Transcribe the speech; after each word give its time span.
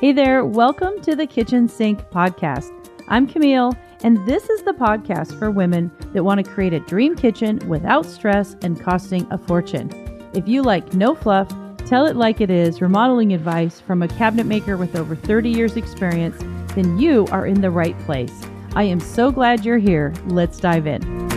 Hey 0.00 0.12
there, 0.12 0.46
welcome 0.46 0.98
to 1.02 1.14
the 1.14 1.26
Kitchen 1.26 1.68
Sink 1.68 2.00
Podcast. 2.08 2.72
I'm 3.08 3.26
Camille, 3.26 3.76
and 4.02 4.26
this 4.26 4.48
is 4.48 4.62
the 4.62 4.72
podcast 4.72 5.38
for 5.38 5.50
women 5.50 5.90
that 6.14 6.24
want 6.24 6.42
to 6.42 6.50
create 6.50 6.72
a 6.72 6.80
dream 6.80 7.14
kitchen 7.14 7.58
without 7.68 8.06
stress 8.06 8.56
and 8.62 8.80
costing 8.80 9.30
a 9.30 9.36
fortune. 9.36 9.90
If 10.32 10.48
you 10.48 10.62
like 10.62 10.94
no 10.94 11.14
fluff, 11.14 11.52
tell 11.84 12.06
it 12.06 12.16
like 12.16 12.40
it 12.40 12.48
is, 12.48 12.80
remodeling 12.80 13.34
advice 13.34 13.78
from 13.78 14.02
a 14.02 14.08
cabinet 14.08 14.46
maker 14.46 14.78
with 14.78 14.96
over 14.96 15.14
30 15.14 15.50
years' 15.50 15.76
experience, 15.76 16.38
then 16.74 16.98
you 16.98 17.26
are 17.30 17.46
in 17.46 17.60
the 17.60 17.70
right 17.70 17.98
place. 18.06 18.32
I 18.74 18.84
am 18.84 19.00
so 19.00 19.30
glad 19.30 19.66
you're 19.66 19.76
here. 19.76 20.14
Let's 20.28 20.58
dive 20.58 20.86
in. 20.86 21.29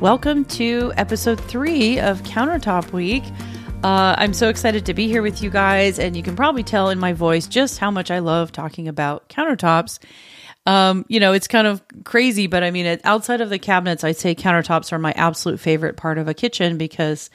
Welcome 0.00 0.46
to 0.46 0.94
episode 0.96 1.38
three 1.38 2.00
of 2.00 2.22
Countertop 2.22 2.90
Week. 2.90 3.22
Uh, 3.84 4.14
I'm 4.16 4.32
so 4.32 4.48
excited 4.48 4.86
to 4.86 4.94
be 4.94 5.08
here 5.08 5.20
with 5.20 5.42
you 5.42 5.50
guys, 5.50 5.98
and 5.98 6.16
you 6.16 6.22
can 6.22 6.34
probably 6.34 6.62
tell 6.62 6.88
in 6.88 6.98
my 6.98 7.12
voice 7.12 7.46
just 7.46 7.76
how 7.78 7.90
much 7.90 8.10
I 8.10 8.20
love 8.20 8.50
talking 8.50 8.88
about 8.88 9.28
countertops. 9.28 9.98
Um, 10.64 11.04
you 11.08 11.20
know, 11.20 11.34
it's 11.34 11.46
kind 11.46 11.66
of 11.66 11.82
crazy, 12.04 12.46
but 12.46 12.62
I 12.62 12.70
mean, 12.70 12.98
outside 13.04 13.42
of 13.42 13.50
the 13.50 13.58
cabinets, 13.58 14.02
I'd 14.02 14.16
say 14.16 14.34
countertops 14.34 14.90
are 14.90 14.98
my 14.98 15.12
absolute 15.12 15.60
favorite 15.60 15.98
part 15.98 16.16
of 16.16 16.28
a 16.28 16.34
kitchen 16.34 16.78
because, 16.78 17.28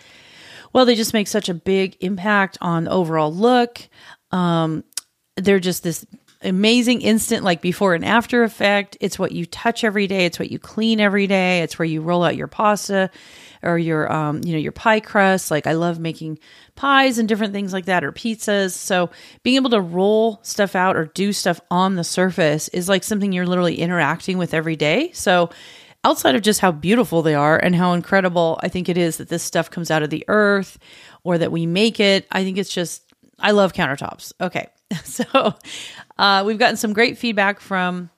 well, 0.74 0.86
they 0.86 0.96
just 0.96 1.14
make 1.14 1.28
such 1.28 1.50
a 1.50 1.54
big 1.54 1.96
impact 2.00 2.58
on 2.62 2.88
overall 2.88 3.32
look. 3.32 3.80
Um, 4.32 4.84
they're 5.36 5.60
just 5.60 5.84
this 5.84 6.04
amazing 6.46 7.02
instant 7.02 7.44
like 7.44 7.62
before 7.62 7.94
and 7.94 8.06
after 8.06 8.44
effect. 8.44 8.98
It's 9.02 9.20
what 9.20 9.32
you 9.32 9.46
touch 9.46 9.84
every 9.84 10.08
day. 10.08 10.26
It's 10.26 10.40
what 10.40 10.52
you 10.52 10.60
clean 10.60 11.00
every 11.00 11.28
day. 11.28 11.62
It's 11.62 11.78
where 11.78 11.86
you 11.86 12.02
roll 12.02 12.24
out 12.24 12.36
your 12.36 12.48
pasta 12.48 13.10
or 13.64 13.78
your 13.78 14.12
um, 14.12 14.42
you 14.44 14.54
know, 14.54 14.60
your 14.60 14.72
pie 14.72 15.00
crust. 15.00 15.52
Like 15.52 15.68
I 15.68 15.74
love 15.74 16.00
making 16.00 16.40
pies 16.76 17.18
and 17.18 17.28
different 17.28 17.54
things 17.54 17.74
like 17.74 17.86
that 17.86 18.04
or 18.04 18.12
pizzas. 18.12 18.72
So 18.72 19.10
being 19.44 19.56
able 19.58 19.72
to 19.72 19.82
roll 19.82 20.40
stuff 20.44 20.76
out 20.76 20.96
or 20.96 21.06
do 21.06 21.34
stuff 21.34 21.60
on 21.72 21.96
the 21.96 22.04
surface 22.04 22.68
is 22.70 22.88
like 22.88 23.04
something 23.04 23.32
you're 23.32 23.48
literally 23.48 23.80
interacting 23.80 24.38
with 24.38 24.54
every 24.54 24.76
day. 24.76 25.12
So 25.14 25.50
outside 26.04 26.36
of 26.36 26.44
just 26.44 26.60
how 26.60 26.72
beautiful 26.72 27.24
they 27.24 27.34
are 27.34 27.58
and 27.58 27.76
how 27.76 27.94
incredible 27.94 28.60
I 28.62 28.68
think 28.70 28.88
it 28.90 28.98
is 28.98 29.18
that 29.18 29.30
this 29.30 29.44
stuff 29.44 29.72
comes 29.72 29.90
out 29.90 30.04
of 30.04 30.12
the 30.12 30.24
earth 30.28 30.78
or 31.24 31.40
that 31.40 31.52
we 31.52 31.66
make 31.66 32.00
it, 32.00 32.28
I 32.32 32.44
think 32.44 32.58
it's 32.58 32.74
just 32.74 33.02
I 33.40 33.52
love 33.52 33.74
countertops. 33.74 34.34
Okay. 34.40 34.68
So 35.04 35.56
uh, 36.18 36.44
we've 36.46 36.60
gotten 36.60 36.78
some 36.78 36.94
great 36.94 37.18
feedback 37.18 37.60
from 37.60 38.10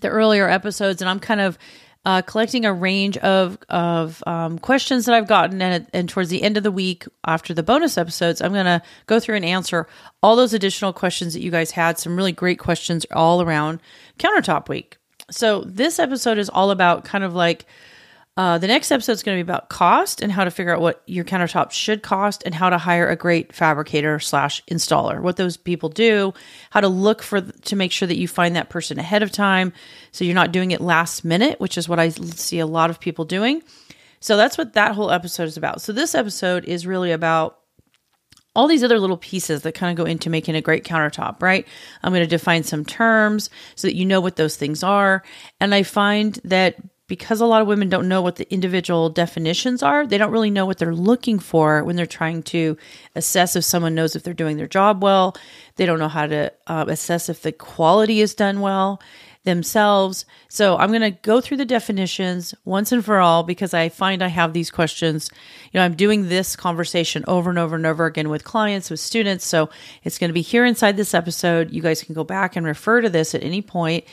the 0.00 0.08
earlier 0.08 0.48
episodes, 0.48 1.00
and 1.02 1.08
I'm 1.08 1.20
kind 1.20 1.40
of 1.40 1.58
uh, 2.04 2.22
collecting 2.22 2.66
a 2.66 2.72
range 2.72 3.16
of 3.18 3.58
of 3.68 4.22
um, 4.26 4.58
questions 4.58 5.06
that 5.06 5.14
I've 5.14 5.26
gotten, 5.26 5.62
and, 5.62 5.86
and 5.92 6.08
towards 6.08 6.28
the 6.28 6.42
end 6.42 6.56
of 6.56 6.62
the 6.62 6.70
week, 6.70 7.06
after 7.26 7.54
the 7.54 7.62
bonus 7.62 7.96
episodes, 7.96 8.42
I'm 8.42 8.52
going 8.52 8.66
to 8.66 8.82
go 9.06 9.18
through 9.18 9.36
and 9.36 9.44
answer 9.44 9.86
all 10.22 10.36
those 10.36 10.52
additional 10.52 10.92
questions 10.92 11.32
that 11.32 11.40
you 11.42 11.50
guys 11.50 11.70
had. 11.70 11.98
Some 11.98 12.16
really 12.16 12.32
great 12.32 12.58
questions 12.58 13.06
all 13.12 13.40
around 13.40 13.80
countertop 14.18 14.68
week. 14.68 14.98
So 15.30 15.62
this 15.62 15.98
episode 15.98 16.36
is 16.36 16.50
all 16.50 16.70
about 16.70 17.04
kind 17.04 17.24
of 17.24 17.34
like 17.34 17.64
uh, 18.36 18.58
the 18.58 18.66
next 18.66 18.90
episode 18.90 19.12
is 19.12 19.22
going 19.22 19.38
to 19.38 19.44
be 19.44 19.48
about 19.48 19.68
cost 19.68 20.20
and 20.20 20.32
how 20.32 20.42
to 20.42 20.50
figure 20.50 20.74
out 20.74 20.80
what 20.80 21.02
your 21.06 21.24
countertop 21.24 21.70
should 21.70 22.02
cost 22.02 22.42
and 22.44 22.54
how 22.54 22.68
to 22.68 22.78
hire 22.78 23.08
a 23.08 23.14
great 23.14 23.52
fabricator 23.52 24.18
slash 24.18 24.60
installer. 24.64 25.20
What 25.20 25.36
those 25.36 25.56
people 25.56 25.88
do, 25.88 26.34
how 26.70 26.80
to 26.80 26.88
look 26.88 27.22
for 27.22 27.40
to 27.40 27.76
make 27.76 27.92
sure 27.92 28.08
that 28.08 28.18
you 28.18 28.26
find 28.26 28.56
that 28.56 28.70
person 28.70 28.98
ahead 28.98 29.22
of 29.22 29.30
time, 29.30 29.72
so 30.10 30.24
you're 30.24 30.34
not 30.34 30.50
doing 30.50 30.72
it 30.72 30.80
last 30.80 31.24
minute, 31.24 31.60
which 31.60 31.78
is 31.78 31.88
what 31.88 32.00
I 32.00 32.08
see 32.08 32.58
a 32.58 32.66
lot 32.66 32.90
of 32.90 32.98
people 32.98 33.24
doing. 33.24 33.62
So 34.18 34.36
that's 34.36 34.58
what 34.58 34.72
that 34.72 34.92
whole 34.92 35.12
episode 35.12 35.44
is 35.44 35.56
about. 35.56 35.80
So 35.80 35.92
this 35.92 36.14
episode 36.14 36.64
is 36.64 36.86
really 36.86 37.12
about 37.12 37.60
all 38.56 38.66
these 38.66 38.82
other 38.82 38.98
little 38.98 39.16
pieces 39.16 39.62
that 39.62 39.74
kind 39.74 39.90
of 39.90 40.02
go 40.02 40.08
into 40.08 40.30
making 40.30 40.54
a 40.54 40.60
great 40.60 40.84
countertop, 40.84 41.42
right? 41.42 41.66
I'm 42.02 42.12
going 42.12 42.22
to 42.22 42.26
define 42.26 42.62
some 42.62 42.84
terms 42.84 43.50
so 43.74 43.88
that 43.88 43.96
you 43.96 44.04
know 44.04 44.20
what 44.20 44.36
those 44.36 44.56
things 44.56 44.82
are. 44.82 45.22
And 45.60 45.74
I 45.74 45.82
find 45.82 46.38
that 46.44 46.76
because 47.06 47.40
a 47.40 47.46
lot 47.46 47.60
of 47.60 47.68
women 47.68 47.88
don't 47.88 48.08
know 48.08 48.22
what 48.22 48.36
the 48.36 48.52
individual 48.52 49.10
definitions 49.10 49.82
are, 49.82 50.06
they 50.06 50.18
don't 50.18 50.32
really 50.32 50.50
know 50.50 50.66
what 50.66 50.78
they're 50.78 50.94
looking 50.94 51.38
for 51.38 51.84
when 51.84 51.96
they're 51.96 52.06
trying 52.06 52.42
to 52.42 52.76
assess 53.14 53.56
if 53.56 53.64
someone 53.64 53.94
knows 53.94 54.16
if 54.16 54.22
they're 54.22 54.32
doing 54.32 54.56
their 54.56 54.66
job 54.66 55.02
well. 55.02 55.36
They 55.76 55.86
don't 55.86 55.98
know 55.98 56.08
how 56.08 56.26
to 56.26 56.52
uh, 56.66 56.86
assess 56.88 57.28
if 57.28 57.42
the 57.42 57.52
quality 57.52 58.20
is 58.20 58.34
done 58.34 58.60
well 58.60 59.00
themselves. 59.44 60.24
So 60.48 60.76
I'm 60.76 60.88
going 60.88 61.02
to 61.02 61.10
go 61.10 61.40
through 61.40 61.58
the 61.58 61.64
definitions 61.64 62.54
once 62.64 62.92
and 62.92 63.04
for 63.04 63.20
all 63.20 63.42
because 63.42 63.74
I 63.74 63.90
find 63.90 64.22
I 64.22 64.28
have 64.28 64.52
these 64.52 64.70
questions. 64.70 65.30
You 65.70 65.78
know, 65.78 65.84
I'm 65.84 65.94
doing 65.94 66.28
this 66.28 66.56
conversation 66.56 67.24
over 67.28 67.50
and 67.50 67.58
over 67.58 67.76
and 67.76 67.86
over 67.86 68.06
again 68.06 68.30
with 68.30 68.44
clients, 68.44 68.90
with 68.90 69.00
students. 69.00 69.46
So 69.46 69.68
it's 70.02 70.18
going 70.18 70.30
to 70.30 70.34
be 70.34 70.40
here 70.40 70.64
inside 70.64 70.96
this 70.96 71.14
episode. 71.14 71.72
You 71.72 71.82
guys 71.82 72.02
can 72.02 72.14
go 72.14 72.24
back 72.24 72.56
and 72.56 72.66
refer 72.66 73.02
to 73.02 73.10
this 73.10 73.34
at 73.34 73.44
any 73.44 73.60
point. 73.60 74.04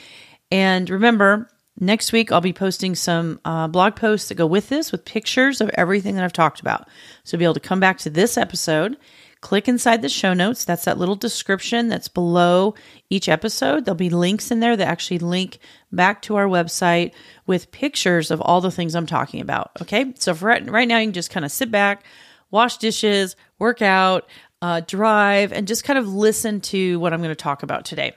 And 0.50 0.88
remember, 0.90 1.48
Next 1.80 2.12
week, 2.12 2.30
I'll 2.30 2.40
be 2.40 2.52
posting 2.52 2.94
some 2.94 3.40
uh, 3.44 3.66
blog 3.66 3.96
posts 3.96 4.28
that 4.28 4.34
go 4.34 4.46
with 4.46 4.68
this 4.68 4.92
with 4.92 5.04
pictures 5.04 5.60
of 5.60 5.70
everything 5.70 6.16
that 6.16 6.24
I've 6.24 6.32
talked 6.32 6.60
about. 6.60 6.86
So, 7.24 7.38
be 7.38 7.44
able 7.44 7.54
to 7.54 7.60
come 7.60 7.80
back 7.80 7.98
to 7.98 8.10
this 8.10 8.36
episode, 8.36 8.98
click 9.40 9.68
inside 9.68 10.02
the 10.02 10.10
show 10.10 10.34
notes. 10.34 10.66
That's 10.66 10.84
that 10.84 10.98
little 10.98 11.16
description 11.16 11.88
that's 11.88 12.08
below 12.08 12.74
each 13.08 13.28
episode. 13.28 13.84
There'll 13.84 13.96
be 13.96 14.10
links 14.10 14.50
in 14.50 14.60
there 14.60 14.76
that 14.76 14.86
actually 14.86 15.20
link 15.20 15.58
back 15.90 16.20
to 16.22 16.36
our 16.36 16.46
website 16.46 17.12
with 17.46 17.72
pictures 17.72 18.30
of 18.30 18.42
all 18.42 18.60
the 18.60 18.70
things 18.70 18.94
I'm 18.94 19.06
talking 19.06 19.40
about. 19.40 19.70
Okay. 19.80 20.12
So, 20.18 20.34
for 20.34 20.46
right, 20.46 20.70
right 20.70 20.86
now, 20.86 20.98
you 20.98 21.06
can 21.06 21.14
just 21.14 21.30
kind 21.30 21.44
of 21.44 21.50
sit 21.50 21.70
back, 21.70 22.04
wash 22.50 22.76
dishes, 22.76 23.34
work 23.58 23.80
out, 23.80 24.28
uh, 24.60 24.82
drive, 24.86 25.52
and 25.52 25.66
just 25.66 25.84
kind 25.84 25.98
of 25.98 26.06
listen 26.06 26.60
to 26.60 27.00
what 27.00 27.14
I'm 27.14 27.20
going 27.20 27.30
to 27.30 27.34
talk 27.34 27.62
about 27.62 27.86
today. 27.86 28.12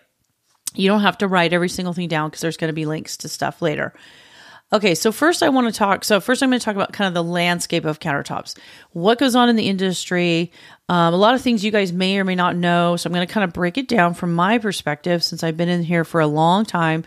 You 0.75 0.87
don't 0.89 1.01
have 1.01 1.17
to 1.19 1.27
write 1.27 1.53
every 1.53 1.69
single 1.69 1.93
thing 1.93 2.07
down 2.07 2.29
because 2.29 2.41
there's 2.41 2.57
going 2.57 2.69
to 2.69 2.73
be 2.73 2.85
links 2.85 3.17
to 3.17 3.29
stuff 3.29 3.61
later. 3.61 3.93
Okay, 4.73 4.95
so 4.95 5.11
first 5.11 5.43
I 5.43 5.49
want 5.49 5.71
to 5.71 5.77
talk. 5.77 6.03
So 6.03 6.19
first 6.19 6.41
I'm 6.41 6.49
going 6.49 6.59
to 6.59 6.65
talk 6.65 6.75
about 6.75 6.91
kind 6.91 7.07
of 7.07 7.13
the 7.13 7.23
landscape 7.23 7.85
of 7.85 7.99
countertops, 7.99 8.57
what 8.91 9.19
goes 9.19 9.35
on 9.35 9.47
in 9.47 9.55
the 9.55 9.69
industry, 9.69 10.51
um, 10.89 11.13
a 11.13 11.17
lot 11.17 11.35
of 11.35 11.41
things 11.41 11.63
you 11.63 11.71
guys 11.71 11.93
may 11.93 12.17
or 12.17 12.23
may 12.23 12.35
not 12.35 12.55
know. 12.55 12.95
So 12.95 13.07
I'm 13.07 13.13
going 13.13 13.25
to 13.25 13.33
kind 13.33 13.43
of 13.43 13.53
break 13.53 13.77
it 13.77 13.87
down 13.87 14.15
from 14.15 14.33
my 14.33 14.57
perspective 14.57 15.23
since 15.23 15.43
I've 15.43 15.55
been 15.55 15.69
in 15.69 15.83
here 15.83 16.03
for 16.03 16.19
a 16.19 16.27
long 16.27 16.65
time, 16.65 17.05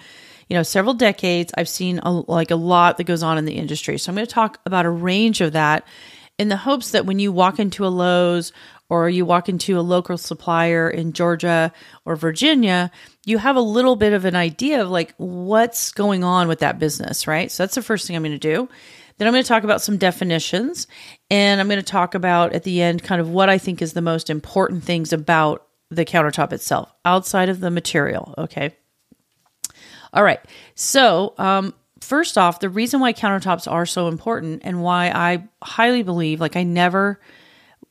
you 0.49 0.57
know, 0.57 0.63
several 0.63 0.95
decades. 0.95 1.53
I've 1.57 1.69
seen 1.69 1.99
a, 1.99 2.11
like 2.11 2.53
a 2.53 2.57
lot 2.57 2.97
that 2.97 3.05
goes 3.05 3.25
on 3.25 3.39
in 3.39 3.45
the 3.45 3.57
industry. 3.57 3.99
So 3.99 4.11
I'm 4.11 4.17
going 4.17 4.27
to 4.27 4.33
talk 4.33 4.61
about 4.65 4.87
a 4.87 4.91
range 4.91 5.41
of 5.41 5.53
that 5.53 5.85
in 6.39 6.49
the 6.49 6.57
hopes 6.57 6.93
that 6.93 7.07
when 7.07 7.19
you 7.19 7.33
walk 7.33 7.59
into 7.59 7.85
a 7.85 7.89
Lowe's 7.89 8.53
or 8.91 9.09
you 9.09 9.25
walk 9.25 9.49
into 9.49 9.79
a 9.79 9.83
local 9.83 10.17
supplier 10.17 10.89
in 10.89 11.13
Georgia 11.13 11.73
or 12.05 12.17
Virginia, 12.17 12.91
you 13.27 13.39
have 13.39 13.57
a 13.57 13.61
little 13.61 13.97
bit 13.97 14.13
of 14.13 14.25
an 14.25 14.35
idea 14.35 14.83
of 14.83 14.91
like 14.91 15.15
what's 15.19 15.93
going 15.93 16.25
on 16.25 16.49
with 16.49 16.61
that 16.61 16.79
business, 16.79 17.27
right? 17.27 17.51
So 17.51 17.63
that's 17.63 17.75
the 17.75 17.83
first 17.83 18.07
thing 18.07 18.17
I'm 18.17 18.23
going 18.23 18.33
to 18.33 18.39
do. 18.39 18.69
Then 19.19 19.27
I'm 19.27 19.35
going 19.35 19.43
to 19.43 19.49
talk 19.49 19.65
about 19.65 19.83
some 19.83 19.99
definitions 19.99 20.87
and 21.31 21.61
I'm 21.61 21.69
going 21.69 21.81
to 21.81 21.83
talk 21.83 22.15
about 22.15 22.55
at 22.55 22.63
the 22.63 22.81
end 22.81 23.03
kind 23.03 23.21
of 23.21 23.29
what 23.29 23.51
I 23.51 23.59
think 23.59 23.83
is 23.83 23.93
the 23.93 24.01
most 24.01 24.31
important 24.31 24.85
things 24.85 25.13
about 25.13 25.67
the 25.91 26.05
countertop 26.05 26.53
itself 26.53 26.93
outside 27.05 27.49
of 27.49 27.61
the 27.61 27.71
material, 27.71 28.35
okay? 28.39 28.77
All 30.13 30.23
right. 30.23 30.41
So, 30.75 31.35
um, 31.39 31.75
first 32.01 32.39
off, 32.39 32.61
the 32.61 32.69
reason 32.69 33.01
why 33.01 33.13
countertops 33.13 33.71
are 33.71 33.87
so 33.87 34.09
important 34.09 34.63
and 34.65 34.83
why 34.83 35.11
I 35.11 35.49
highly 35.63 36.03
believe, 36.03 36.41
like, 36.41 36.57
I 36.57 36.63
never 36.63 37.21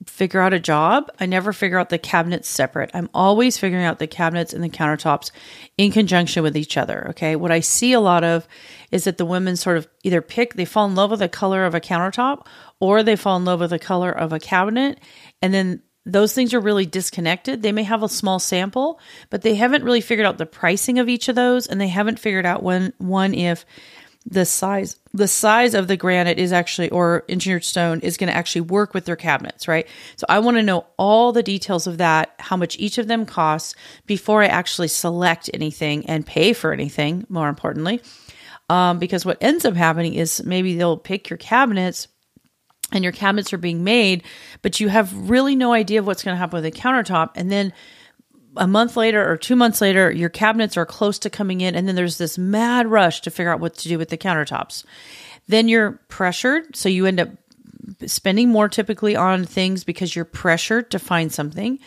figure 0.07 0.41
out 0.41 0.53
a 0.53 0.59
job, 0.59 1.11
I 1.19 1.25
never 1.25 1.53
figure 1.53 1.77
out 1.77 1.89
the 1.89 1.97
cabinets 1.97 2.49
separate. 2.49 2.89
I'm 2.93 3.09
always 3.13 3.57
figuring 3.57 3.85
out 3.85 3.99
the 3.99 4.07
cabinets 4.07 4.53
and 4.53 4.63
the 4.63 4.69
countertops 4.69 5.31
in 5.77 5.91
conjunction 5.91 6.43
with 6.43 6.57
each 6.57 6.77
other. 6.77 7.09
Okay. 7.09 7.35
What 7.35 7.51
I 7.51 7.59
see 7.59 7.93
a 7.93 7.99
lot 7.99 8.23
of 8.23 8.47
is 8.91 9.03
that 9.03 9.17
the 9.17 9.25
women 9.25 9.55
sort 9.55 9.77
of 9.77 9.87
either 10.03 10.21
pick, 10.21 10.53
they 10.53 10.65
fall 10.65 10.87
in 10.87 10.95
love 10.95 11.11
with 11.11 11.19
the 11.19 11.29
color 11.29 11.65
of 11.65 11.75
a 11.75 11.81
countertop 11.81 12.47
or 12.79 13.03
they 13.03 13.15
fall 13.15 13.37
in 13.37 13.45
love 13.45 13.59
with 13.59 13.69
the 13.69 13.79
color 13.79 14.11
of 14.11 14.33
a 14.33 14.39
cabinet. 14.39 14.99
And 15.41 15.53
then 15.53 15.81
those 16.05 16.33
things 16.33 16.53
are 16.53 16.59
really 16.59 16.85
disconnected. 16.85 17.61
They 17.61 17.73
may 17.73 17.83
have 17.83 18.01
a 18.01 18.09
small 18.09 18.39
sample, 18.39 18.99
but 19.29 19.41
they 19.41 19.55
haven't 19.55 19.83
really 19.83 20.01
figured 20.01 20.25
out 20.25 20.37
the 20.37 20.45
pricing 20.45 20.99
of 20.99 21.09
each 21.09 21.27
of 21.27 21.35
those. 21.35 21.67
And 21.67 21.81
they 21.81 21.89
haven't 21.89 22.19
figured 22.19 22.45
out 22.45 22.63
when 22.63 22.93
one, 22.97 23.33
if 23.33 23.65
the 24.29 24.45
size 24.45 24.97
the 25.13 25.27
size 25.27 25.73
of 25.73 25.87
the 25.87 25.97
granite 25.97 26.37
is 26.37 26.51
actually 26.51 26.89
or 26.89 27.23
engineered 27.29 27.63
stone 27.63 28.01
is 28.01 28.17
going 28.17 28.27
to 28.27 28.35
actually 28.35 28.61
work 28.61 28.93
with 28.93 29.05
their 29.05 29.15
cabinets 29.15 29.67
right? 29.67 29.87
So 30.17 30.25
i 30.29 30.39
want 30.39 30.57
to 30.57 30.63
know 30.63 30.85
all 30.97 31.31
the 31.31 31.43
details 31.43 31.87
of 31.87 31.97
that 31.97 32.33
how 32.39 32.57
much 32.57 32.77
each 32.77 32.97
of 32.97 33.07
them 33.07 33.25
costs 33.25 33.73
before 34.05 34.43
i 34.43 34.47
actually 34.47 34.89
select 34.89 35.49
anything 35.53 36.05
and 36.07 36.25
pay 36.25 36.53
for 36.53 36.73
anything 36.73 37.25
more 37.29 37.49
importantly. 37.49 38.01
Um, 38.69 38.99
because 38.99 39.25
what 39.25 39.37
ends 39.39 39.63
up 39.63 39.75
happening 39.75 40.13
is 40.13 40.43
maybe 40.43 40.75
they'll 40.75 40.97
pick 40.97 41.29
your 41.29 41.37
cabinets 41.37 42.09
and 42.91 43.01
your 43.01 43.13
cabinets 43.13 43.53
are 43.53 43.57
being 43.57 43.85
made 43.85 44.23
but 44.61 44.81
you 44.81 44.89
have 44.89 45.29
really 45.29 45.55
no 45.55 45.71
idea 45.71 45.99
of 45.99 46.05
what's 46.05 46.23
going 46.23 46.35
to 46.35 46.39
happen 46.39 46.61
with 46.61 46.73
the 46.73 46.79
countertop. 46.79 47.31
And 47.35 47.49
then 47.49 47.71
a 48.57 48.67
month 48.67 48.97
later 48.97 49.29
or 49.29 49.37
two 49.37 49.55
months 49.55 49.81
later, 49.81 50.11
your 50.11 50.29
cabinets 50.29 50.77
are 50.77 50.85
close 50.85 51.19
to 51.19 51.29
coming 51.29 51.61
in, 51.61 51.75
and 51.75 51.87
then 51.87 51.95
there's 51.95 52.17
this 52.17 52.37
mad 52.37 52.87
rush 52.87 53.21
to 53.21 53.31
figure 53.31 53.51
out 53.51 53.59
what 53.59 53.75
to 53.75 53.89
do 53.89 53.97
with 53.97 54.09
the 54.09 54.17
countertops. 54.17 54.83
Then 55.47 55.67
you're 55.67 55.93
pressured. 56.09 56.75
So 56.75 56.89
you 56.89 57.05
end 57.05 57.19
up 57.19 57.29
spending 58.05 58.49
more 58.49 58.67
typically 58.69 59.15
on 59.15 59.45
things 59.45 59.83
because 59.83 60.15
you're 60.15 60.25
pressured 60.25 60.91
to 60.91 60.99
find 60.99 61.31
something. 61.31 61.79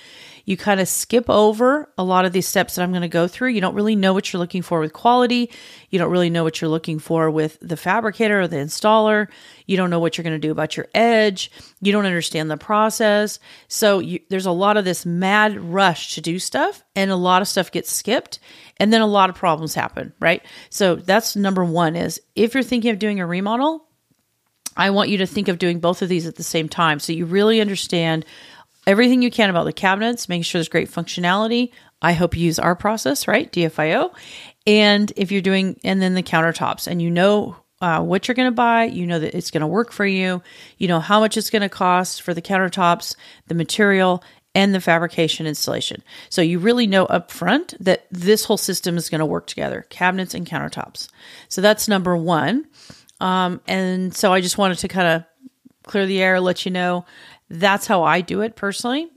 You 0.44 0.56
kind 0.56 0.80
of 0.80 0.88
skip 0.88 1.28
over 1.28 1.90
a 1.96 2.04
lot 2.04 2.24
of 2.24 2.32
these 2.32 2.46
steps 2.46 2.74
that 2.74 2.82
I'm 2.82 2.90
going 2.90 3.02
to 3.02 3.08
go 3.08 3.28
through. 3.28 3.50
You 3.50 3.60
don't 3.60 3.74
really 3.74 3.96
know 3.96 4.12
what 4.12 4.32
you're 4.32 4.40
looking 4.40 4.62
for 4.62 4.80
with 4.80 4.92
quality. 4.92 5.50
You 5.90 5.98
don't 5.98 6.10
really 6.10 6.30
know 6.30 6.44
what 6.44 6.60
you're 6.60 6.70
looking 6.70 6.98
for 6.98 7.30
with 7.30 7.58
the 7.60 7.76
fabricator 7.76 8.40
or 8.40 8.48
the 8.48 8.56
installer. 8.56 9.28
You 9.66 9.76
don't 9.76 9.90
know 9.90 10.00
what 10.00 10.16
you're 10.16 10.24
going 10.24 10.34
to 10.34 10.38
do 10.38 10.50
about 10.50 10.76
your 10.76 10.88
edge. 10.94 11.50
You 11.80 11.92
don't 11.92 12.06
understand 12.06 12.50
the 12.50 12.56
process. 12.56 13.38
So 13.68 13.98
you, 13.98 14.20
there's 14.28 14.46
a 14.46 14.52
lot 14.52 14.76
of 14.76 14.84
this 14.84 15.06
mad 15.06 15.58
rush 15.60 16.14
to 16.14 16.20
do 16.20 16.38
stuff, 16.38 16.82
and 16.96 17.10
a 17.10 17.16
lot 17.16 17.42
of 17.42 17.48
stuff 17.48 17.70
gets 17.70 17.92
skipped, 17.92 18.38
and 18.78 18.92
then 18.92 19.00
a 19.00 19.06
lot 19.06 19.30
of 19.30 19.36
problems 19.36 19.74
happen, 19.74 20.12
right? 20.20 20.44
So 20.70 20.96
that's 20.96 21.36
number 21.36 21.64
one 21.64 21.96
is 21.96 22.20
if 22.34 22.54
you're 22.54 22.62
thinking 22.62 22.90
of 22.90 22.98
doing 22.98 23.20
a 23.20 23.26
remodel, 23.26 23.86
I 24.76 24.90
want 24.90 25.10
you 25.10 25.18
to 25.18 25.26
think 25.26 25.48
of 25.48 25.58
doing 25.58 25.80
both 25.80 26.00
of 26.02 26.08
these 26.08 26.26
at 26.26 26.36
the 26.36 26.42
same 26.42 26.68
time 26.68 27.00
so 27.00 27.12
you 27.12 27.26
really 27.26 27.60
understand 27.60 28.24
everything 28.90 29.22
you 29.22 29.30
can 29.30 29.50
about 29.50 29.64
the 29.64 29.72
cabinets, 29.72 30.28
making 30.28 30.42
sure 30.42 30.58
there's 30.58 30.68
great 30.68 30.90
functionality. 30.90 31.70
I 32.02 32.12
hope 32.12 32.36
you 32.36 32.44
use 32.44 32.58
our 32.58 32.74
process, 32.74 33.28
right? 33.28 33.50
DFIO. 33.50 34.12
And 34.66 35.12
if 35.16 35.30
you're 35.30 35.42
doing, 35.42 35.78
and 35.84 36.02
then 36.02 36.14
the 36.14 36.24
countertops, 36.24 36.88
and 36.88 37.00
you 37.00 37.08
know 37.08 37.56
uh, 37.80 38.02
what 38.02 38.26
you're 38.26 38.34
going 38.34 38.50
to 38.50 38.54
buy, 38.54 38.84
you 38.84 39.06
know 39.06 39.20
that 39.20 39.36
it's 39.36 39.52
going 39.52 39.60
to 39.60 39.66
work 39.68 39.92
for 39.92 40.04
you, 40.04 40.42
you 40.76 40.88
know 40.88 40.98
how 40.98 41.20
much 41.20 41.36
it's 41.36 41.50
going 41.50 41.62
to 41.62 41.68
cost 41.68 42.22
for 42.22 42.34
the 42.34 42.42
countertops, 42.42 43.14
the 43.46 43.54
material, 43.54 44.24
and 44.56 44.74
the 44.74 44.80
fabrication 44.80 45.46
installation. 45.46 46.02
So 46.28 46.42
you 46.42 46.58
really 46.58 46.88
know 46.88 47.06
upfront 47.06 47.76
that 47.78 48.06
this 48.10 48.44
whole 48.44 48.56
system 48.56 48.96
is 48.96 49.08
going 49.08 49.20
to 49.20 49.26
work 49.26 49.46
together 49.46 49.86
cabinets 49.88 50.34
and 50.34 50.44
countertops. 50.44 51.08
So 51.48 51.60
that's 51.60 51.86
number 51.86 52.16
one. 52.16 52.66
Um, 53.20 53.60
and 53.68 54.12
so 54.12 54.32
I 54.32 54.40
just 54.40 54.58
wanted 54.58 54.78
to 54.78 54.88
kind 54.88 55.06
of 55.06 55.24
clear 55.84 56.06
the 56.06 56.20
air, 56.22 56.40
let 56.40 56.64
you 56.64 56.70
know 56.70 57.04
that's 57.50 57.86
how 57.86 58.04
I 58.04 58.20
do 58.20 58.40
it 58.40 58.56
personally. 58.56 59.10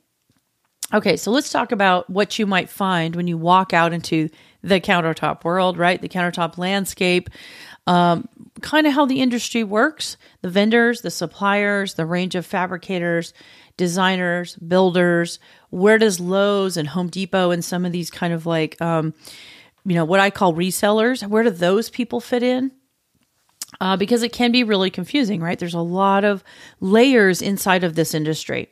Okay, 0.93 1.17
so 1.17 1.31
let's 1.31 1.51
talk 1.51 1.71
about 1.71 2.09
what 2.09 2.37
you 2.37 2.45
might 2.45 2.69
find 2.69 3.15
when 3.15 3.27
you 3.27 3.37
walk 3.37 3.73
out 3.73 3.93
into 3.93 4.29
the 4.61 4.81
countertop 4.81 5.43
world, 5.43 5.77
right? 5.77 6.01
The 6.01 6.09
countertop 6.09 6.57
landscape, 6.57 7.29
um, 7.87 8.27
kind 8.61 8.85
of 8.85 8.93
how 8.93 9.05
the 9.05 9.21
industry 9.21 9.63
works 9.63 10.17
the 10.41 10.49
vendors, 10.49 11.01
the 11.01 11.11
suppliers, 11.11 11.93
the 11.93 12.05
range 12.05 12.35
of 12.35 12.45
fabricators, 12.45 13.33
designers, 13.77 14.55
builders. 14.57 15.39
Where 15.69 15.97
does 15.97 16.19
Lowe's 16.19 16.77
and 16.77 16.87
Home 16.89 17.07
Depot 17.07 17.51
and 17.51 17.63
some 17.63 17.85
of 17.85 17.91
these 17.91 18.11
kind 18.11 18.33
of 18.33 18.45
like, 18.45 18.79
um, 18.81 19.13
you 19.85 19.95
know, 19.95 20.05
what 20.05 20.19
I 20.19 20.29
call 20.29 20.53
resellers, 20.53 21.27
where 21.27 21.43
do 21.43 21.49
those 21.49 21.89
people 21.89 22.19
fit 22.19 22.43
in? 22.43 22.71
Uh, 23.81 23.97
because 23.97 24.23
it 24.23 24.31
can 24.31 24.51
be 24.51 24.63
really 24.63 24.89
confusing, 24.89 25.41
right? 25.41 25.59
There's 25.59 25.73
a 25.73 25.79
lot 25.79 26.23
of 26.23 26.43
layers 26.79 27.41
inside 27.41 27.83
of 27.83 27.95
this 27.95 28.13
industry. 28.13 28.69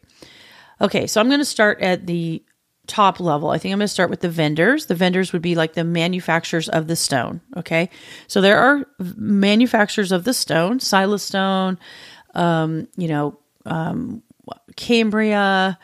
Okay, 0.80 1.08
so 1.08 1.22
I'm 1.22 1.28
going 1.28 1.40
to 1.40 1.46
start 1.46 1.82
at 1.82 2.08
the 2.08 2.44
top 2.88 3.20
level. 3.20 3.50
I 3.50 3.58
think 3.58 3.72
I'm 3.72 3.80
going 3.80 3.86
to 3.86 3.94
start 3.94 4.10
with 4.10 4.22
the 4.22 4.30
vendors. 4.30 4.88
The 4.88 4.96
vendors 4.96 5.32
would 5.32 5.42
be 5.42 5.56
like 5.56 5.74
the 5.74 5.84
manufacturers 5.84 6.68
of 6.70 6.88
the 6.88 6.96
stone. 6.96 7.42
Okay, 7.56 7.90
so 8.28 8.42
there 8.42 8.60
are 8.60 8.86
manufacturers 9.00 10.12
of 10.12 10.24
the 10.24 10.34
stone, 10.34 10.80
Silestone, 10.80 11.78
um, 12.34 12.88
you 12.98 13.08
know, 13.08 13.40
um, 13.66 14.24
Cambria, 14.76 15.78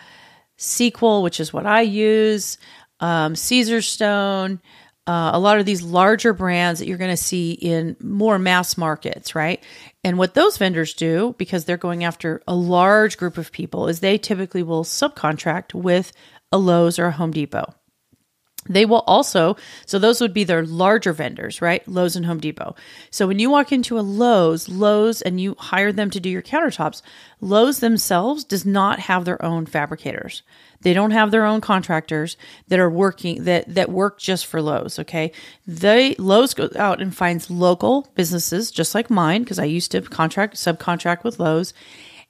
Sequel, 0.58 1.22
which 1.22 1.40
is 1.40 1.54
what 1.54 1.66
I 1.66 1.82
use, 1.82 2.58
um, 3.00 3.36
Caesarstone 3.36 4.60
uh, 5.08 5.32
a 5.34 5.40
lot 5.40 5.58
of 5.58 5.66
these 5.66 5.82
larger 5.82 6.34
brands 6.34 6.80
that 6.80 6.88
you're 6.88 6.98
going 6.98 7.10
to 7.10 7.18
see 7.18 7.54
in 7.54 7.96
more 8.02 8.38
mass 8.38 8.78
markets, 8.78 9.34
right? 9.34 9.64
And 10.04 10.18
what 10.18 10.34
those 10.34 10.58
vendors 10.58 10.94
do, 10.94 11.34
because 11.38 11.66
they're 11.66 11.78
going 11.78 12.04
after 12.04 12.42
a 12.48 12.54
large 12.54 13.18
group 13.18 13.38
of 13.38 13.52
people, 13.52 13.88
is 13.88 14.02
they 14.02 14.18
typically 14.18 14.64
will 14.64 14.84
subcontract 14.84 15.74
with 15.74 16.12
a 16.52 16.58
Lowe's 16.58 17.00
or 17.00 17.06
a 17.06 17.12
Home 17.12 17.32
Depot. 17.32 17.74
They 18.70 18.86
will 18.86 19.04
also, 19.08 19.56
so 19.86 20.00
those 20.00 20.22
would 20.22 20.34
be 20.34 20.44
their 20.44 20.66
larger 20.66 21.14
vendors, 21.14 21.62
right? 21.62 21.88
Lowe's 21.88 22.16
and 22.16 22.26
Home 22.26 22.40
Depot. 22.40 22.76
So 23.12 23.28
when 23.28 23.40
you 23.40 23.50
walk 23.50 23.72
into 23.72 24.00
a 24.00 24.02
Lowe's, 24.02 24.70
Lowe's, 24.70 25.22
and 25.22 25.40
you 25.40 25.56
hire 25.58 25.92
them 25.92 26.10
to 26.12 26.20
do 26.20 26.30
your 26.30 26.42
countertops, 26.42 27.02
Lowe's 27.42 27.80
themselves 27.80 28.44
does 28.44 28.66
not 28.66 29.00
have 29.00 29.26
their 29.26 29.44
own 29.44 29.66
fabricators. 29.66 30.44
They 30.82 30.94
don't 30.94 31.12
have 31.12 31.32
their 31.32 31.46
own 31.46 31.62
contractors 31.62 32.38
that 32.68 32.80
are 32.80 32.90
working 32.90 33.46
that 33.46 33.74
that 33.74 33.90
work 33.90 34.20
just 34.20 34.46
for 34.46 34.62
Lowe's. 34.62 35.00
Okay, 35.00 35.32
they 35.66 36.16
Lowe's 36.20 36.54
goes 36.54 36.76
out 36.76 37.02
and 37.02 37.16
finds 37.16 37.50
local 37.50 38.08
businesses 38.16 38.72
just 38.72 38.94
like 38.94 39.10
mine 39.10 39.44
because 39.44 39.60
I 39.60 39.66
used 39.66 39.92
to 39.92 40.02
contract 40.02 40.56
subcontract 40.56 41.24
with 41.24 41.40
Lowe's, 41.40 41.74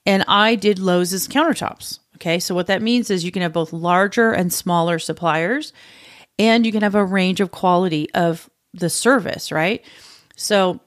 and 0.06 0.24
I 0.26 0.54
did 0.54 0.78
Lowe's 0.78 1.12
countertops. 1.28 1.98
Okay, 2.16 2.38
so 2.38 2.54
what 2.54 2.66
that 2.66 2.82
means 2.82 3.10
is 3.10 3.24
you 3.24 3.30
can 3.30 3.42
have 3.42 3.52
both 3.52 3.72
larger 3.72 4.32
and 4.32 4.52
smaller 4.52 4.98
suppliers 4.98 5.72
and 6.38 6.64
you 6.64 6.72
can 6.72 6.82
have 6.82 6.94
a 6.94 7.04
range 7.04 7.40
of 7.40 7.50
quality 7.50 8.08
of 8.14 8.48
the 8.72 8.90
service, 8.90 9.50
right? 9.50 9.84
So 10.36 10.80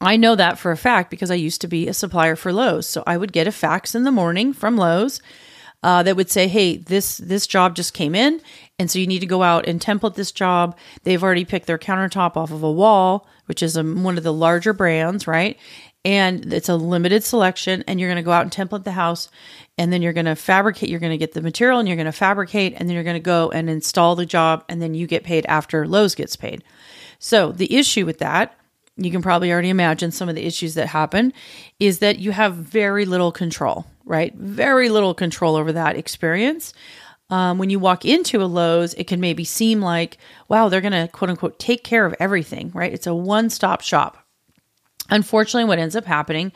I 0.00 0.16
know 0.16 0.34
that 0.34 0.58
for 0.58 0.72
a 0.72 0.76
fact 0.76 1.10
because 1.10 1.30
I 1.30 1.36
used 1.36 1.60
to 1.60 1.68
be 1.68 1.88
a 1.88 1.94
supplier 1.94 2.36
for 2.36 2.52
Lowe's. 2.52 2.88
So 2.88 3.02
I 3.06 3.16
would 3.16 3.32
get 3.32 3.46
a 3.46 3.52
fax 3.52 3.94
in 3.94 4.04
the 4.04 4.10
morning 4.10 4.52
from 4.52 4.76
Lowe's 4.76 5.22
uh, 5.82 6.02
that 6.02 6.16
would 6.16 6.30
say, 6.30 6.48
"Hey, 6.48 6.76
this 6.76 7.16
this 7.16 7.46
job 7.46 7.74
just 7.74 7.94
came 7.94 8.14
in, 8.14 8.40
and 8.78 8.90
so 8.90 8.98
you 8.98 9.06
need 9.06 9.20
to 9.20 9.26
go 9.26 9.42
out 9.42 9.66
and 9.66 9.80
template 9.80 10.14
this 10.14 10.32
job." 10.32 10.76
They've 11.02 11.22
already 11.22 11.44
picked 11.44 11.66
their 11.66 11.78
countertop 11.78 12.36
off 12.36 12.52
of 12.52 12.62
a 12.62 12.70
wall, 12.70 13.26
which 13.46 13.62
is 13.62 13.76
a, 13.76 13.82
one 13.82 14.16
of 14.16 14.24
the 14.24 14.32
larger 14.32 14.72
brands, 14.72 15.26
right? 15.26 15.58
And 16.04 16.52
it's 16.52 16.68
a 16.68 16.76
limited 16.76 17.22
selection, 17.22 17.84
and 17.86 18.00
you're 18.00 18.08
going 18.08 18.16
to 18.16 18.22
go 18.22 18.32
out 18.32 18.42
and 18.42 18.50
template 18.50 18.82
the 18.82 18.92
house, 18.92 19.28
and 19.78 19.92
then 19.92 20.02
you're 20.02 20.12
going 20.12 20.26
to 20.26 20.36
fabricate 20.36 20.88
you're 20.88 21.00
going 21.00 21.12
to 21.12 21.18
get 21.18 21.32
the 21.32 21.42
material 21.42 21.78
and 21.78 21.88
you're 21.88 21.96
going 21.96 22.06
to 22.06 22.12
fabricate 22.12 22.74
and 22.76 22.88
then 22.88 22.94
you're 22.94 23.04
going 23.04 23.14
to 23.14 23.20
go 23.20 23.50
and 23.50 23.70
install 23.70 24.14
the 24.14 24.26
job 24.26 24.64
and 24.68 24.82
then 24.82 24.94
you 24.94 25.06
get 25.06 25.24
paid 25.24 25.46
after 25.46 25.86
Lowe's 25.86 26.14
gets 26.14 26.36
paid. 26.36 26.62
So, 27.18 27.52
the 27.52 27.76
issue 27.76 28.04
with 28.04 28.18
that, 28.18 28.54
you 28.96 29.10
can 29.10 29.22
probably 29.22 29.50
already 29.52 29.70
imagine 29.70 30.10
some 30.10 30.28
of 30.28 30.34
the 30.34 30.44
issues 30.44 30.74
that 30.74 30.88
happen 30.88 31.32
is 31.80 32.00
that 32.00 32.18
you 32.18 32.32
have 32.32 32.54
very 32.54 33.06
little 33.06 33.32
control, 33.32 33.86
right? 34.04 34.34
Very 34.34 34.88
little 34.88 35.14
control 35.14 35.56
over 35.56 35.72
that 35.72 35.96
experience. 35.96 36.74
Um, 37.30 37.56
when 37.56 37.70
you 37.70 37.78
walk 37.78 38.04
into 38.04 38.42
a 38.42 38.44
Lowe's, 38.44 38.92
it 38.94 39.06
can 39.06 39.20
maybe 39.20 39.44
seem 39.44 39.80
like, 39.80 40.18
wow, 40.48 40.68
they're 40.68 40.82
going 40.82 40.92
to 40.92 41.08
quote 41.08 41.30
unquote 41.30 41.58
take 41.58 41.82
care 41.84 42.04
of 42.04 42.14
everything, 42.20 42.70
right? 42.74 42.92
It's 42.92 43.06
a 43.06 43.14
one 43.14 43.48
stop 43.48 43.80
shop. 43.80 44.21
Unfortunately, 45.12 45.68
what 45.68 45.78
ends 45.78 45.94
up 45.94 46.06
happening 46.06 46.52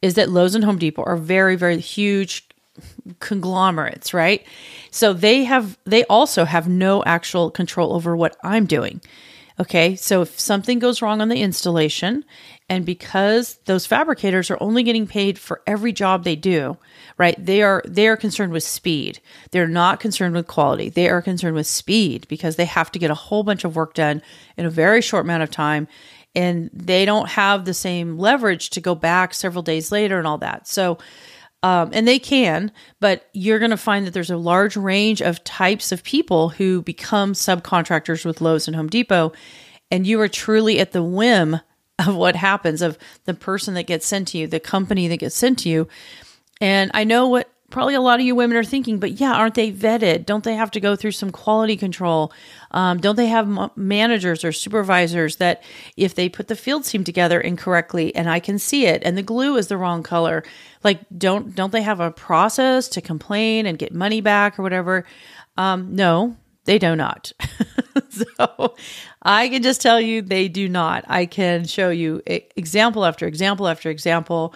is 0.00 0.14
that 0.14 0.30
Lowe's 0.30 0.54
and 0.54 0.64
Home 0.64 0.78
Depot 0.78 1.02
are 1.02 1.16
very, 1.16 1.56
very 1.56 1.78
huge 1.80 2.48
conglomerates, 3.18 4.14
right? 4.14 4.46
So 4.90 5.12
they 5.12 5.44
have 5.44 5.76
they 5.84 6.04
also 6.04 6.44
have 6.44 6.68
no 6.68 7.02
actual 7.04 7.50
control 7.50 7.92
over 7.92 8.16
what 8.16 8.36
I'm 8.44 8.66
doing. 8.66 9.00
Okay? 9.58 9.96
So 9.96 10.22
if 10.22 10.38
something 10.38 10.78
goes 10.78 11.00
wrong 11.00 11.20
on 11.20 11.30
the 11.30 11.40
installation 11.40 12.24
and 12.68 12.84
because 12.84 13.58
those 13.64 13.86
fabricators 13.86 14.50
are 14.50 14.58
only 14.60 14.82
getting 14.82 15.06
paid 15.06 15.38
for 15.38 15.62
every 15.66 15.92
job 15.92 16.24
they 16.24 16.36
do, 16.36 16.76
right? 17.16 17.34
They 17.38 17.62
are 17.62 17.82
they 17.86 18.06
are 18.06 18.16
concerned 18.16 18.52
with 18.52 18.64
speed. 18.64 19.18
They're 19.50 19.66
not 19.66 19.98
concerned 19.98 20.34
with 20.34 20.46
quality. 20.46 20.90
They 20.90 21.08
are 21.08 21.22
concerned 21.22 21.54
with 21.56 21.66
speed 21.66 22.28
because 22.28 22.56
they 22.56 22.66
have 22.66 22.92
to 22.92 22.98
get 22.98 23.10
a 23.10 23.14
whole 23.14 23.42
bunch 23.42 23.64
of 23.64 23.74
work 23.74 23.94
done 23.94 24.20
in 24.56 24.66
a 24.66 24.70
very 24.70 25.00
short 25.00 25.24
amount 25.24 25.42
of 25.42 25.50
time 25.50 25.88
and 26.36 26.70
they 26.72 27.04
don't 27.04 27.30
have 27.30 27.64
the 27.64 27.74
same 27.74 28.18
leverage 28.18 28.70
to 28.70 28.80
go 28.80 28.94
back 28.94 29.34
several 29.34 29.62
days 29.62 29.90
later 29.90 30.18
and 30.18 30.26
all 30.26 30.38
that. 30.38 30.68
So 30.68 30.98
um, 31.62 31.90
and 31.92 32.06
they 32.06 32.20
can, 32.20 32.70
but 33.00 33.28
you're 33.32 33.58
going 33.58 33.72
to 33.72 33.76
find 33.76 34.06
that 34.06 34.12
there's 34.12 34.30
a 34.30 34.36
large 34.36 34.76
range 34.76 35.20
of 35.20 35.42
types 35.42 35.90
of 35.90 36.04
people 36.04 36.50
who 36.50 36.82
become 36.82 37.32
subcontractors 37.32 38.24
with 38.24 38.40
Lowe's 38.40 38.68
and 38.68 38.76
Home 38.76 38.88
Depot. 38.88 39.32
And 39.90 40.06
you 40.06 40.20
are 40.20 40.28
truly 40.28 40.78
at 40.78 40.92
the 40.92 41.02
whim 41.02 41.60
of 41.98 42.14
what 42.14 42.36
happens, 42.36 42.82
of 42.82 42.98
the 43.24 43.34
person 43.34 43.74
that 43.74 43.86
gets 43.88 44.06
sent 44.06 44.28
to 44.28 44.38
you, 44.38 44.46
the 44.46 44.60
company 44.60 45.08
that 45.08 45.16
gets 45.16 45.34
sent 45.34 45.58
to 45.60 45.68
you. 45.68 45.88
And 46.60 46.90
I 46.94 47.02
know 47.02 47.26
what 47.26 47.50
probably 47.70 47.94
a 47.94 48.00
lot 48.00 48.20
of 48.20 48.26
you 48.26 48.34
women 48.34 48.56
are 48.56 48.64
thinking, 48.64 48.98
but 48.98 49.12
yeah, 49.12 49.32
aren't 49.32 49.54
they 49.54 49.72
vetted? 49.72 50.24
Don't 50.26 50.44
they 50.44 50.54
have 50.54 50.70
to 50.72 50.80
go 50.80 50.94
through 50.96 51.12
some 51.12 51.30
quality 51.30 51.76
control? 51.76 52.32
Um, 52.70 52.98
don't 52.98 53.16
they 53.16 53.26
have 53.26 53.46
m- 53.46 53.70
managers 53.76 54.44
or 54.44 54.52
supervisors 54.52 55.36
that 55.36 55.62
if 55.96 56.14
they 56.14 56.28
put 56.28 56.48
the 56.48 56.56
field 56.56 56.84
team 56.84 57.04
together 57.04 57.40
incorrectly 57.40 58.14
and 58.14 58.30
I 58.30 58.40
can 58.40 58.58
see 58.58 58.86
it 58.86 59.02
and 59.04 59.16
the 59.16 59.22
glue 59.22 59.56
is 59.56 59.68
the 59.68 59.76
wrong 59.76 60.02
color, 60.02 60.44
like 60.84 61.00
don't 61.16 61.54
don't 61.54 61.72
they 61.72 61.82
have 61.82 62.00
a 62.00 62.10
process 62.10 62.88
to 62.90 63.00
complain 63.00 63.66
and 63.66 63.78
get 63.78 63.92
money 63.92 64.20
back 64.20 64.58
or 64.58 64.62
whatever? 64.62 65.04
Um, 65.56 65.96
no, 65.96 66.36
they 66.64 66.78
do 66.78 66.94
not. 66.94 67.32
so 68.10 68.74
I 69.22 69.48
can 69.48 69.62
just 69.62 69.80
tell 69.80 70.00
you 70.00 70.22
they 70.22 70.48
do 70.48 70.68
not. 70.68 71.04
I 71.08 71.26
can 71.26 71.64
show 71.64 71.90
you 71.90 72.22
example 72.26 73.04
after 73.04 73.26
example 73.26 73.68
after 73.68 73.90
example 73.90 74.54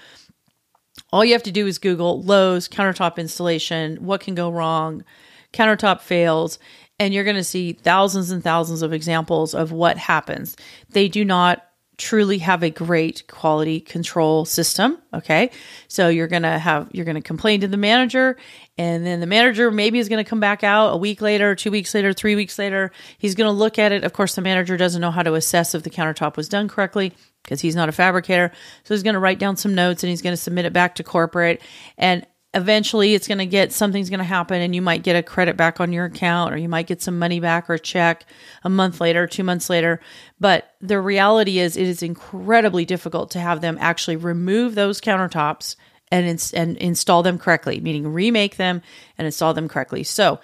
all 1.13 1.25
you 1.25 1.33
have 1.33 1.43
to 1.45 1.53
do 1.53 1.67
is 1.67 1.79
Google 1.79 2.23
Lowe's 2.23 2.69
countertop 2.69 3.19
installation, 3.19 3.97
what 3.97 4.21
can 4.21 4.35
go 4.35 4.51
wrong, 4.51 5.05
countertop 5.53 6.01
fails, 6.01 6.59
and 6.99 7.15
you're 7.15 7.25
going 7.25 7.37
to 7.37 7.45
see 7.45 7.73
thousands 7.73 8.31
and 8.31 8.45
thousands 8.45 8.83
of 8.83 8.93
examples 8.93 9.55
of 9.55 9.73
what 9.73 9.97
happens. 9.97 10.57
They 10.91 11.09
do 11.09 11.25
not 11.25 11.65
truly 12.01 12.39
have 12.39 12.63
a 12.63 12.71
great 12.71 13.27
quality 13.29 13.79
control 13.79 14.45
system. 14.45 14.97
Okay. 15.13 15.51
So 15.87 16.09
you're 16.09 16.29
going 16.29 16.43
to 16.43 16.59
have, 16.59 16.89
you're 16.93 17.05
going 17.05 17.17
to 17.17 17.21
complain 17.21 17.61
to 17.61 17.69
the 17.69 17.77
manager 17.77 18.39
and 18.79 19.05
then 19.05 19.21
the 19.21 19.27
manager 19.27 19.71
maybe 19.71 19.99
is 19.99 20.09
going 20.09 20.25
to 20.25 20.29
come 20.29 20.41
back 20.41 20.65
out 20.65 20.95
a 20.95 20.97
week 20.97 21.21
later, 21.21 21.55
two 21.55 21.71
weeks 21.71 21.95
later, 21.95 22.15
three 22.15 22.35
weeks 22.35 22.59
later. 22.59 22.91
He's 23.19 23.35
going 23.35 23.49
to 23.49 23.53
look 23.53 23.79
at 23.79 23.93
it. 23.93 24.03
Of 24.03 24.15
course, 24.15 24.35
the 24.35 24.41
manager 24.41 24.79
doesn't 24.79 25.01
know 25.01 25.11
how 25.11 25.23
to 25.23 25.35
assess 25.35 25.75
if 25.75 25.83
the 25.83 25.91
countertop 25.91 26.39
was 26.39 26.49
done 26.49 26.69
correctly 26.69 27.13
because 27.43 27.61
he's 27.61 27.77
not 27.77 27.89
a 27.89 27.93
fabricator. 27.93 28.53
So 28.85 28.95
he's 28.95 29.03
going 29.03 29.15
to 29.15 29.21
write 29.21 29.39
down 29.39 29.57
some 29.57 29.75
notes 29.75 30.03
and 30.03 30.11
he's 30.11 30.23
going 30.23 30.33
to 30.33 30.43
submit 30.43 30.65
it 30.65 30.73
back 30.73 30.97
to 30.97 31.05
corporate. 31.05 31.63
And 31.99 32.27
eventually 32.53 33.15
it's 33.15 33.29
going 33.29 33.39
to 33.39 33.47
get 33.47 33.73
something's 33.73 34.11
going 34.11 34.19
to 34.19 34.25
happen 34.25 34.61
and 34.61 34.75
you 34.75 34.83
might 34.83 35.03
get 35.03 35.17
a 35.17 35.23
credit 35.23 35.57
back 35.57 35.81
on 35.81 35.93
your 35.93 36.07
account 36.07 36.53
or 36.53 36.57
you 36.57 36.69
might 36.69 36.87
get 36.87 37.01
some 37.01 37.19
money 37.19 37.39
back 37.39 37.71
or 37.71 37.75
a 37.75 37.79
check 37.79 38.25
a 38.65 38.71
month 38.71 39.01
later, 39.01 39.27
two 39.27 39.45
months 39.45 39.71
later. 39.71 40.01
But 40.41 40.75
the 40.81 41.01
reality 41.01 41.59
is, 41.59 41.77
it 41.77 41.87
is 41.87 42.03
incredibly 42.03 42.85
difficult 42.85 43.31
to 43.33 43.41
have 43.41 43.61
them 43.61 43.79
actually 43.81 44.17
remove 44.17 44.75
those 44.75 45.01
countertops 45.01 45.77
and, 46.11 46.27
ins- 46.27 46.53
and 46.53 46.77
install 46.79 47.23
them 47.23 47.39
correctly, 47.39 47.81
meaning 47.81 48.13
remake 48.13 48.57
them 48.57 48.83
and 49.17 49.27
install 49.27 49.55
them 49.55 49.69
correctly. 49.69 50.03
So, 50.03 50.41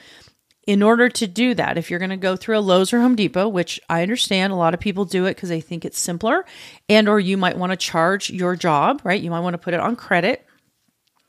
in 0.66 0.82
order 0.82 1.08
to 1.08 1.26
do 1.26 1.54
that, 1.54 1.78
if 1.78 1.90
you're 1.90 2.00
going 2.00 2.10
to 2.10 2.16
go 2.16 2.36
through 2.36 2.58
a 2.58 2.60
Lowe's 2.60 2.92
or 2.92 3.00
Home 3.00 3.14
Depot, 3.14 3.48
which 3.48 3.80
I 3.88 4.02
understand 4.02 4.52
a 4.52 4.56
lot 4.56 4.74
of 4.74 4.80
people 4.80 5.04
do 5.04 5.26
it 5.26 5.36
because 5.36 5.48
they 5.48 5.60
think 5.60 5.84
it's 5.84 5.98
simpler, 5.98 6.44
and 6.88 7.08
or 7.08 7.20
you 7.20 7.36
might 7.36 7.56
want 7.56 7.70
to 7.70 7.76
charge 7.76 8.30
your 8.30 8.56
job, 8.56 9.00
right? 9.04 9.20
You 9.20 9.30
might 9.30 9.40
want 9.40 9.54
to 9.54 9.58
put 9.58 9.74
it 9.74 9.80
on 9.80 9.94
credit. 9.94 10.44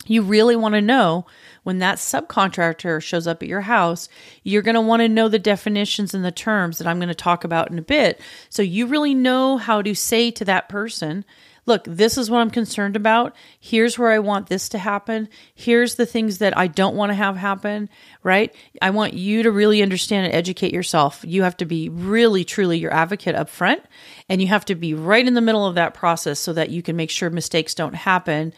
You 0.08 0.22
really 0.22 0.56
want 0.56 0.74
to 0.74 0.82
know 0.82 1.26
when 1.64 1.80
that 1.80 1.98
subcontractor 1.98 3.02
shows 3.02 3.28
up 3.28 3.44
at 3.44 3.50
your 3.50 3.62
house, 3.62 4.08
you're 4.44 4.62
going 4.62 4.76
to 4.76 4.82
want 4.82 5.02
to 5.02 5.10
know 5.10 5.28
the 5.28 5.38
definitions 5.38 6.14
and 6.14 6.24
the 6.24 6.32
terms 6.32 6.78
that 6.78 6.88
I'm 6.88 6.98
going 6.98 7.10
to 7.10 7.16
talk 7.16 7.44
about 7.44 7.70
in 7.70 7.78
a 7.78 7.84
bit. 7.84 8.22
So 8.50 8.62
you 8.62 8.88
really 8.88 9.14
know 9.14 9.58
how 9.58 9.82
to 9.82 9.94
say 9.94 10.32
to 10.32 10.46
that 10.46 10.70
person, 10.70 11.26
look, 11.68 11.84
this 11.84 12.18
is 12.18 12.32
what 12.32 12.40
I'm 12.40 12.50
concerned 12.50 12.96
about. 12.96 13.36
Here's 13.60 14.00
where 14.00 14.10
I 14.10 14.20
want 14.20 14.48
this 14.48 14.70
to 14.70 14.78
happen. 14.78 15.30
Here's 15.54 15.96
the 15.96 16.06
things 16.06 16.40
that 16.40 16.58
I 16.58 16.68
don't 16.68 16.96
want 16.96 17.12
to 17.12 17.16
have 17.16 17.36
happen, 17.36 17.90
right? 18.24 18.56
I 18.82 18.90
want 18.90 19.14
you 19.14 19.44
to 19.44 19.52
really 19.52 19.84
understand 19.84 20.26
and 20.26 20.34
educate 20.34 20.74
yourself. 20.74 21.24
You 21.28 21.44
have 21.44 21.58
to 21.58 21.66
be 21.66 21.90
really, 21.90 22.46
truly 22.46 22.80
your 22.80 22.94
advocate 22.94 23.36
up 23.36 23.50
front, 23.50 23.84
and 24.30 24.42
you 24.42 24.48
have 24.48 24.66
to 24.66 24.76
be 24.76 24.94
right 24.94 25.28
in 25.28 25.34
the 25.34 25.42
middle 25.42 25.66
of 25.66 25.76
that 25.76 25.94
process 25.94 26.40
so 26.40 26.54
that 26.54 26.70
you 26.70 26.82
can 26.82 26.96
make 26.96 27.12
sure 27.12 27.30
mistakes 27.30 27.76
don't 27.76 27.96
happen. 27.96 28.54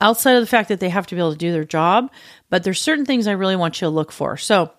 Outside 0.00 0.34
of 0.34 0.42
the 0.42 0.46
fact 0.46 0.70
that 0.70 0.80
they 0.80 0.88
have 0.88 1.06
to 1.06 1.14
be 1.14 1.20
able 1.20 1.32
to 1.32 1.38
do 1.38 1.52
their 1.52 1.64
job, 1.64 2.10
but 2.48 2.64
there's 2.64 2.80
certain 2.80 3.06
things 3.06 3.26
I 3.26 3.32
really 3.32 3.56
want 3.56 3.80
you 3.80 3.86
to 3.86 3.90
look 3.90 4.12
for. 4.12 4.36
So, 4.36 4.72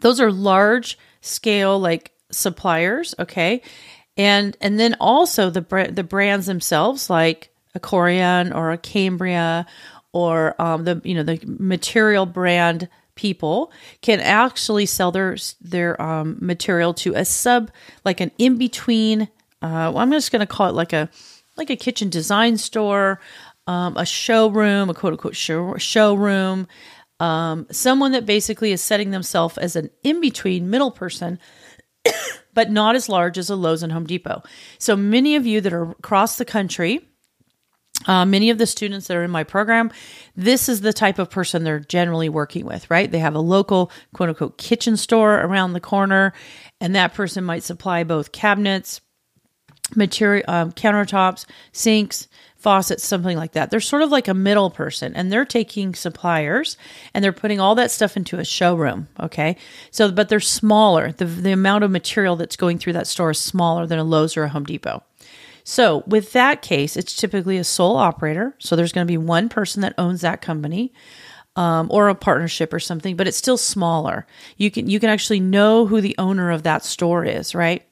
those 0.00 0.20
are 0.20 0.32
large 0.32 0.98
scale 1.20 1.78
like 1.78 2.12
suppliers, 2.30 3.14
okay? 3.18 3.62
And 4.16 4.56
and 4.60 4.78
then 4.78 4.96
also 5.00 5.50
the 5.50 5.90
the 5.92 6.04
brands 6.04 6.46
themselves 6.46 7.10
like 7.10 7.50
a 7.74 7.80
Corian 7.80 8.54
or 8.54 8.72
a 8.72 8.78
Cambria 8.78 9.66
or 10.12 10.60
um, 10.60 10.84
the 10.84 11.00
you 11.04 11.14
know 11.14 11.22
the 11.22 11.40
material 11.46 12.26
brand 12.26 12.88
people 13.14 13.72
can 14.00 14.20
actually 14.20 14.86
sell 14.86 15.12
their 15.12 15.36
their 15.60 16.00
um, 16.00 16.38
material 16.40 16.94
to 16.94 17.14
a 17.14 17.24
sub 17.24 17.70
like 18.04 18.20
an 18.20 18.30
in 18.38 18.56
between. 18.56 19.22
Uh, 19.62 19.92
well, 19.92 19.98
I'm 19.98 20.10
just 20.10 20.32
going 20.32 20.40
to 20.40 20.46
call 20.46 20.68
it 20.68 20.74
like 20.74 20.92
a 20.92 21.08
like 21.56 21.70
a 21.70 21.76
kitchen 21.76 22.08
design 22.08 22.56
store, 22.56 23.20
um, 23.66 23.96
a 23.96 24.06
showroom, 24.06 24.88
a 24.88 24.94
quote 24.94 25.12
unquote 25.12 25.36
show, 25.36 25.76
showroom. 25.76 26.66
Um, 27.20 27.66
someone 27.70 28.12
that 28.12 28.24
basically 28.24 28.72
is 28.72 28.80
setting 28.80 29.10
themselves 29.10 29.58
as 29.58 29.76
an 29.76 29.90
in 30.02 30.22
between 30.22 30.70
middle 30.70 30.90
person 30.90 31.38
but 32.54 32.70
not 32.70 32.96
as 32.96 33.08
large 33.08 33.38
as 33.38 33.50
a 33.50 33.56
Lowe's 33.56 33.82
and 33.82 33.92
Home 33.92 34.06
Depot. 34.06 34.42
So 34.78 34.96
many 34.96 35.36
of 35.36 35.46
you 35.46 35.60
that 35.60 35.72
are 35.72 35.90
across 35.92 36.36
the 36.36 36.44
country, 36.44 37.06
uh, 38.06 38.24
many 38.24 38.50
of 38.50 38.58
the 38.58 38.66
students 38.66 39.06
that 39.08 39.16
are 39.16 39.24
in 39.24 39.30
my 39.30 39.44
program, 39.44 39.90
this 40.34 40.68
is 40.68 40.80
the 40.80 40.92
type 40.92 41.18
of 41.18 41.30
person 41.30 41.64
they're 41.64 41.80
generally 41.80 42.28
working 42.28 42.64
with, 42.64 42.90
right? 42.90 43.10
They 43.10 43.18
have 43.18 43.34
a 43.34 43.40
local 43.40 43.90
quote 44.14 44.30
unquote 44.30 44.58
kitchen 44.58 44.96
store 44.96 45.34
around 45.40 45.72
the 45.74 45.80
corner, 45.80 46.32
and 46.80 46.94
that 46.96 47.14
person 47.14 47.44
might 47.44 47.62
supply 47.62 48.04
both 48.04 48.32
cabinets, 48.32 49.00
material, 49.94 50.44
um, 50.48 50.72
countertops, 50.72 51.44
sinks, 51.72 52.28
faucets, 52.60 53.04
something 53.04 53.36
like 53.36 53.52
that. 53.52 53.70
They're 53.70 53.80
sort 53.80 54.02
of 54.02 54.10
like 54.10 54.28
a 54.28 54.34
middle 54.34 54.70
person 54.70 55.14
and 55.16 55.32
they're 55.32 55.46
taking 55.46 55.94
suppliers 55.94 56.76
and 57.14 57.24
they're 57.24 57.32
putting 57.32 57.58
all 57.58 57.74
that 57.74 57.90
stuff 57.90 58.16
into 58.16 58.38
a 58.38 58.44
showroom. 58.44 59.08
Okay. 59.18 59.56
So, 59.90 60.12
but 60.12 60.28
they're 60.28 60.40
smaller. 60.40 61.12
The, 61.12 61.24
the 61.24 61.52
amount 61.52 61.84
of 61.84 61.90
material 61.90 62.36
that's 62.36 62.56
going 62.56 62.78
through 62.78 62.92
that 62.92 63.06
store 63.06 63.30
is 63.30 63.38
smaller 63.38 63.86
than 63.86 63.98
a 63.98 64.04
Lowe's 64.04 64.36
or 64.36 64.44
a 64.44 64.48
Home 64.50 64.64
Depot. 64.64 65.02
So, 65.64 66.02
with 66.06 66.32
that 66.32 66.62
case, 66.62 66.96
it's 66.96 67.14
typically 67.14 67.56
a 67.56 67.64
sole 67.64 67.96
operator. 67.96 68.54
So, 68.58 68.76
there's 68.76 68.92
going 68.92 69.06
to 69.06 69.10
be 69.10 69.18
one 69.18 69.48
person 69.48 69.82
that 69.82 69.94
owns 69.98 70.20
that 70.20 70.42
company. 70.42 70.92
Um, 71.56 71.88
or 71.90 72.08
a 72.08 72.14
partnership 72.14 72.72
or 72.72 72.78
something, 72.78 73.16
but 73.16 73.26
it's 73.26 73.36
still 73.36 73.56
smaller. 73.56 74.24
You 74.56 74.70
can 74.70 74.88
you 74.88 75.00
can 75.00 75.10
actually 75.10 75.40
know 75.40 75.84
who 75.84 76.00
the 76.00 76.14
owner 76.16 76.52
of 76.52 76.62
that 76.62 76.84
store 76.84 77.24
is, 77.24 77.56
right? 77.56 77.84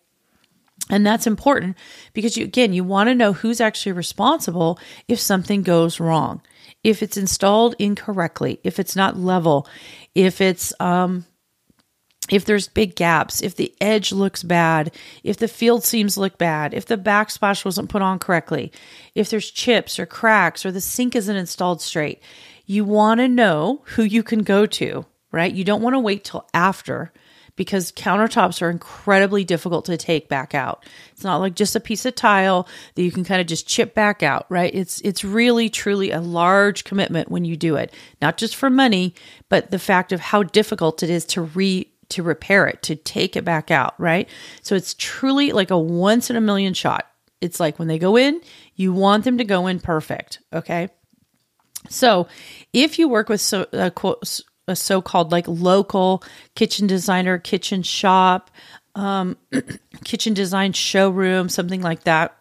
And 0.90 1.06
that's 1.06 1.26
important 1.26 1.76
because 2.12 2.36
you, 2.36 2.44
again, 2.44 2.72
you 2.72 2.84
want 2.84 3.08
to 3.08 3.14
know 3.14 3.32
who's 3.32 3.60
actually 3.60 3.92
responsible 3.92 4.78
if 5.06 5.20
something 5.20 5.62
goes 5.62 6.00
wrong, 6.00 6.40
if 6.82 7.02
it's 7.02 7.16
installed 7.16 7.74
incorrectly, 7.78 8.60
if 8.64 8.78
it's 8.78 8.96
not 8.96 9.18
level, 9.18 9.68
if 10.14 10.40
it's, 10.40 10.72
um, 10.80 11.26
if 12.30 12.44
there's 12.44 12.68
big 12.68 12.94
gaps, 12.94 13.42
if 13.42 13.56
the 13.56 13.74
edge 13.80 14.12
looks 14.12 14.42
bad, 14.42 14.94
if 15.24 15.38
the 15.38 15.48
field 15.48 15.84
seams 15.84 16.18
look 16.18 16.38
bad, 16.38 16.74
if 16.74 16.86
the 16.86 16.98
backsplash 16.98 17.64
wasn't 17.64 17.88
put 17.88 18.02
on 18.02 18.18
correctly, 18.18 18.72
if 19.14 19.30
there's 19.30 19.50
chips 19.50 19.98
or 19.98 20.06
cracks 20.06 20.64
or 20.64 20.72
the 20.72 20.80
sink 20.80 21.16
isn't 21.16 21.36
installed 21.36 21.80
straight, 21.80 22.22
you 22.66 22.84
want 22.84 23.18
to 23.18 23.28
know 23.28 23.82
who 23.86 24.02
you 24.02 24.22
can 24.22 24.42
go 24.42 24.66
to, 24.66 25.06
right? 25.32 25.52
You 25.52 25.64
don't 25.64 25.82
want 25.82 25.94
to 25.94 26.00
wait 26.00 26.24
till 26.24 26.46
after 26.52 27.12
because 27.58 27.92
countertops 27.92 28.62
are 28.62 28.70
incredibly 28.70 29.44
difficult 29.44 29.84
to 29.84 29.98
take 29.98 30.28
back 30.28 30.54
out. 30.54 30.86
It's 31.12 31.24
not 31.24 31.38
like 31.38 31.54
just 31.54 31.76
a 31.76 31.80
piece 31.80 32.06
of 32.06 32.14
tile 32.14 32.66
that 32.94 33.02
you 33.02 33.12
can 33.12 33.24
kind 33.24 33.42
of 33.42 33.46
just 33.46 33.68
chip 33.68 33.92
back 33.92 34.22
out, 34.22 34.46
right? 34.48 34.74
It's 34.74 35.02
it's 35.02 35.24
really 35.24 35.68
truly 35.68 36.10
a 36.10 36.20
large 36.20 36.84
commitment 36.84 37.30
when 37.30 37.44
you 37.44 37.56
do 37.56 37.76
it. 37.76 37.92
Not 38.22 38.38
just 38.38 38.56
for 38.56 38.70
money, 38.70 39.14
but 39.50 39.70
the 39.70 39.78
fact 39.78 40.12
of 40.12 40.20
how 40.20 40.44
difficult 40.44 41.02
it 41.02 41.10
is 41.10 41.26
to 41.26 41.42
re 41.42 41.90
to 42.10 42.22
repair 42.22 42.66
it, 42.66 42.80
to 42.84 42.96
take 42.96 43.36
it 43.36 43.44
back 43.44 43.70
out, 43.70 43.94
right? 43.98 44.26
So 44.62 44.74
it's 44.74 44.94
truly 44.94 45.52
like 45.52 45.70
a 45.70 45.78
once 45.78 46.30
in 46.30 46.36
a 46.36 46.40
million 46.40 46.72
shot. 46.72 47.06
It's 47.42 47.60
like 47.60 47.78
when 47.78 47.88
they 47.88 47.98
go 47.98 48.16
in, 48.16 48.40
you 48.76 48.94
want 48.94 49.24
them 49.24 49.38
to 49.38 49.44
go 49.44 49.66
in 49.66 49.80
perfect, 49.80 50.38
okay? 50.52 50.88
So, 51.88 52.26
if 52.72 52.98
you 52.98 53.08
work 53.08 53.28
with 53.28 53.40
so, 53.40 53.66
uh, 53.72 53.90
quote, 53.90 54.40
a 54.68 54.76
so-called 54.76 55.32
like 55.32 55.46
local 55.48 56.22
kitchen 56.54 56.86
designer, 56.86 57.38
kitchen 57.38 57.82
shop, 57.82 58.50
um, 58.94 59.36
kitchen 60.04 60.34
design 60.34 60.72
showroom, 60.72 61.48
something 61.48 61.80
like 61.80 62.04
that. 62.04 62.34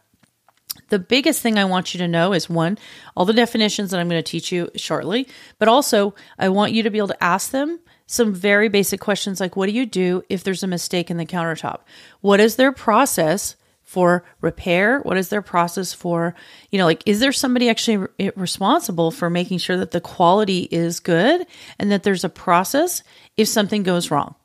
The 0.90 1.00
biggest 1.00 1.42
thing 1.42 1.58
I 1.58 1.66
want 1.66 1.94
you 1.94 1.98
to 2.00 2.08
know 2.08 2.34
is 2.34 2.50
one, 2.50 2.78
all 3.16 3.26
the 3.26 3.34
definitions 3.34 3.92
that 3.92 4.00
I'm 4.00 4.08
going 4.08 4.24
to 4.24 4.32
teach 4.32 4.52
you 4.52 4.70
shortly, 4.76 5.28
but 5.60 5.68
also 5.68 6.14
I 6.38 6.50
want 6.50 6.72
you 6.72 6.84
to 6.84 6.90
be 6.90 6.98
able 6.98 7.10
to 7.10 7.24
ask 7.24 7.52
them 7.52 7.80
some 8.06 8.34
very 8.34 8.70
basic 8.70 9.02
questions 9.02 9.40
like 9.40 9.56
what 9.56 9.68
do 9.68 9.74
you 9.74 9.86
do 9.86 10.24
if 10.30 10.44
there's 10.44 10.64
a 10.64 10.68
mistake 10.68 11.12
in 11.12 11.18
the 11.18 11.26
countertop? 11.26 11.80
What 12.22 12.40
is 12.40 12.56
their 12.56 12.72
process 12.72 13.56
for 13.88 14.26
repair? 14.42 15.00
What 15.00 15.16
is 15.16 15.30
their 15.30 15.42
process 15.42 15.94
for, 15.94 16.36
you 16.72 16.78
know, 16.78 16.84
like, 16.84 17.02
is 17.06 17.22
there 17.22 17.32
somebody 17.32 17.70
actually 17.70 17.98
re- 17.98 18.32
responsible 18.36 19.12
for 19.12 19.30
making 19.30 19.60
sure 19.60 19.78
that 19.78 19.92
the 19.92 20.02
quality 20.02 20.68
is 20.70 21.00
good 21.00 21.48
and 21.80 21.90
that 21.90 22.04
there's 22.04 22.26
a 22.26 22.30
process 22.30 23.02
if 23.38 23.48
something 23.48 23.84
goes 23.84 24.12
wrong? 24.12 24.36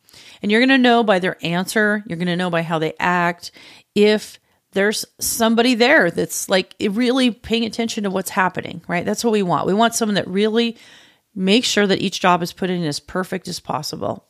And 0.43 0.53
you're 0.53 0.61
going 0.61 0.69
to 0.69 0.79
know 0.79 1.03
by 1.03 1.19
their 1.19 1.37
answer, 1.45 2.05
you're 2.07 2.19
going 2.19 2.29
to 2.29 2.37
know 2.37 2.51
by 2.51 2.63
how 2.63 2.79
they 2.79 2.95
act 3.01 3.51
if 3.97 4.39
there's 4.75 5.05
somebody 5.19 5.75
there 5.75 6.13
that's 6.13 6.49
like 6.49 6.77
really 6.81 7.33
paying 7.33 7.65
attention 7.65 8.05
to 8.05 8.11
what's 8.11 8.31
happening, 8.31 8.81
right? 8.87 9.05
That's 9.05 9.25
what 9.25 9.33
we 9.33 9.43
want. 9.43 9.67
We 9.67 9.75
want 9.75 9.97
someone 9.97 10.15
that 10.15 10.29
really 10.29 10.79
makes 11.35 11.67
sure 11.67 11.87
that 11.89 12.01
each 12.01 12.21
job 12.21 12.45
is 12.45 12.53
put 12.53 12.71
in 12.71 12.85
as 12.85 13.01
perfect 13.01 13.49
as 13.49 13.59
possible. 13.59 14.25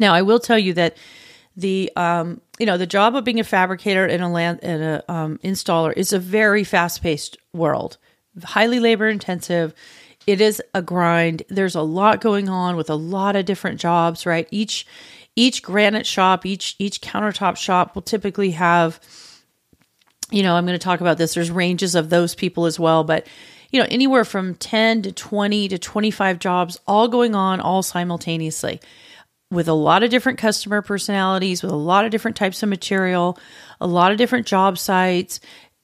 Now, 0.00 0.12
I 0.12 0.22
will 0.22 0.40
tell 0.40 0.58
you 0.58 0.74
that 0.74 0.96
the 1.58 1.90
um, 1.96 2.40
you 2.58 2.66
know 2.66 2.78
the 2.78 2.86
job 2.86 3.16
of 3.16 3.24
being 3.24 3.40
a 3.40 3.44
fabricator 3.44 4.06
and 4.06 4.22
a 4.22 4.28
land 4.28 4.60
and 4.62 4.82
a 4.82 5.12
um, 5.12 5.38
installer 5.38 5.92
is 5.96 6.12
a 6.12 6.18
very 6.18 6.62
fast 6.64 7.02
paced 7.02 7.36
world, 7.52 7.98
highly 8.42 8.80
labor 8.80 9.08
intensive. 9.08 9.74
It 10.26 10.40
is 10.40 10.62
a 10.72 10.82
grind. 10.82 11.42
There's 11.48 11.74
a 11.74 11.82
lot 11.82 12.20
going 12.20 12.48
on 12.48 12.76
with 12.76 12.90
a 12.90 12.94
lot 12.94 13.34
of 13.34 13.44
different 13.44 13.80
jobs. 13.80 14.24
Right, 14.24 14.46
each 14.52 14.86
each 15.34 15.62
granite 15.62 16.06
shop, 16.06 16.46
each 16.46 16.76
each 16.78 17.00
countertop 17.00 17.56
shop 17.56 17.94
will 17.94 18.02
typically 18.02 18.52
have. 18.52 19.00
You 20.30 20.42
know, 20.42 20.54
I'm 20.54 20.66
going 20.66 20.78
to 20.78 20.84
talk 20.84 21.00
about 21.00 21.16
this. 21.18 21.34
There's 21.34 21.50
ranges 21.50 21.94
of 21.94 22.10
those 22.10 22.34
people 22.34 22.66
as 22.66 22.78
well, 22.78 23.02
but 23.02 23.26
you 23.70 23.80
know, 23.80 23.86
anywhere 23.90 24.24
from 24.24 24.54
10 24.54 25.02
to 25.02 25.12
20 25.12 25.68
to 25.68 25.78
25 25.78 26.38
jobs 26.38 26.78
all 26.86 27.08
going 27.08 27.34
on 27.34 27.60
all 27.60 27.82
simultaneously 27.82 28.80
with 29.50 29.68
a 29.68 29.72
lot 29.72 30.02
of 30.02 30.10
different 30.10 30.38
customer 30.38 30.82
personalities, 30.82 31.62
with 31.62 31.72
a 31.72 31.76
lot 31.76 32.04
of 32.04 32.10
different 32.10 32.36
types 32.36 32.62
of 32.62 32.68
material, 32.68 33.38
a 33.80 33.86
lot 33.86 34.12
of 34.12 34.18
different 34.18 34.46
job 34.46 34.78
sites. 34.78 35.40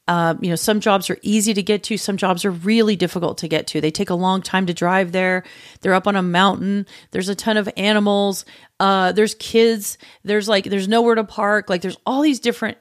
Um, 0.06 0.38
you 0.42 0.50
know, 0.50 0.56
some 0.56 0.80
jobs 0.80 1.08
are 1.08 1.16
easy 1.22 1.54
to 1.54 1.62
get 1.62 1.82
to, 1.84 1.96
some 1.96 2.18
jobs 2.18 2.44
are 2.44 2.50
really 2.50 2.94
difficult 2.94 3.38
to 3.38 3.48
get 3.48 3.66
to. 3.68 3.80
They 3.80 3.90
take 3.90 4.10
a 4.10 4.14
long 4.14 4.42
time 4.42 4.66
to 4.66 4.74
drive 4.74 5.12
there. 5.12 5.44
They're 5.80 5.94
up 5.94 6.06
on 6.06 6.14
a 6.14 6.22
mountain. 6.22 6.86
There's 7.12 7.30
a 7.30 7.34
ton 7.34 7.56
of 7.56 7.70
animals. 7.78 8.44
Uh, 8.78 9.12
there's 9.12 9.34
kids. 9.36 9.96
There's 10.22 10.46
like, 10.46 10.64
there's 10.64 10.88
nowhere 10.88 11.14
to 11.14 11.24
park. 11.24 11.70
Like, 11.70 11.80
there's 11.80 11.96
all 12.04 12.20
these 12.20 12.40
different 12.40 12.76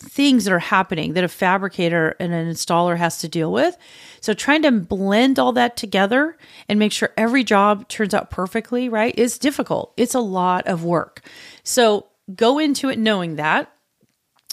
things 0.00 0.44
that 0.44 0.52
are 0.52 0.58
happening 0.58 1.14
that 1.14 1.24
a 1.24 1.28
fabricator 1.28 2.14
and 2.20 2.32
an 2.32 2.50
installer 2.50 2.96
has 2.96 3.18
to 3.20 3.28
deal 3.28 3.52
with. 3.52 3.76
So 4.26 4.34
trying 4.34 4.62
to 4.62 4.72
blend 4.72 5.38
all 5.38 5.52
that 5.52 5.76
together 5.76 6.36
and 6.68 6.80
make 6.80 6.90
sure 6.90 7.12
every 7.16 7.44
job 7.44 7.86
turns 7.86 8.12
out 8.12 8.28
perfectly, 8.28 8.88
right, 8.88 9.16
is 9.16 9.38
difficult. 9.38 9.92
It's 9.96 10.16
a 10.16 10.20
lot 10.20 10.66
of 10.66 10.82
work. 10.82 11.20
So 11.62 12.06
go 12.34 12.58
into 12.58 12.88
it 12.88 12.98
knowing 12.98 13.36
that 13.36 13.70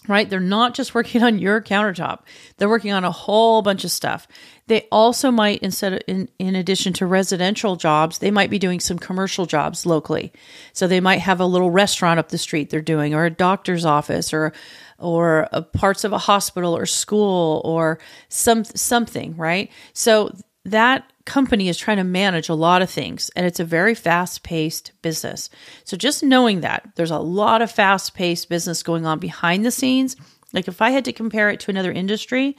right? 0.08 0.30
They're 0.30 0.42
not 0.42 0.74
just 0.74 0.94
working 0.94 1.24
on 1.24 1.40
your 1.40 1.62
countertop. 1.62 2.24
They're 2.58 2.70
working 2.70 2.92
on 2.92 3.06
a 3.06 3.12
whole 3.12 3.62
bunch 3.62 3.84
of 3.86 3.92
stuff. 3.92 4.28
They 4.68 4.88
also 4.92 5.32
might 5.32 5.62
instead 5.62 5.94
of 5.94 6.02
in, 6.08 6.30
in 6.40 6.56
addition 6.56 6.94
to 6.94 7.06
residential 7.06 7.76
jobs, 7.76 8.18
they 8.18 8.32
might 8.32 8.50
be 8.50 8.60
doing 8.60 8.82
some 8.82 9.00
commercial 9.00 9.46
jobs 9.46 9.86
locally. 9.86 10.34
So 10.74 10.88
they 10.88 11.00
might 11.00 11.20
have 11.20 11.40
a 11.40 11.46
little 11.46 11.72
restaurant 11.72 12.20
up 12.20 12.30
the 12.30 12.38
street 12.38 12.70
they're 12.70 12.82
doing 12.82 13.14
or 13.14 13.26
a 13.26 13.30
doctor's 13.30 13.86
office 13.86 14.34
or 14.34 14.52
or 15.00 15.48
uh, 15.52 15.62
parts 15.62 16.04
of 16.04 16.14
a 16.14 16.18
hospital 16.18 16.76
or 16.76 16.86
school 16.86 17.62
or 17.66 18.00
some 18.30 18.64
something, 18.64 19.36
right? 19.36 19.72
So 19.94 20.36
that 20.66 21.12
company 21.26 21.70
is 21.70 21.78
trying 21.78 21.98
to 21.98 22.04
manage 22.04 22.50
a 22.50 22.54
lot 22.54 22.82
of 22.82 22.90
things 22.90 23.30
and 23.36 23.46
it's 23.46 23.60
a 23.60 23.66
very 23.66 23.96
fast 23.96 24.44
paced 24.44 24.92
business. 25.02 25.50
So 25.84 25.96
just 25.96 26.24
knowing 26.24 26.62
that 26.62 26.90
there's 26.96 27.12
a 27.12 27.20
lot 27.20 27.62
of 27.62 27.72
fast 27.72 28.14
paced 28.14 28.50
business 28.50 28.84
going 28.84 29.06
on 29.06 29.20
behind 29.20 29.66
the 29.66 29.72
scenes, 29.72 30.16
like 30.52 30.68
if 30.68 30.82
I 30.82 30.92
had 30.92 31.06
to 31.06 31.14
compare 31.14 31.50
it 31.50 31.60
to 31.62 31.72
another 31.72 31.92
industry, 31.92 32.58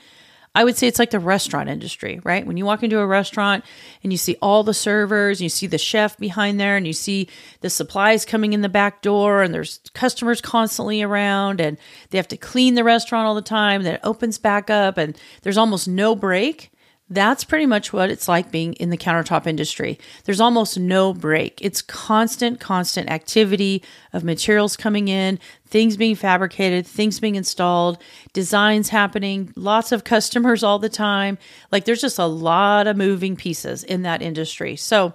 I 0.55 0.63
would 0.63 0.77
say 0.77 0.87
it's 0.87 1.01
like 1.01 1.11
the 1.11 1.19
restaurant 1.19 1.69
industry, 1.69 2.21
right? 2.23 2.47
When 2.47 2.57
you 2.57 2.65
walk 2.65 2.85
into 2.85 3.01
a 3.01 3.07
restaurant 3.07 3.65
and 4.05 4.13
you 4.13 4.17
see 4.17 4.37
all 4.41 4.63
the 4.63 4.73
servers, 4.75 5.41
you 5.43 5.49
see 5.49 5.67
the 5.67 5.79
chef 5.79 6.17
behind 6.17 6.61
there, 6.61 6.77
and 6.77 6.87
you 6.87 6.93
see 6.93 7.29
the 7.61 7.71
supplies 7.71 8.25
coming 8.25 8.53
in 8.53 8.61
the 8.61 8.69
back 8.69 9.03
door, 9.03 9.43
and 9.43 9.53
there's 9.53 9.81
customers 9.95 10.41
constantly 10.41 11.03
around, 11.03 11.61
and 11.61 11.77
they 12.11 12.19
have 12.19 12.29
to 12.29 12.37
clean 12.37 12.75
the 12.75 12.85
restaurant 12.85 13.27
all 13.27 13.35
the 13.35 13.43
time, 13.43 13.83
then 13.83 13.95
it 13.95 14.01
opens 14.05 14.39
back 14.39 14.71
up, 14.71 14.97
and 14.97 15.19
there's 15.43 15.59
almost 15.59 15.89
no 15.89 16.15
break. 16.15 16.71
That's 17.11 17.45
pretty 17.45 17.67
much 17.67 17.93
what 17.93 18.09
it's 18.09 18.29
like 18.29 18.51
being 18.51 18.73
in 18.75 18.89
the 18.89 18.97
countertop 18.97 19.47
industry. 19.47 19.99
There's 20.25 20.41
almost 20.41 20.79
no 20.79 21.13
break. 21.13 21.61
It's 21.61 21.83
constant, 21.83 22.61
constant 22.61 23.11
activity 23.11 23.83
of 24.15 24.25
materials 24.25 24.75
coming 24.75 25.09
in, 25.09 25.39
things 25.67 25.99
being 25.99 26.15
fabricated, 26.17 26.87
things 26.87 27.21
being 27.21 27.35
installed, 27.35 27.99
designs 28.33 28.89
happening, 28.89 29.53
lots 29.55 29.93
of 29.93 30.05
customers 30.05 30.63
all 30.63 30.79
the 30.79 30.89
time. 30.89 31.37
Like 31.71 31.85
there's 31.85 32.01
just 32.01 32.19
a 32.19 32.27
lot 32.27 32.87
of 32.87 32.97
moving 32.97 33.37
pieces 33.37 33.85
in 33.85 34.03
that 34.03 34.23
industry. 34.23 34.75
So, 34.75 35.13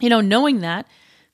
you 0.00 0.08
know, 0.08 0.22
knowing 0.22 0.60
that, 0.60 0.86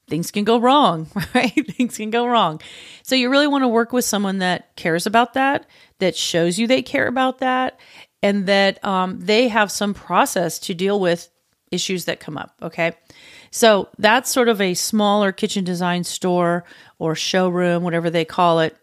things 0.08 0.30
can 0.30 0.42
go 0.42 0.58
wrong, 0.58 1.06
right? 1.35 1.52
things 1.76 1.97
can 1.97 2.11
go 2.11 2.26
wrong. 2.26 2.61
So 3.02 3.14
you 3.14 3.30
really 3.30 3.47
want 3.47 3.62
to 3.62 3.68
work 3.68 3.92
with 3.92 4.04
someone 4.04 4.38
that 4.38 4.75
cares 4.75 5.06
about 5.06 5.35
that, 5.35 5.66
that 5.99 6.16
shows 6.16 6.58
you 6.58 6.66
they 6.66 6.82
care 6.82 7.06
about 7.06 7.38
that, 7.38 7.78
and 8.23 8.47
that 8.47 8.85
um, 8.85 9.21
they 9.21 9.49
have 9.49 9.71
some 9.71 9.95
process 9.95 10.59
to 10.61 10.75
deal 10.75 10.99
with 10.99 11.31
issues 11.71 12.07
that 12.07 12.21
come 12.21 12.37
up. 12.37 12.55
Okay. 12.63 12.93
So 13.51 13.89
that's 13.99 14.31
sort 14.31 14.49
of 14.49 14.61
a 14.61 14.75
smaller 14.75 15.33
kitchen 15.33 15.65
design 15.65 16.05
store 16.05 16.65
or 16.99 17.15
showroom, 17.15 17.83
whatever 17.83 18.11
they 18.11 18.25
call 18.25 18.61
it. 18.61 18.77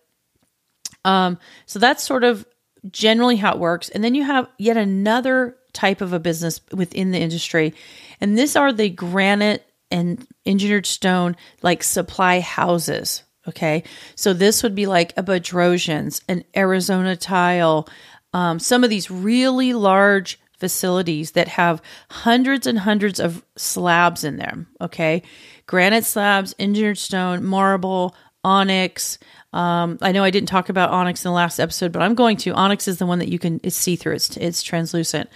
Um, 1.04 1.38
so 1.66 1.80
that's 1.80 2.04
sort 2.04 2.24
of 2.24 2.46
generally 2.92 3.36
how 3.36 3.54
it 3.54 3.60
works. 3.60 3.90
And 3.90 4.04
then 4.04 4.16
you 4.16 4.24
have 4.24 4.48
yet 4.58 4.78
another 4.78 5.56
type 5.74 6.02
of 6.02 6.14
a 6.14 6.20
business 6.20 6.62
within 6.72 7.12
the 7.12 7.20
industry. 7.20 7.74
And 8.22 8.38
these 8.38 8.56
are 8.56 8.72
the 8.72 8.90
granite 8.90 9.66
and 9.92 10.26
engineered 10.46 10.86
stone 10.86 11.36
like 11.62 11.84
supply 11.84 12.40
houses. 12.40 13.24
Okay. 13.48 13.84
So 14.16 14.34
this 14.34 14.64
would 14.64 14.74
be 14.74 14.88
like 14.88 15.14
a 15.18 15.24
Bedrosians, 15.24 16.22
an 16.28 16.44
Arizona 16.56 17.16
tile, 17.16 17.88
um, 18.36 18.60
some 18.60 18.84
of 18.84 18.90
these 18.90 19.10
really 19.10 19.72
large 19.72 20.38
facilities 20.60 21.32
that 21.32 21.48
have 21.48 21.82
hundreds 22.10 22.68
and 22.68 22.78
hundreds 22.78 23.18
of 23.18 23.46
slabs 23.56 24.26
in 24.26 24.36
them. 24.36 24.68
Okay. 24.82 25.24
Granite 25.68 26.04
slabs, 26.04 26.54
engineered 26.60 26.98
stone, 26.98 27.46
marble, 27.46 28.14
onyx. 28.44 29.20
Um, 29.54 29.98
I 30.02 30.12
know 30.12 30.22
I 30.22 30.32
didn't 30.32 30.50
talk 30.50 30.68
about 30.68 30.92
onyx 30.92 31.24
in 31.24 31.30
the 31.30 31.36
last 31.36 31.60
episode, 31.60 31.94
but 31.94 32.02
I'm 32.02 32.14
going 32.14 32.36
to. 32.38 32.52
Onyx 32.52 32.90
is 32.90 32.98
the 32.98 33.06
one 33.06 33.20
that 33.20 33.30
you 33.30 33.40
can 33.40 33.70
see 33.70 33.96
through. 33.96 34.16
It's 34.16 34.36
it's 34.36 34.62
translucent. 34.62 35.30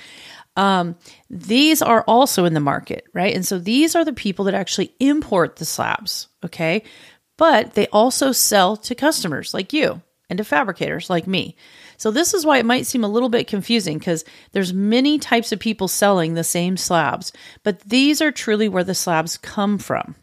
Um, 0.57 0.97
these 1.29 1.81
are 1.81 2.03
also 2.05 2.43
in 2.43 2.53
the 2.53 2.59
market, 2.59 3.05
right? 3.13 3.33
And 3.33 3.45
so 3.45 3.59
these 3.59 3.95
are 3.95 4.03
the 4.03 4.11
people 4.11 4.43
that 4.45 4.53
actually 4.53 4.93
import 4.99 5.55
the 5.55 5.63
slabs, 5.63 6.27
okay? 6.43 6.83
But 7.37 7.75
they 7.75 7.87
also 7.87 8.33
sell 8.33 8.75
to 8.75 8.93
customers 8.93 9.53
like 9.53 9.71
you 9.71 10.01
and 10.29 10.35
to 10.37 10.43
fabricators 10.43 11.09
like 11.09 11.27
me. 11.27 11.55
So 11.99 12.11
this 12.11 12.33
is 12.33 12.45
why 12.45 12.57
it 12.57 12.65
might 12.65 12.87
seem 12.87 13.03
a 13.03 13.09
little 13.09 13.29
bit 13.29 13.47
confusing 13.47 13.99
because 13.99 14.23
there's 14.53 14.73
many 14.73 15.19
types 15.19 15.51
of 15.51 15.59
people 15.59 15.89
selling 15.89 16.33
the 16.33 16.45
same 16.45 16.77
slabs, 16.77 17.33
but 17.61 17.81
these 17.81 18.21
are 18.21 18.31
truly 18.31 18.69
where 18.69 18.85
the 18.85 18.95
slabs 18.95 19.37
come 19.37 19.77
from. 19.77 20.15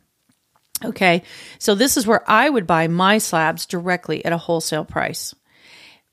Okay, 0.84 1.22
so 1.58 1.74
this 1.74 1.96
is 1.96 2.06
where 2.06 2.28
I 2.28 2.48
would 2.48 2.66
buy 2.66 2.88
my 2.88 3.18
slabs 3.18 3.66
directly 3.66 4.24
at 4.24 4.32
a 4.32 4.38
wholesale 4.38 4.84
price. 4.84 5.34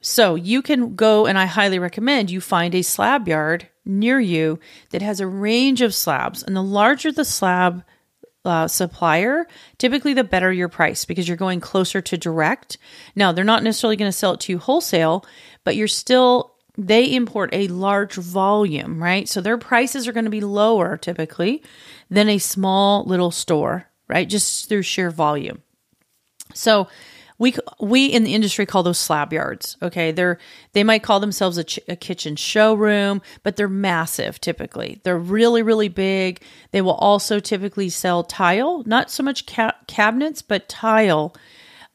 So 0.02 0.36
you 0.36 0.62
can 0.62 0.96
go, 0.96 1.26
and 1.26 1.38
I 1.38 1.46
highly 1.46 1.80
recommend 1.80 2.30
you 2.30 2.42
find 2.42 2.76
a 2.76 2.82
slab 2.82 3.28
yard 3.28 3.70
near 3.86 4.20
you 4.20 4.60
that 4.90 5.02
has 5.02 5.22
a 5.22 5.28
range 5.28 5.82
of 5.82 5.96
slabs. 5.96 6.44
And 6.44 6.56
the 6.56 6.62
larger 6.62 7.12
the 7.12 7.24
slab 7.24 7.84
uh, 8.46 8.68
supplier, 8.68 9.48
typically 9.78 10.14
the 10.14 10.24
better 10.24 10.52
your 10.52 10.68
price 10.68 11.06
because 11.06 11.28
you're 11.28 11.38
going 11.38 11.62
closer 11.62 12.02
to 12.02 12.18
direct. 12.18 12.78
Now, 13.16 13.32
they're 13.32 13.44
not 13.44 13.64
necessarily 13.64 13.96
going 13.96 14.12
to 14.12 14.18
sell 14.18 14.34
it 14.34 14.42
to 14.42 14.52
you 14.52 14.60
wholesale, 14.60 15.26
but 15.64 15.76
you're 15.76 15.88
still, 15.88 16.56
they 16.78 17.14
import 17.14 17.50
a 17.54 17.68
large 17.68 18.16
volume, 18.16 19.02
right? 19.02 19.28
So 19.28 19.42
their 19.42 19.58
prices 19.58 20.08
are 20.08 20.14
going 20.14 20.26
to 20.26 20.32
be 20.32 20.42
lower 20.42 20.98
typically 20.98 21.64
than 22.10 22.30
a 22.30 22.38
small 22.38 23.04
little 23.06 23.32
store, 23.32 23.90
right? 24.08 24.28
Just 24.28 24.70
through 24.70 24.84
sheer 24.84 25.12
volume. 25.12 25.62
So, 26.54 26.88
we 27.40 27.56
we 27.80 28.06
in 28.06 28.24
the 28.24 28.34
industry 28.34 28.66
call 28.66 28.84
those 28.84 28.98
slab 28.98 29.34
yards 29.34 29.76
okay 29.82 30.12
they're 30.12 30.38
they 30.74 30.84
might 30.84 31.04
call 31.04 31.20
themselves 31.20 31.58
a, 31.58 31.64
ch- 31.64 31.80
a, 31.88 31.96
kitchen 31.96 32.36
showroom 32.36 33.22
but 33.44 33.56
they're 33.56 33.68
massive 33.68 34.40
typically 34.40 35.02
they're 35.04 35.18
really 35.18 35.62
really 35.62 35.90
big 35.90 36.42
they 36.72 36.82
will 36.82 36.94
also 36.94 37.40
typically 37.40 37.90
sell 37.90 38.24
tile 38.24 38.84
not 38.86 39.10
so 39.10 39.24
much 39.24 39.46
ca- 39.46 39.76
cabinets 39.88 40.42
but 40.42 40.70
tile 40.70 41.36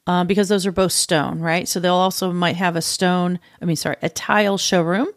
uh, 0.08 0.24
because 0.24 0.48
those 0.48 0.66
are 0.66 0.72
both 0.72 0.92
stone 0.92 1.38
right 1.38 1.68
so 1.68 1.78
they'll 1.78 1.94
also 1.94 2.32
might 2.32 2.56
have 2.56 2.74
a 2.74 2.82
stone 2.82 3.38
i 3.62 3.64
mean 3.64 3.76
sorry 3.76 3.96
a 4.02 4.08
tile 4.08 4.58
showroom 4.58 5.08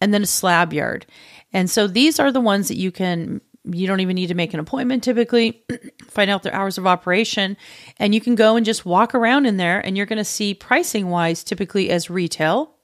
and 0.00 0.14
then 0.14 0.22
a 0.22 0.26
slab 0.26 0.72
yard 0.72 1.04
and 1.52 1.68
so 1.68 1.88
these 1.88 2.20
are 2.20 2.30
the 2.30 2.40
ones 2.40 2.68
that 2.68 2.76
you 2.76 2.92
can 2.92 3.40
you 3.64 3.86
don't 3.86 4.00
even 4.00 4.14
need 4.14 4.26
to 4.26 4.34
make 4.34 4.52
an 4.52 4.60
appointment 4.60 5.02
typically, 5.02 5.62
find 6.06 6.30
out 6.30 6.42
their 6.42 6.54
hours 6.54 6.78
of 6.78 6.86
operation, 6.86 7.56
and 7.98 8.14
you 8.14 8.20
can 8.20 8.34
go 8.34 8.56
and 8.56 8.66
just 8.66 8.84
walk 8.84 9.14
around 9.14 9.46
in 9.46 9.56
there 9.56 9.80
and 9.80 9.96
you're 9.96 10.06
going 10.06 10.18
to 10.18 10.24
see 10.24 10.54
pricing 10.54 11.08
wise, 11.08 11.42
typically 11.42 11.90
as 11.90 12.10
retail, 12.10 12.74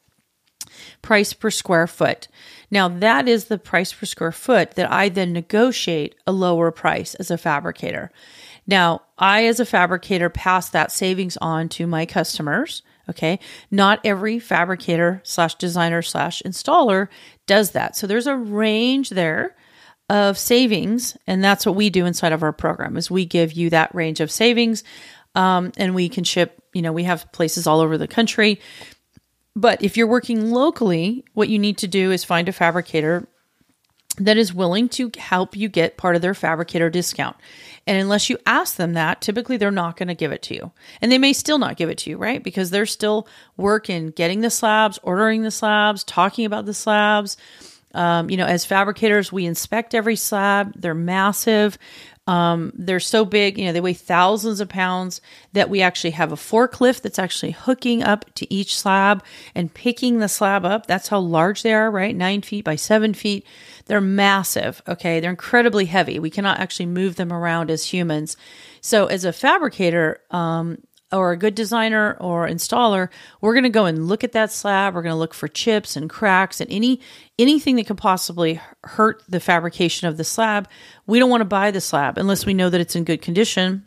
price 1.03 1.33
per 1.33 1.51
square 1.51 1.87
foot. 1.87 2.29
Now, 2.71 2.89
that 2.89 3.29
is 3.29 3.47
the 3.47 3.59
price 3.59 3.93
per 3.93 4.07
square 4.07 4.33
foot 4.33 4.73
that 4.73 4.91
I 4.91 5.09
then 5.09 5.33
negotiate 5.33 6.15
a 6.27 6.33
lower 6.33 6.71
price 6.71 7.15
as 7.17 7.31
a 7.31 7.39
fabricator. 7.39 8.11
Now, 8.71 9.03
I, 9.19 9.47
as 9.47 9.59
a 9.59 9.67
fabricator, 9.67 10.31
pass 10.31 10.69
that 10.69 10.93
savings 10.93 11.37
on 11.39 11.69
to 11.71 11.89
my 11.89 12.07
customers. 12.07 12.83
Okay. 13.09 13.41
Not 13.69 13.99
every 14.05 14.39
fabricator 14.39 15.21
slash 15.25 15.57
designer 15.57 16.03
slash 16.03 16.41
installer 16.47 17.09
does 17.47 17.73
that. 17.73 17.97
So 17.97 18.07
there's 18.07 18.29
a 18.29 18.37
range 18.37 19.11
there 19.11 19.57
of 20.09 20.39
savings 20.39 21.17
and 21.27 21.43
that's 21.43 21.67
what 21.67 21.75
we 21.75 21.91
do 21.91 22.07
inside 22.07 22.33
of 22.33 22.43
our 22.43 22.53
program 22.53 22.97
is 22.97 23.11
we 23.11 23.25
give 23.25 23.53
you 23.53 23.71
that 23.71 23.95
range 23.95 24.19
of 24.21 24.29
savings 24.29 24.83
um, 25.37 25.71
and 25.77 25.95
we 25.95 26.09
can 26.09 26.25
ship 26.25 26.61
you 26.73 26.83
know 26.83 26.93
we 26.93 27.05
have 27.05 27.31
places 27.31 27.65
all 27.65 27.79
over 27.79 27.97
the 27.97 28.09
country 28.09 28.59
but 29.55 29.81
if 29.85 29.97
you're 29.97 30.09
working 30.09 30.51
locally 30.51 31.25
what 31.35 31.49
you 31.49 31.61
need 31.61 31.79
to 31.79 31.87
do 31.87 32.11
is 32.11 32.25
find 32.25 32.49
a 32.49 32.53
fabricator 32.53 33.29
that 34.21 34.37
is 34.37 34.53
willing 34.53 34.89
to 34.89 35.11
help 35.17 35.57
you 35.57 35.69
get 35.69 35.97
part 35.97 36.17
of 36.17 36.23
their 36.23 36.35
fabricator 36.35 36.91
discount. 36.91 37.37
And 37.87 37.99
unless 37.99 38.31
you 38.31 38.39
ask 38.47 38.77
them 38.77 38.93
that, 38.93 39.21
typically 39.21 39.57
they're 39.57 39.71
not 39.71 39.97
going 39.97 40.09
to 40.09 40.15
give 40.15 40.33
it 40.33 40.43
to 40.43 40.55
you. 40.55 40.73
And 41.01 41.11
they 41.11 41.19
may 41.19 41.33
still 41.33 41.59
not 41.59 41.77
give 41.77 41.89
it 41.89 41.99
to 41.99 42.11
you, 42.11 42.17
right? 42.17 42.43
Because 42.43 42.71
they're 42.71 42.87
still 42.87 43.27
working 43.57 44.11
getting 44.11 44.41
the 44.41 44.51
slabs, 44.51 44.99
ordering 45.03 45.43
the 45.43 45.51
slabs, 45.51 46.05
talking 46.05 46.45
about 46.45 46.67
the 46.67 46.75
slabs, 46.75 47.37
um, 47.95 48.31
you 48.31 48.37
know, 48.37 48.47
as 48.47 48.65
fabricators, 48.65 49.33
we 49.33 49.47
inspect 49.47 49.95
every 49.95 50.17
slab. 50.17 50.73
They're 50.77 50.95
massive. 50.95 51.77
Um, 52.27 52.73
they're 52.77 53.01
so 53.01 53.25
big, 53.25 53.59
you 53.59 53.65
know, 53.65 53.73
they 53.73 53.81
weigh 53.81 53.95
thousands 53.95 54.61
of 54.61 54.69
pounds 54.69 55.21
that 55.53 55.69
we 55.69 55.83
actually 55.83 56.13
have 56.13 56.31
a 56.31 56.37
forklift 56.37 57.03
that's 57.03 57.19
actually 57.19 57.51
hooking 57.51 58.05
up 58.05 58.33
to 58.35 58.55
each 58.55 58.79
slab 58.79 59.25
and 59.53 59.75
picking 59.75 60.21
the 60.21 60.29
slab 60.29 60.65
up. 60.65 60.87
That's 60.87 61.09
how 61.09 61.19
large 61.19 61.63
they 61.63 61.75
are, 61.75 61.91
right? 61.91 62.15
Nine 62.15 62.43
feet 62.43 62.65
by 62.65 62.77
seven 62.77 63.15
feet. 63.15 63.45
They're 63.91 64.01
massive. 64.01 64.81
Okay. 64.87 65.19
They're 65.19 65.31
incredibly 65.31 65.87
heavy. 65.87 66.21
We 66.21 66.31
cannot 66.31 66.61
actually 66.61 66.87
move 66.87 67.17
them 67.17 67.33
around 67.33 67.73
as 67.73 67.85
humans. 67.85 68.37
So, 68.81 69.07
as 69.07 69.25
a 69.25 69.33
fabricator, 69.33 70.21
um, 70.31 70.79
or 71.11 71.33
a 71.33 71.37
good 71.37 71.57
designer 71.57 72.17
or 72.21 72.47
installer, 72.47 73.09
we're 73.41 73.53
going 73.53 73.65
to 73.65 73.69
go 73.69 73.87
and 73.87 74.07
look 74.07 74.23
at 74.23 74.31
that 74.31 74.53
slab. 74.53 74.95
We're 74.95 75.03
going 75.03 75.13
to 75.13 75.19
look 75.19 75.35
for 75.35 75.49
chips 75.49 75.97
and 75.97 76.09
cracks 76.09 76.61
and 76.61 76.71
any 76.71 77.01
anything 77.37 77.75
that 77.77 77.89
could 77.89 77.99
possibly 77.99 78.61
hurt 78.85 79.25
the 79.29 79.41
fabrication 79.41 80.07
of 80.07 80.17
the 80.17 80.23
slab. 80.23 80.69
We 81.09 81.19
don't 81.19 81.29
want 81.29 81.41
to 81.41 81.47
buy 81.47 81.73
the 81.73 81.81
slab 81.81 82.17
unless 82.17 82.47
we 82.47 82.55
know 82.55 82.71
that 82.71 82.81
it's 82.81 82.95
in 82.95 83.03
good 83.03 83.23
condition. 83.23 83.87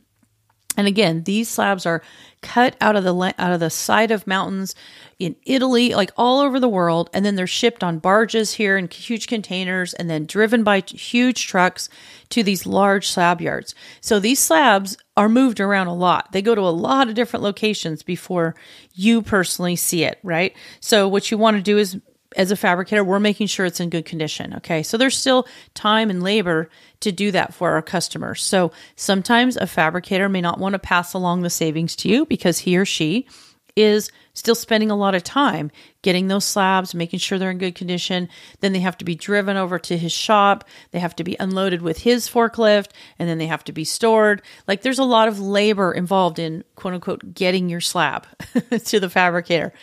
And 0.76 0.88
again, 0.88 1.24
these 1.24 1.50
slabs 1.50 1.86
are 1.86 2.02
cut 2.42 2.76
out 2.82 2.96
of 2.96 3.04
the 3.04 3.34
out 3.38 3.54
of 3.54 3.60
the 3.60 3.70
side 3.70 4.12
of 4.12 4.28
mountains 4.28 4.76
in 5.20 5.36
Italy, 5.46 5.94
like 5.94 6.12
all 6.18 6.42
over 6.42 6.60
the 6.60 6.68
world, 6.68 7.10
and 7.14 7.26
then 7.26 7.36
they're 7.36 7.48
shipped 7.48 7.84
on 7.84 8.00
barges 8.00 8.54
here 8.54 8.78
in 8.78 8.90
huge 8.90 9.28
containers 9.28 9.94
and 9.94 10.10
then 10.10 10.26
driven 10.26 10.64
by 10.64 10.82
huge 10.82 11.48
trucks 11.48 11.90
to 12.30 12.44
these 12.44 12.66
large 12.66 13.08
slab 13.08 13.40
yards. 13.40 13.74
So 14.02 14.20
these 14.20 14.40
slabs 14.40 14.98
are 15.16 15.30
moved 15.30 15.60
around 15.60 15.88
a 15.88 15.96
lot. 15.96 16.32
They 16.32 16.42
go 16.42 16.56
to 16.56 16.62
a 16.62 16.70
lot 16.70 17.08
of 17.08 17.16
different 17.16 17.44
locations 17.44 18.04
before 18.04 18.56
you 18.94 19.22
personally 19.22 19.76
see 19.76 20.04
it, 20.04 20.20
right? 20.24 20.56
So 20.80 21.08
what 21.08 21.32
you 21.32 21.38
want 21.38 21.58
to 21.58 21.64
do 21.64 21.78
is 21.78 22.00
as 22.36 22.52
a 22.52 22.56
fabricator, 22.56 23.04
we're 23.04 23.20
making 23.20 23.48
sure 23.48 23.66
it's 23.66 23.80
in 23.80 23.90
good 23.90 24.06
condition. 24.06 24.56
Okay. 24.56 24.84
So 24.84 24.98
there's 24.98 25.18
still 25.18 25.48
time 25.74 26.10
and 26.10 26.24
labor 26.24 26.70
to 27.02 27.12
do 27.12 27.32
that 27.32 27.54
for 27.54 27.72
our 27.72 27.82
customers. 27.82 28.42
So 28.42 28.72
sometimes 28.96 29.58
a 29.58 29.68
fabricator 29.68 30.30
may 30.30 30.42
not 30.42 30.60
want 30.60 30.74
to 30.74 30.80
pass 30.80 31.14
along 31.14 31.42
the 31.42 31.50
savings 31.50 31.96
to 31.98 32.10
you 32.10 32.26
because 32.26 32.60
he 32.60 32.78
or 32.78 32.86
she 32.86 33.28
is 33.76 34.12
still 34.34 34.56
spending 34.56 34.92
a 34.92 34.96
lot 34.96 35.16
of 35.16 35.24
time 35.24 35.72
getting 36.02 36.28
those 36.28 36.46
slabs, 36.46 36.94
making 36.94 37.20
sure 37.20 37.38
they're 37.38 37.52
in 37.52 37.58
good 37.58 37.76
condition. 37.76 38.30
Then 38.60 38.74
they 38.74 38.80
have 38.80 38.98
to 38.98 39.06
be 39.06 39.16
driven 39.16 39.58
over 39.58 39.80
to 39.80 39.98
his 39.98 40.12
shop. 40.12 40.66
They 40.92 41.00
have 41.00 41.16
to 41.18 41.24
be 41.24 41.36
unloaded 41.40 41.82
with 41.82 42.00
his 42.00 42.28
forklift 42.28 42.90
and 43.20 43.30
then 43.30 43.38
they 43.38 43.48
have 43.48 43.64
to 43.66 43.72
be 43.72 43.84
stored. 43.84 44.42
Like 44.68 44.82
there's 44.82 45.00
a 45.00 45.04
lot 45.04 45.28
of 45.28 45.40
labor 45.40 45.92
involved 45.92 46.40
in 46.40 46.64
quote 46.76 46.94
unquote 46.94 47.34
getting 47.34 47.70
your 47.70 47.82
slab 47.82 48.28
to 48.86 49.00
the 49.00 49.10
fabricator. 49.10 49.74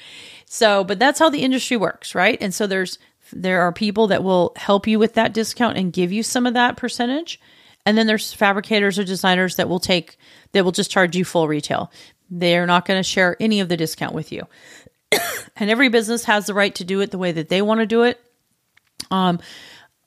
So, 0.53 0.83
but 0.83 0.99
that's 0.99 1.21
how 1.21 1.31
the 1.31 1.45
industry 1.45 1.77
works, 1.77 2.13
right? 2.13 2.37
And 2.41 2.53
so 2.53 2.67
there's 2.67 2.99
there 3.33 3.61
are 3.61 3.71
people 3.71 4.09
that 4.09 4.25
will 4.25 4.53
help 4.57 4.89
you 4.89 4.99
with 4.99 5.15
that 5.15 5.33
discount 5.33 5.79
and 5.79 5.93
give 5.93 6.11
you 6.11 6.25
some 6.25 6.45
of 6.45 6.55
that 6.55 6.77
percentage. 6.77 7.39
And 7.87 7.97
then 7.97 8.09
there's 8.09 8.33
fabricators 8.33 8.99
or 8.99 9.05
designers 9.05 9.55
that 9.57 9.69
will 9.69 9.79
take 9.79 10.19
that 10.51 10.65
will 10.65 10.73
just 10.73 10.91
charge 10.91 11.15
you 11.15 11.25
full 11.25 11.47
retail. 11.47 11.93
They're 12.31 12.67
not 12.67 12.85
going 12.85 12.99
to 12.99 13.09
share 13.09 13.37
any 13.39 13.61
of 13.61 13.69
the 13.69 13.77
discount 13.77 14.13
with 14.13 14.33
you. 14.33 14.43
and 15.57 15.71
every 15.71 15.89
business 15.89 16.25
has 16.25 16.47
the 16.47 16.55
right 16.55 16.75
to 16.75 16.85
do 16.85 17.01
it 17.01 17.13
the 17.13 17.19
way 17.19 17.31
that 17.31 17.49
they 17.49 17.63
want 17.63 17.79
to 17.79 17.87
do 17.87 18.03
it. 18.03 18.21
Um 19.13 19.39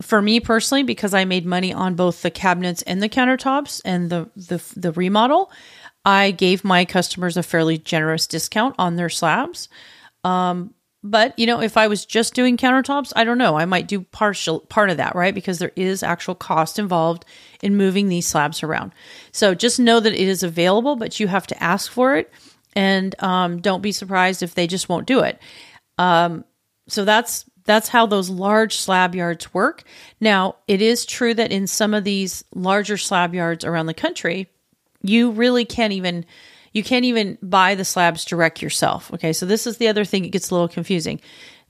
for 0.02 0.22
me 0.22 0.42
personally 0.42 0.84
because 0.84 1.14
I 1.14 1.24
made 1.24 1.46
money 1.46 1.72
on 1.72 1.96
both 1.96 2.22
the 2.22 2.30
cabinets 2.30 2.82
and 2.82 3.02
the 3.02 3.08
countertops 3.08 3.82
and 3.86 4.10
the 4.10 4.30
the 4.36 4.62
the 4.76 4.92
remodel, 4.92 5.54
I 6.04 6.32
gave 6.32 6.66
my 6.66 6.84
customers 6.84 7.38
a 7.38 7.44
fairly 7.44 7.78
generous 7.78 8.28
discount 8.28 8.76
on 8.78 8.98
their 8.98 9.08
slabs. 9.08 9.70
Um, 10.24 10.74
but 11.04 11.38
you 11.38 11.46
know, 11.46 11.62
if 11.62 11.76
I 11.76 11.88
was 11.88 12.06
just 12.06 12.34
doing 12.34 12.56
countertops, 12.56 13.12
I 13.16 13.26
don't 13.26 13.38
know. 13.38 13.58
I 13.58 13.66
might 13.66 13.88
do 13.88 14.02
partial 14.02 14.62
part 14.62 14.90
of 14.90 14.98
that, 14.98 15.16
right? 15.16 15.36
Because 15.36 15.60
there 15.60 15.74
is 15.76 16.02
actual 16.02 16.34
cost 16.34 16.80
involved 16.80 17.26
in 17.62 17.76
moving 17.76 18.08
these 18.08 18.26
slabs 18.26 18.64
around. 18.64 18.94
So 19.32 19.54
just 19.54 19.80
know 19.80 20.00
that 20.00 20.14
it 20.14 20.28
is 20.28 20.44
available, 20.44 20.96
but 20.96 21.20
you 21.20 21.28
have 21.28 21.46
to 21.48 21.62
ask 21.62 21.92
for 21.92 22.16
it, 22.16 22.32
and 22.74 23.22
um, 23.22 23.60
don't 23.60 23.82
be 23.82 23.92
surprised 23.92 24.42
if 24.42 24.56
they 24.56 24.66
just 24.66 24.88
won't 24.88 25.06
do 25.06 25.20
it. 25.20 25.40
Um, 25.98 26.46
so 26.88 27.04
that's 27.04 27.46
that's 27.66 27.90
how 27.90 28.06
those 28.06 28.30
large 28.30 28.78
slab 28.78 29.16
yards 29.16 29.54
work. 29.54 29.84
Now, 30.20 30.58
it 30.68 30.82
is 30.82 31.06
true 31.06 31.34
that 31.34 31.52
in 31.52 31.68
some 31.68 31.94
of 31.94 32.04
these 32.04 32.44
larger 32.54 32.98
slab 32.98 33.34
yards 33.34 33.64
around 33.64 33.86
the 33.86 33.94
country, 33.94 34.50
you 35.02 35.32
really 35.32 35.66
can't 35.66 35.94
even 35.94 36.26
you 36.74 36.84
can't 36.84 37.06
even 37.06 37.38
buy 37.42 37.76
the 37.76 37.86
slabs 37.86 38.26
direct 38.26 38.62
yourself. 38.62 39.14
Okay, 39.14 39.32
so 39.32 39.46
this 39.46 39.66
is 39.66 39.78
the 39.78 39.88
other 39.88 40.04
thing 40.04 40.26
it 40.26 40.32
gets 40.32 40.50
a 40.50 40.54
little 40.54 40.68
confusing. 40.68 41.22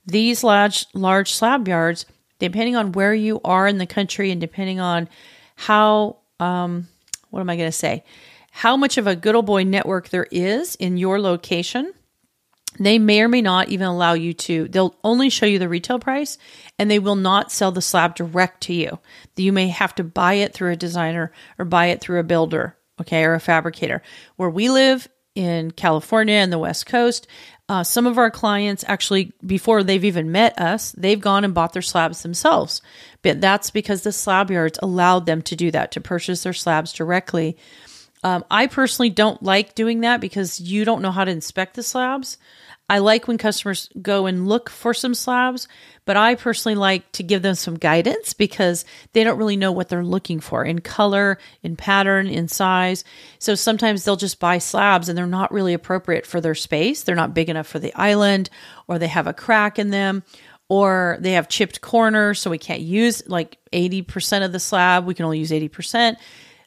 These 0.06 0.42
large 0.42 0.86
large 0.94 1.32
slab 1.32 1.68
yards, 1.68 2.06
depending 2.38 2.74
on 2.74 2.92
where 2.92 3.14
you 3.14 3.40
are 3.44 3.68
in 3.68 3.78
the 3.78 3.86
country 3.86 4.30
and 4.30 4.40
depending 4.40 4.80
on 4.80 5.08
how 5.56 6.18
um 6.40 6.88
what 7.30 7.40
am 7.40 7.50
I 7.50 7.56
going 7.56 7.68
to 7.68 7.72
say? 7.72 8.04
How 8.50 8.76
much 8.76 8.98
of 8.98 9.06
a 9.06 9.16
good 9.16 9.34
old 9.34 9.46
boy 9.46 9.64
network 9.64 10.08
there 10.10 10.28
is 10.30 10.76
in 10.76 10.96
your 10.96 11.20
location, 11.20 11.92
they 12.78 12.98
may 12.98 13.20
or 13.20 13.28
may 13.28 13.42
not 13.42 13.68
even 13.68 13.86
allow 13.86 14.14
you 14.14 14.32
to 14.32 14.68
they'll 14.68 14.96
only 15.04 15.30
show 15.30 15.46
you 15.46 15.58
the 15.58 15.68
retail 15.68 15.98
price 15.98 16.38
and 16.78 16.90
they 16.90 16.98
will 16.98 17.16
not 17.16 17.52
sell 17.52 17.70
the 17.70 17.82
slab 17.82 18.14
direct 18.14 18.62
to 18.62 18.74
you 18.74 18.98
you 19.36 19.52
may 19.52 19.68
have 19.68 19.94
to 19.94 20.02
buy 20.04 20.34
it 20.34 20.52
through 20.52 20.72
a 20.72 20.76
designer 20.76 21.32
or 21.58 21.64
buy 21.64 21.86
it 21.86 22.00
through 22.00 22.18
a 22.18 22.24
builder 22.24 22.76
okay, 23.00 23.24
or 23.24 23.34
a 23.34 23.40
fabricator. 23.40 24.02
Where 24.36 24.50
we 24.50 24.68
live 24.70 25.08
in 25.34 25.70
California 25.72 26.34
and 26.34 26.52
the 26.52 26.58
West 26.58 26.86
Coast, 26.86 27.26
uh, 27.68 27.82
some 27.82 28.06
of 28.06 28.18
our 28.18 28.30
clients 28.30 28.84
actually, 28.86 29.32
before 29.44 29.82
they've 29.82 30.04
even 30.04 30.30
met 30.30 30.58
us, 30.60 30.92
they've 30.92 31.20
gone 31.20 31.44
and 31.44 31.54
bought 31.54 31.72
their 31.72 31.82
slabs 31.82 32.22
themselves. 32.22 32.82
But 33.22 33.40
that's 33.40 33.70
because 33.70 34.02
the 34.02 34.12
slab 34.12 34.50
yards 34.50 34.78
allowed 34.82 35.26
them 35.26 35.42
to 35.42 35.56
do 35.56 35.70
that, 35.70 35.92
to 35.92 36.00
purchase 36.00 36.42
their 36.42 36.52
slabs 36.52 36.92
directly. 36.92 37.56
Um, 38.22 38.44
I 38.50 38.66
personally 38.66 39.10
don't 39.10 39.42
like 39.42 39.74
doing 39.74 40.00
that 40.00 40.20
because 40.20 40.60
you 40.60 40.84
don't 40.84 41.02
know 41.02 41.10
how 41.10 41.24
to 41.24 41.30
inspect 41.30 41.74
the 41.74 41.82
slabs. 41.82 42.38
I 42.88 42.98
like 42.98 43.26
when 43.26 43.38
customers 43.38 43.88
go 44.02 44.26
and 44.26 44.46
look 44.46 44.68
for 44.68 44.92
some 44.92 45.14
slabs, 45.14 45.68
but 46.04 46.18
I 46.18 46.34
personally 46.34 46.76
like 46.76 47.10
to 47.12 47.22
give 47.22 47.40
them 47.40 47.54
some 47.54 47.78
guidance 47.78 48.34
because 48.34 48.84
they 49.14 49.24
don't 49.24 49.38
really 49.38 49.56
know 49.56 49.72
what 49.72 49.88
they're 49.88 50.04
looking 50.04 50.38
for 50.38 50.64
in 50.64 50.80
color, 50.80 51.38
in 51.62 51.76
pattern, 51.76 52.26
in 52.26 52.46
size. 52.46 53.02
So 53.38 53.54
sometimes 53.54 54.04
they'll 54.04 54.16
just 54.16 54.38
buy 54.38 54.58
slabs 54.58 55.08
and 55.08 55.16
they're 55.16 55.26
not 55.26 55.50
really 55.50 55.72
appropriate 55.72 56.26
for 56.26 56.42
their 56.42 56.54
space. 56.54 57.04
They're 57.04 57.14
not 57.14 57.32
big 57.32 57.48
enough 57.48 57.66
for 57.66 57.78
the 57.78 57.94
island, 57.94 58.50
or 58.86 58.98
they 58.98 59.08
have 59.08 59.26
a 59.26 59.32
crack 59.32 59.78
in 59.78 59.88
them, 59.88 60.22
or 60.68 61.16
they 61.20 61.32
have 61.32 61.48
chipped 61.48 61.80
corners, 61.80 62.38
so 62.38 62.50
we 62.50 62.58
can't 62.58 62.80
use 62.80 63.26
like 63.26 63.56
80% 63.72 64.44
of 64.44 64.52
the 64.52 64.60
slab. 64.60 65.06
We 65.06 65.14
can 65.14 65.24
only 65.24 65.38
use 65.38 65.50
80% 65.50 66.16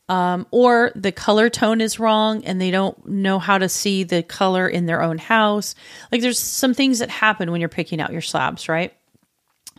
um, 0.10 0.48
or 0.52 0.91
the 0.96 1.12
color 1.12 1.50
tone 1.50 1.82
is 1.82 2.00
wrong 2.00 2.46
and 2.46 2.62
they 2.62 2.72
don't 2.72 3.08
know 3.08 3.39
how 3.39 3.58
to 3.58 3.67
see 3.67 4.04
the 4.04 4.24
color 4.24 4.67
in 4.67 4.86
their 4.86 5.02
own 5.02 5.17
house. 5.17 5.76
Like 6.12 6.22
there's 6.22 6.39
some 6.39 6.74
things 6.74 7.00
that 7.00 7.10
happen 7.10 7.52
when 7.52 7.60
you're 7.60 7.70
picking 7.70 8.00
out 8.00 8.12
your 8.12 8.22
slabs, 8.22 8.70
right? 8.70 8.93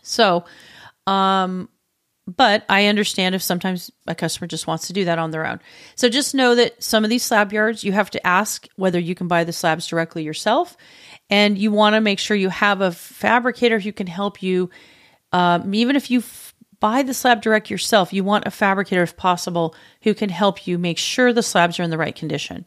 So, 0.03 0.45
um, 1.07 1.69
but 2.27 2.64
I 2.69 2.87
understand 2.87 3.35
if 3.35 3.43
sometimes 3.43 3.91
a 4.07 4.14
customer 4.14 4.47
just 4.47 4.67
wants 4.67 4.88
to 4.88 4.93
do 4.93 5.07
that 5.07 5.19
on 5.19 5.31
their 5.31 5.47
own. 5.47 5.61
So 5.95 6.11
just 6.11 6.35
know 6.35 6.55
that 6.57 6.83
some 6.83 7.05
of 7.05 7.11
these 7.11 7.23
slab 7.23 7.53
yards, 7.55 7.83
you 7.83 7.93
have 7.93 8.11
to 8.11 8.27
ask 8.27 8.69
whether 8.77 8.99
you 8.99 9.14
can 9.14 9.29
buy 9.29 9.45
the 9.45 9.53
slabs 9.53 9.87
directly 9.87 10.25
yourself. 10.25 10.77
And 11.31 11.57
you 11.57 11.73
want 11.73 11.95
to 11.95 12.03
make 12.03 12.19
sure 12.19 12.37
you 12.37 12.51
have 12.51 12.83
a 12.83 12.93
fabricator 12.93 13.79
who 13.79 13.93
can 13.93 14.07
help 14.07 14.43
you. 14.43 14.69
Um, 15.33 15.75
even 15.75 15.97
if 15.97 16.11
you 16.11 16.23
buy 16.81 17.03
the 17.03 17.14
slab 17.14 17.43
direct 17.43 17.71
yourself. 17.71 18.12
You 18.12 18.25
want 18.25 18.47
a 18.47 18.51
fabricator, 18.51 19.03
if 19.03 19.17
possible, 19.17 19.75
who 20.03 20.14
can 20.14 20.31
help 20.31 20.67
you 20.67 20.79
make 20.79 20.99
sure 20.99 21.33
the 21.33 21.43
slabs 21.43 21.79
are 21.79 21.83
in 21.83 21.91
the 21.91 21.99
right 21.99 22.14
condition. 22.14 22.64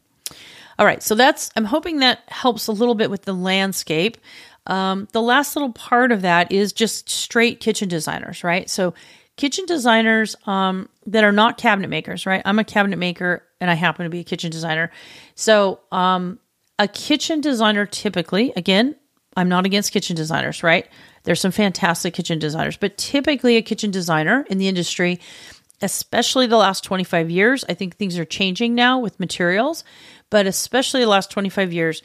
All 0.80 0.86
right, 0.86 1.04
so 1.04 1.16
that's, 1.16 1.52
I'm 1.56 1.66
hoping 1.66 2.00
that 2.00 2.24
helps 2.28 2.68
a 2.68 2.72
little 2.72 2.96
bit 2.96 3.10
with 3.10 3.24
the 3.24 3.34
landscape. 3.34 4.18
Um, 4.68 5.08
the 5.12 5.22
last 5.22 5.56
little 5.56 5.72
part 5.72 6.12
of 6.12 6.22
that 6.22 6.52
is 6.52 6.74
just 6.74 7.10
straight 7.10 7.60
kitchen 7.60 7.88
designers, 7.88 8.44
right? 8.44 8.70
So, 8.70 8.94
kitchen 9.38 9.66
designers 9.66 10.36
um, 10.46 10.88
that 11.08 11.24
are 11.24 11.32
not 11.32 11.58
cabinet 11.58 11.88
makers, 11.88 12.26
right? 12.26 12.42
I'm 12.46 12.60
a 12.60 12.64
cabinet 12.64 12.98
maker 12.98 13.44
and 13.60 13.72
I 13.72 13.74
happen 13.74 14.04
to 14.04 14.10
be 14.10 14.20
a 14.20 14.24
kitchen 14.24 14.52
designer. 14.52 14.92
So, 15.36 15.80
um, 15.92 16.40
a 16.78 16.88
kitchen 16.88 17.42
designer 17.42 17.86
typically, 17.86 18.54
again, 18.56 18.96
I'm 19.36 19.50
not 19.50 19.66
against 19.66 19.92
kitchen 19.92 20.16
designers, 20.16 20.64
right? 20.64 20.88
There's 21.24 21.40
some 21.40 21.52
fantastic 21.52 22.14
kitchen 22.14 22.40
designers, 22.40 22.78
but 22.78 22.98
typically 22.98 23.58
a 23.58 23.62
kitchen 23.62 23.92
designer 23.92 24.46
in 24.50 24.58
the 24.58 24.68
industry, 24.68 25.20
especially 25.82 26.48
the 26.48 26.58
last 26.58 26.84
25 26.84 27.30
years, 27.30 27.66
I 27.68 27.74
think 27.74 27.96
things 27.96 28.18
are 28.18 28.26
changing 28.26 28.76
now 28.76 29.00
with 29.00 29.20
materials, 29.20 29.84
but 30.30 30.46
especially 30.48 31.02
the 31.02 31.08
last 31.08 31.32
25 31.32 31.74
years, 31.74 32.02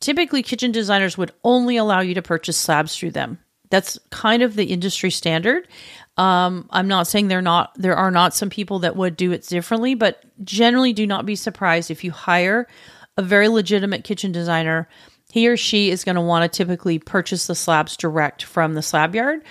typically 0.00 0.42
kitchen 0.42 0.72
designers 0.72 1.18
would 1.18 1.32
only 1.44 1.76
allow 1.76 2.00
you 2.00 2.14
to 2.14 2.22
purchase 2.22 2.56
slabs 2.56 2.96
through 2.96 3.12
them. 3.12 3.38
That's 3.70 3.98
kind 4.10 4.42
of 4.42 4.54
the 4.54 4.64
industry 4.64 5.10
standard. 5.10 5.68
Um, 6.16 6.68
I'm 6.70 6.88
not 6.88 7.06
saying 7.06 7.28
there 7.28 7.42
not 7.42 7.72
there 7.76 7.96
are 7.96 8.10
not 8.10 8.34
some 8.34 8.50
people 8.50 8.80
that 8.80 8.96
would 8.96 9.16
do 9.16 9.30
it 9.32 9.46
differently, 9.46 9.94
but 9.94 10.24
generally 10.42 10.92
do 10.92 11.06
not 11.06 11.26
be 11.26 11.36
surprised 11.36 11.90
if 11.90 12.02
you 12.02 12.10
hire 12.10 12.66
a 13.16 13.22
very 13.22 13.48
legitimate 13.48 14.04
kitchen 14.04 14.32
designer 14.32 14.88
he 15.30 15.48
or 15.48 15.56
she 15.56 15.90
is 15.90 16.04
going 16.04 16.16
to 16.16 16.22
want 16.22 16.50
to 16.50 16.56
typically 16.56 16.98
purchase 16.98 17.46
the 17.46 17.54
slabs 17.54 17.96
direct 17.96 18.42
from 18.44 18.74
the 18.74 18.82
slab 18.82 19.14
yard. 19.14 19.42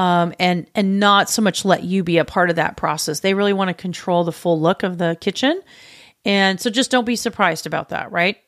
um, 0.00 0.32
and 0.38 0.66
and 0.74 0.98
not 0.98 1.28
so 1.28 1.42
much 1.42 1.66
let 1.66 1.84
you 1.84 2.02
be 2.02 2.16
a 2.16 2.24
part 2.24 2.48
of 2.48 2.56
that 2.56 2.78
process. 2.78 3.20
They 3.20 3.34
really 3.34 3.52
want 3.52 3.68
to 3.68 3.74
control 3.74 4.24
the 4.24 4.32
full 4.32 4.58
look 4.58 4.82
of 4.82 4.96
the 4.96 5.16
kitchen, 5.20 5.60
and 6.24 6.58
so 6.58 6.70
just 6.70 6.90
don't 6.90 7.04
be 7.04 7.16
surprised 7.16 7.66
about 7.66 7.90
that, 7.90 8.10
right? 8.10 8.38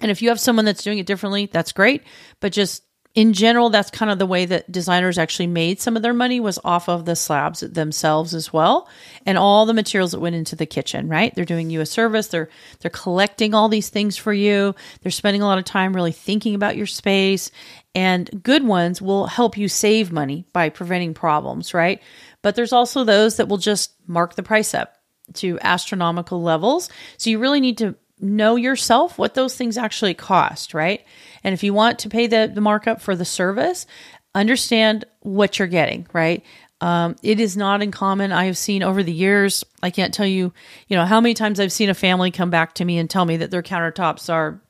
And 0.00 0.10
if 0.10 0.22
you 0.22 0.30
have 0.30 0.40
someone 0.40 0.64
that's 0.64 0.82
doing 0.82 0.98
it 0.98 1.04
differently, 1.04 1.50
that's 1.52 1.72
great. 1.72 2.02
But 2.40 2.52
just 2.52 2.82
in 3.12 3.32
general, 3.32 3.70
that's 3.70 3.90
kind 3.90 4.10
of 4.10 4.20
the 4.20 4.26
way 4.26 4.46
that 4.46 4.70
designers 4.70 5.18
actually 5.18 5.48
made 5.48 5.80
some 5.80 5.96
of 5.96 6.02
their 6.02 6.14
money 6.14 6.38
was 6.38 6.60
off 6.62 6.88
of 6.88 7.04
the 7.04 7.16
slabs 7.16 7.60
themselves 7.60 8.34
as 8.34 8.52
well, 8.52 8.88
and 9.26 9.36
all 9.36 9.66
the 9.66 9.74
materials 9.74 10.12
that 10.12 10.20
went 10.20 10.36
into 10.36 10.54
the 10.54 10.66
kitchen. 10.66 11.08
Right? 11.08 11.34
They're 11.34 11.44
doing 11.44 11.70
you 11.70 11.80
a 11.80 11.86
service. 11.86 12.28
They're 12.28 12.48
they're 12.80 12.90
collecting 12.90 13.52
all 13.52 13.68
these 13.68 13.88
things 13.88 14.16
for 14.16 14.32
you. 14.32 14.76
They're 15.02 15.10
spending 15.10 15.42
a 15.42 15.46
lot 15.46 15.58
of 15.58 15.64
time 15.64 15.94
really 15.94 16.12
thinking 16.12 16.54
about 16.54 16.76
your 16.76 16.86
space, 16.86 17.50
and 17.96 18.42
good 18.44 18.64
ones 18.64 19.02
will 19.02 19.26
help 19.26 19.56
you 19.56 19.68
save 19.68 20.12
money 20.12 20.46
by 20.52 20.68
preventing 20.68 21.14
problems. 21.14 21.74
Right? 21.74 22.00
But 22.42 22.54
there's 22.54 22.72
also 22.72 23.02
those 23.02 23.36
that 23.38 23.48
will 23.48 23.58
just 23.58 23.92
mark 24.06 24.36
the 24.36 24.44
price 24.44 24.72
up 24.72 24.94
to 25.34 25.58
astronomical 25.62 26.42
levels. 26.42 26.90
So 27.16 27.30
you 27.30 27.40
really 27.40 27.60
need 27.60 27.78
to 27.78 27.96
know 28.20 28.56
yourself 28.56 29.18
what 29.18 29.34
those 29.34 29.56
things 29.56 29.78
actually 29.78 30.14
cost, 30.14 30.74
right? 30.74 31.04
And 31.44 31.52
if 31.52 31.62
you 31.62 31.74
want 31.74 32.00
to 32.00 32.08
pay 32.08 32.26
the, 32.26 32.50
the 32.52 32.60
markup 32.60 33.00
for 33.00 33.16
the 33.16 33.24
service, 33.24 33.86
understand 34.34 35.04
what 35.20 35.58
you're 35.58 35.68
getting, 35.68 36.06
right? 36.12 36.44
Um, 36.80 37.16
it 37.22 37.40
is 37.40 37.56
not 37.56 37.82
uncommon. 37.82 38.32
I 38.32 38.46
have 38.46 38.56
seen 38.56 38.82
over 38.82 39.02
the 39.02 39.12
years, 39.12 39.64
I 39.82 39.90
can't 39.90 40.14
tell 40.14 40.26
you, 40.26 40.52
you 40.88 40.96
know, 40.96 41.04
how 41.04 41.20
many 41.20 41.34
times 41.34 41.60
I've 41.60 41.72
seen 41.72 41.90
a 41.90 41.94
family 41.94 42.30
come 42.30 42.50
back 42.50 42.74
to 42.74 42.84
me 42.84 42.98
and 42.98 43.08
tell 43.08 43.24
me 43.24 43.38
that 43.38 43.50
their 43.50 43.62
countertops 43.62 44.32
are, 44.32 44.60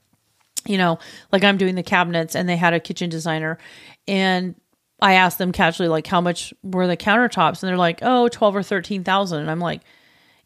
you 0.66 0.76
know, 0.76 0.98
like 1.30 1.44
I'm 1.44 1.56
doing 1.56 1.76
the 1.76 1.82
cabinets 1.84 2.34
and 2.34 2.48
they 2.48 2.56
had 2.56 2.74
a 2.74 2.80
kitchen 2.80 3.10
designer 3.10 3.58
and 4.08 4.56
I 5.00 5.14
asked 5.14 5.38
them 5.38 5.52
casually, 5.52 5.88
like, 5.88 6.06
how 6.06 6.20
much 6.20 6.52
were 6.62 6.86
the 6.86 6.96
countertops? 6.96 7.62
And 7.62 7.68
they're 7.68 7.76
like, 7.76 8.00
oh, 8.02 8.28
12 8.28 8.56
or 8.56 8.62
13,000. 8.62 9.40
And 9.40 9.50
I'm 9.50 9.60
like, 9.60 9.82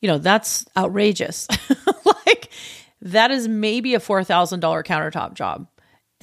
you 0.00 0.08
know, 0.08 0.18
that's 0.18 0.64
outrageous. 0.76 1.48
like, 2.26 2.50
that 3.02 3.30
is 3.30 3.48
maybe 3.48 3.94
a 3.94 4.00
$4,000 4.00 4.60
countertop 4.84 5.34
job. 5.34 5.66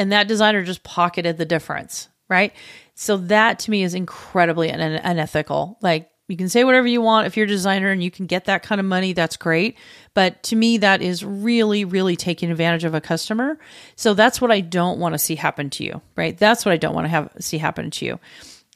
And 0.01 0.11
that 0.11 0.27
designer 0.27 0.63
just 0.63 0.81
pocketed 0.81 1.37
the 1.37 1.45
difference, 1.45 2.07
right? 2.27 2.53
So 2.95 3.17
that 3.17 3.59
to 3.59 3.71
me 3.71 3.83
is 3.83 3.93
incredibly 3.93 4.71
un- 4.71 4.81
unethical. 4.81 5.77
Like 5.79 6.09
you 6.27 6.35
can 6.35 6.49
say 6.49 6.63
whatever 6.63 6.87
you 6.87 7.01
want 7.03 7.27
if 7.27 7.37
you're 7.37 7.45
a 7.45 7.47
designer 7.47 7.91
and 7.91 8.03
you 8.03 8.09
can 8.09 8.25
get 8.25 8.45
that 8.45 8.63
kind 8.63 8.81
of 8.81 8.87
money, 8.87 9.13
that's 9.13 9.37
great. 9.37 9.77
But 10.15 10.41
to 10.45 10.55
me, 10.55 10.79
that 10.79 11.03
is 11.03 11.23
really, 11.23 11.85
really 11.85 12.15
taking 12.15 12.49
advantage 12.49 12.83
of 12.83 12.95
a 12.95 12.99
customer. 12.99 13.59
So 13.95 14.15
that's 14.15 14.41
what 14.41 14.49
I 14.49 14.61
don't 14.61 14.97
want 14.97 15.13
to 15.13 15.19
see 15.19 15.35
happen 15.35 15.69
to 15.69 15.83
you, 15.83 16.01
right? 16.15 16.35
That's 16.35 16.65
what 16.65 16.71
I 16.71 16.77
don't 16.77 16.95
want 16.95 17.05
to 17.05 17.09
have 17.09 17.31
see 17.39 17.59
happen 17.59 17.91
to 17.91 18.05
you. 18.07 18.19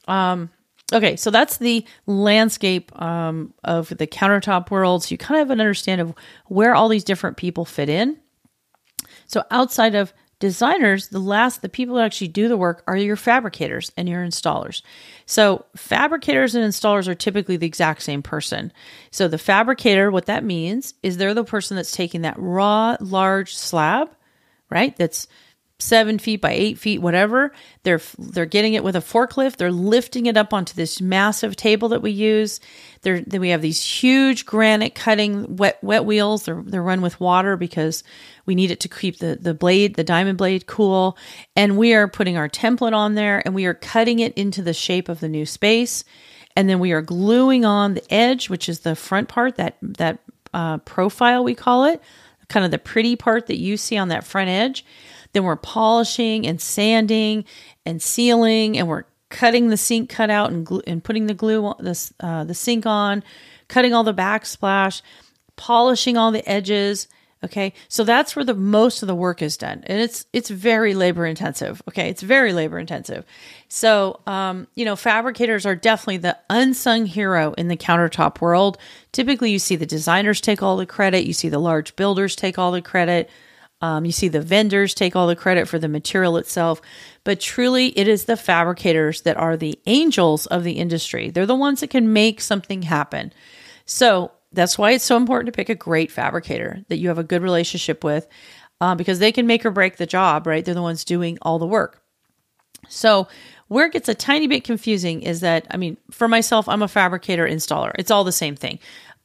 Um, 0.08 0.52
okay, 0.94 1.16
so 1.16 1.32
that's 1.32 1.58
the 1.58 1.88
landscape 2.06 2.92
um, 3.02 3.52
of 3.64 3.90
the 3.90 4.06
countertop 4.06 4.70
world. 4.70 5.02
So 5.04 5.14
you 5.14 5.18
kind 5.18 5.42
of 5.42 5.48
have 5.48 5.52
an 5.54 5.60
understanding 5.60 6.10
of 6.10 6.16
where 6.46 6.76
all 6.76 6.88
these 6.88 7.04
different 7.04 7.38
people 7.38 7.66
fit 7.66 7.90
in. 7.90 8.18
So 9.26 9.44
outside 9.50 9.96
of 9.96 10.14
designers, 10.40 11.10
the 11.10 11.20
last, 11.20 11.62
the 11.62 11.70
people 11.70 11.96
that 11.96 12.06
actually 12.06 12.28
do 12.28 12.48
the 12.48 12.58
work 12.58 12.84
are 12.88 12.98
your 12.98 13.16
fabricators 13.16 13.92
and 13.98 14.10
your 14.10 14.26
installers. 14.26 14.82
So, 15.26 15.66
fabricators 15.76 16.56
and 16.56 16.64
installers 16.64 17.08
are 17.08 17.16
typically 17.16 17.58
the 17.58 17.68
exact 17.68 18.02
same 18.02 18.22
person. 18.22 18.72
So, 19.12 19.28
the 19.28 19.38
fabricator, 19.38 20.12
what 20.12 20.26
that 20.26 20.44
means 20.44 20.94
is 21.02 21.18
they're 21.18 21.34
the 21.34 21.44
person 21.44 21.76
that's 21.76 21.92
taking 21.92 22.22
that 22.22 22.36
raw, 22.38 22.98
large 23.00 23.56
slab, 23.56 24.10
right? 24.70 24.96
That's 24.98 25.28
seven 25.78 26.18
feet 26.18 26.40
by 26.40 26.52
eight 26.52 26.78
feet, 26.80 27.02
whatever. 27.02 27.52
They're 27.84 28.02
they're 28.18 28.46
getting 28.46 28.74
it 28.74 28.84
with 28.84 28.96
a 28.96 29.02
forklift. 29.02 29.58
They're 29.58 29.72
lifting 29.72 30.26
it 30.26 30.38
up 30.38 30.54
onto 30.54 30.74
this 30.74 31.02
massive 31.02 31.56
table 31.56 31.90
that 31.90 32.02
we 32.02 32.12
use. 32.12 32.60
There, 33.02 33.22
then 33.22 33.42
we 33.42 33.50
have 33.50 33.62
these 33.62 33.84
huge 33.84 34.46
granite 34.46 34.96
cutting 34.96 35.58
wet 35.58 35.84
wet 35.84 36.06
wheels. 36.06 36.46
They're 36.46 36.64
they're 36.66 36.82
run 36.82 37.02
with 37.02 37.20
water 37.20 37.58
because 37.58 38.04
we 38.46 38.56
need 38.56 38.72
it 38.72 38.80
to 38.82 38.90
keep 38.90 39.20
the 39.20 39.38
the 39.40 39.54
blade, 39.54 39.96
the 39.96 40.04
diamond 40.04 40.38
blade, 40.38 40.66
cool. 40.66 41.18
And 41.56 41.78
we 41.78 41.94
are 41.94 42.08
putting 42.08 42.38
our 42.38 42.50
template 42.50 42.94
on 42.94 43.16
there, 43.16 43.42
and 43.46 43.54
we 43.54 43.66
are 43.66 43.74
cutting 43.74 44.20
it 44.20 44.34
into 44.36 44.62
the 44.62 44.74
shape 44.74 45.10
of 45.10 45.20
the 45.20 45.30
new 45.30 45.46
space. 45.46 46.04
And 46.56 46.70
then 46.70 46.80
we 46.80 46.94
are 46.94 47.02
gluing 47.02 47.66
on 47.66 47.96
the 47.96 48.14
edge, 48.14 48.50
which 48.50 48.70
is 48.70 48.80
the 48.80 48.96
front 48.96 49.28
part 49.28 49.56
that 49.56 49.76
that 49.82 50.20
uh, 50.54 50.78
profile 50.80 51.44
we 51.44 51.54
call 51.54 51.84
it, 51.84 52.02
kind 52.48 52.64
of 52.64 52.72
the 52.72 52.80
pretty 52.80 53.18
part 53.18 53.48
that 53.48 53.58
you 53.58 53.76
see 53.76 53.98
on 53.98 54.08
that 54.08 54.24
front 54.24 54.50
edge 54.50 54.86
then 55.36 55.44
we're 55.44 55.58
polishing 55.58 56.48
and 56.48 56.62
sanding 56.62 57.44
and 57.86 58.02
sealing, 58.02 58.78
and 58.78 58.88
we're 58.88 59.04
cutting 59.30 59.68
the 59.68 59.76
sink 59.76 60.10
cutout 60.10 60.50
and 60.50 60.66
glue, 60.66 60.82
and 60.88 61.04
putting 61.04 61.26
the 61.26 61.34
glue 61.34 61.74
the 61.78 62.12
uh, 62.22 62.46
the 62.46 62.54
sink 62.54 62.86
on, 62.86 63.22
cutting 63.68 63.94
all 63.94 64.06
the 64.06 64.14
backsplash, 64.14 65.02
polishing 65.58 66.16
all 66.16 66.32
the 66.32 66.48
edges. 66.50 67.10
Okay, 67.44 67.74
so 67.90 68.06
that's 68.06 68.34
where 68.34 68.46
the 68.46 68.56
most 68.56 69.04
of 69.04 69.08
the 69.08 69.14
work 69.14 69.42
is 69.42 69.58
done, 69.58 69.84
and 69.88 70.00
it's 70.00 70.26
it's 70.32 70.50
very 70.50 70.94
labor 70.94 71.26
intensive. 71.26 71.82
Okay, 71.90 72.10
it's 72.10 72.22
very 72.22 72.54
labor 72.54 72.80
intensive. 72.80 73.26
So, 73.68 74.22
um, 74.26 74.68
you 74.74 74.86
know, 74.86 74.96
fabricators 74.96 75.66
are 75.66 75.76
definitely 75.76 76.18
the 76.18 76.38
unsung 76.50 77.06
hero 77.06 77.52
in 77.58 77.68
the 77.68 77.76
countertop 77.76 78.40
world. 78.40 78.78
Typically, 79.12 79.52
you 79.52 79.60
see 79.60 79.76
the 79.76 79.86
designers 79.86 80.40
take 80.40 80.64
all 80.64 80.78
the 80.78 80.86
credit, 80.86 81.26
you 81.26 81.34
see 81.34 81.50
the 81.50 81.60
large 81.60 81.98
builders 81.98 82.38
take 82.38 82.58
all 82.58 82.72
the 82.72 82.82
credit. 82.82 83.30
Um, 83.82 84.06
you 84.06 84.12
see 84.12 84.28
the 84.28 84.42
vendors 84.42 84.94
take 84.94 85.16
all 85.16 85.28
the 85.28 85.36
credit 85.36 85.68
for 85.68 85.78
the 85.78 85.88
material 85.88 86.38
itself, 86.38 86.82
but 87.24 87.40
truly 87.40 87.88
it 87.98 88.08
is 88.08 88.26
the 88.26 88.38
fabricators 88.38 89.22
that 89.22 89.38
are 89.38 89.58
the 89.58 89.78
angels 89.86 90.46
of 90.48 90.64
the 90.64 90.74
industry. 90.74 91.30
They're 91.30 91.46
the 91.46 91.56
ones 91.56 91.82
that 91.82 91.90
can 91.90 92.14
make 92.14 92.42
something 92.42 92.84
happen. 92.84 93.34
So 93.86 94.32
that's 94.52 94.78
why 94.78 94.92
it's 94.92 95.04
so 95.04 95.18
important 95.18 95.48
to 95.48 95.56
pick 95.56 95.70
a 95.70 95.76
great 95.76 96.12
fabricator 96.12 96.84
that 96.88 96.98
you 96.98 97.10
have 97.10 97.20
a 97.20 97.24
good 97.24 97.42
relationship 97.42 98.04
with 98.04 98.28
uh, 98.82 98.96
because 98.96 99.20
they 99.20 99.32
can 99.32 99.48
make 99.48 99.66
or 99.66 99.72
break 99.72 99.98
the 99.98 100.06
job, 100.06 100.48
right? 100.48 100.64
They're 100.64 100.74
the 100.74 100.82
ones 100.82 101.04
doing 101.04 101.38
all 101.42 101.60
the 101.60 101.68
work. 101.68 102.02
So, 102.88 103.28
where 103.68 103.88
it 103.88 103.94
gets 103.94 104.08
a 104.08 104.14
tiny 104.14 104.46
bit 104.46 104.64
confusing 104.64 105.24
is 105.24 105.40
that, 105.40 105.66
I 105.72 105.78
mean, 105.78 105.98
for 106.12 106.28
myself, 106.28 106.70
I'm 106.70 106.84
a 106.84 106.88
fabricator 106.88 107.48
installer. 107.48 107.94
It's 107.98 108.12
all 108.12 108.24
the 108.24 108.32
same 108.32 108.56
thing. 108.56 108.78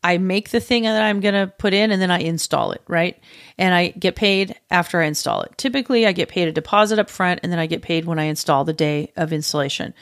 I 0.02 0.18
make 0.18 0.50
the 0.50 0.60
thing 0.60 0.84
that 0.84 1.02
I'm 1.02 1.20
going 1.20 1.34
to 1.34 1.52
put 1.58 1.74
in 1.74 1.90
and 1.90 2.00
then 2.00 2.10
I 2.10 2.20
install 2.20 2.72
it, 2.72 2.82
right? 2.88 3.18
And 3.58 3.74
I 3.74 3.88
get 3.88 4.16
paid 4.16 4.58
after 4.70 5.00
I 5.00 5.06
install 5.06 5.42
it. 5.42 5.56
Typically, 5.58 6.06
I 6.06 6.12
get 6.12 6.28
paid 6.28 6.48
a 6.48 6.52
deposit 6.52 6.98
up 6.98 7.10
front 7.10 7.40
and 7.42 7.52
then 7.52 7.58
I 7.58 7.66
get 7.66 7.82
paid 7.82 8.06
when 8.06 8.18
I 8.18 8.24
install 8.24 8.64
the 8.64 8.72
day 8.72 9.12
of 9.16 9.32
installation. 9.32 9.92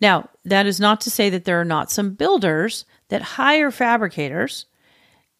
Now, 0.00 0.30
that 0.44 0.66
is 0.66 0.80
not 0.80 1.02
to 1.02 1.10
say 1.10 1.28
that 1.30 1.44
there 1.44 1.60
are 1.60 1.66
not 1.66 1.90
some 1.90 2.14
builders 2.14 2.86
that 3.08 3.22
hire 3.22 3.70
fabricators 3.70 4.66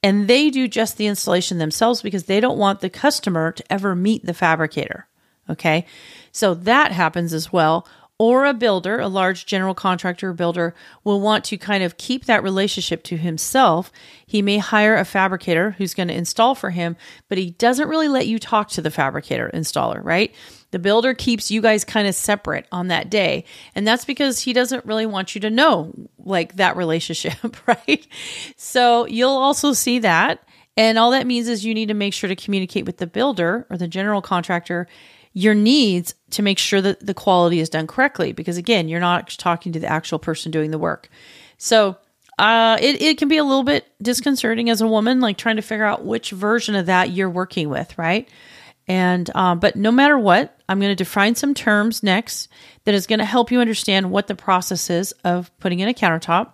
and 0.03 0.29
they 0.29 0.51
do 0.51 0.69
just 0.69 0.97
the 0.97 1.07
installation 1.07 1.59
themselves 1.59 2.03
because 2.03 2.25
they 2.25 2.41
don't 2.41 2.59
want 2.59 2.81
the 2.81 2.91
customer 2.91 3.53
to 3.53 3.73
ever 3.73 3.95
meet 3.95 4.27
the 4.27 4.35
fabricator. 4.35 5.07
Okay. 5.49 5.87
So 6.33 6.55
that 6.55 6.93
happens 6.93 7.33
as 7.33 7.53
well 7.53 7.87
or 8.19 8.45
a 8.45 8.55
builder, 8.55 9.01
a 9.01 9.09
large 9.09 9.47
general 9.47 9.75
contractor 9.75 10.33
builder, 10.33 10.75
will 11.03 11.21
want 11.21 11.45
to 11.45 11.57
kind 11.57 11.83
of 11.83 11.97
keep 11.97 12.27
that 12.27 12.43
relationship 12.43 13.03
to 13.05 13.17
himself. 13.17 13.91
He 14.27 14.43
may 14.43 14.59
hire 14.59 14.97
a 14.97 15.05
fabricator 15.05 15.73
who's 15.73 15.95
going 15.95 16.09
to 16.09 16.15
install 16.15 16.55
for 16.55 16.71
him, 16.71 16.97
but 17.29 17.39
he 17.39 17.51
doesn't 17.51 17.89
really 17.89 18.09
let 18.09 18.27
you 18.27 18.39
talk 18.39 18.69
to 18.71 18.83
the 18.83 18.91
fabricator 18.91 19.51
installer, 19.53 20.01
right? 20.05 20.35
The 20.71 20.79
builder 20.79 21.15
keeps 21.15 21.51
you 21.51 21.61
guys 21.61 21.85
kind 21.85 22.09
of 22.09 22.15
separate 22.15 22.67
on 22.73 22.89
that 22.89 23.11
day. 23.11 23.45
And 23.75 23.87
that's 23.87 24.05
because 24.05 24.41
he 24.41 24.53
doesn't 24.53 24.87
really 24.87 25.07
want 25.07 25.35
you 25.35 25.41
to 25.43 25.51
know 25.51 25.93
like 26.19 26.57
that 26.57 26.77
relationship, 26.77 27.57
right? 27.67 28.07
So 28.57 29.07
you'll 29.07 29.31
also 29.31 29.73
see 29.73 29.99
that. 30.01 30.43
And 30.77 30.99
all 30.99 31.11
that 31.11 31.27
means 31.27 31.49
is 31.49 31.65
you 31.65 31.75
need 31.75 31.89
to 31.89 31.95
make 31.95 32.15
sure 32.15 32.29
to 32.29 32.37
communicate 32.37 32.87
with 32.87 32.97
the 32.97 33.07
builder 33.07 33.67
or 33.69 33.77
the 33.77 33.89
general 33.89 34.23
contractor 34.23 34.87
your 35.33 35.55
needs 35.55 36.15
to 36.31 36.43
make 36.43 36.59
sure 36.59 36.81
that 36.81 37.05
the 37.05 37.15
quality 37.15 37.61
is 37.61 37.69
done 37.69 37.87
correctly. 37.87 38.33
Because 38.33 38.57
again, 38.57 38.89
you're 38.89 39.01
not 39.01 39.31
talking 39.31 39.73
to 39.73 39.81
the 39.81 39.87
actual 39.87 40.19
person 40.19 40.51
doing 40.51 40.71
the 40.71 40.79
work. 40.79 41.09
So 41.59 41.97
uh, 42.39 42.77
it, 42.81 43.01
it 43.01 43.19
can 43.19 43.29
be 43.29 43.37
a 43.37 43.45
little 43.45 43.63
bit 43.63 43.87
disconcerting 44.01 44.71
as 44.71 44.81
a 44.81 44.87
woman, 44.87 45.21
like 45.21 45.37
trying 45.37 45.57
to 45.57 45.63
figure 45.63 45.85
out 45.85 46.05
which 46.05 46.31
version 46.31 46.75
of 46.75 46.87
that 46.87 47.11
you're 47.11 47.31
working 47.31 47.69
with, 47.69 47.97
right? 47.99 48.29
And 48.89 49.31
um, 49.37 49.61
but 49.61 49.77
no 49.77 49.93
matter 49.93 50.19
what, 50.19 50.59
I'm 50.69 50.81
going 50.81 50.91
to 50.91 50.97
define 50.97 51.35
some 51.35 51.55
terms 51.55 52.03
next 52.03 52.49
that 52.85 52.95
is 52.95 53.07
going 53.07 53.21
to 53.21 53.25
help 53.25 53.53
you 53.53 53.61
understand 53.61 54.11
what 54.11 54.27
the 54.27 54.35
process 54.35 54.91
is 54.91 55.13
of 55.25 55.57
putting 55.59 55.81
in 55.81 55.89
a 55.89 55.95
countertop 55.95 56.51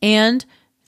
and 0.00 0.44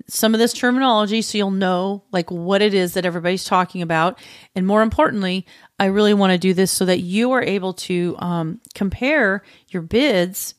some 0.09 0.35
of 0.35 0.41
this 0.41 0.53
terminology 0.53 1.23
so 1.23 1.39
you'll 1.39 1.51
know 1.51 2.05
like 2.13 2.31
what 2.31 2.63
it 2.63 2.75
is 2.75 2.95
that 2.95 3.05
everybody's 3.05 3.45
talking 3.45 3.83
about. 3.83 4.19
And 4.55 4.67
more 4.67 4.83
importantly 4.83 5.47
i 5.79 5.87
really 5.87 6.15
want 6.15 6.33
to 6.33 6.39
do 6.39 6.55
this 6.55 6.73
so 6.73 6.85
that 6.87 7.01
you 7.01 7.33
are 7.33 7.43
able 7.43 7.75
to 7.75 8.17
um, 8.19 8.61
compare 8.75 9.43
your 9.69 9.83
bids 9.83 10.55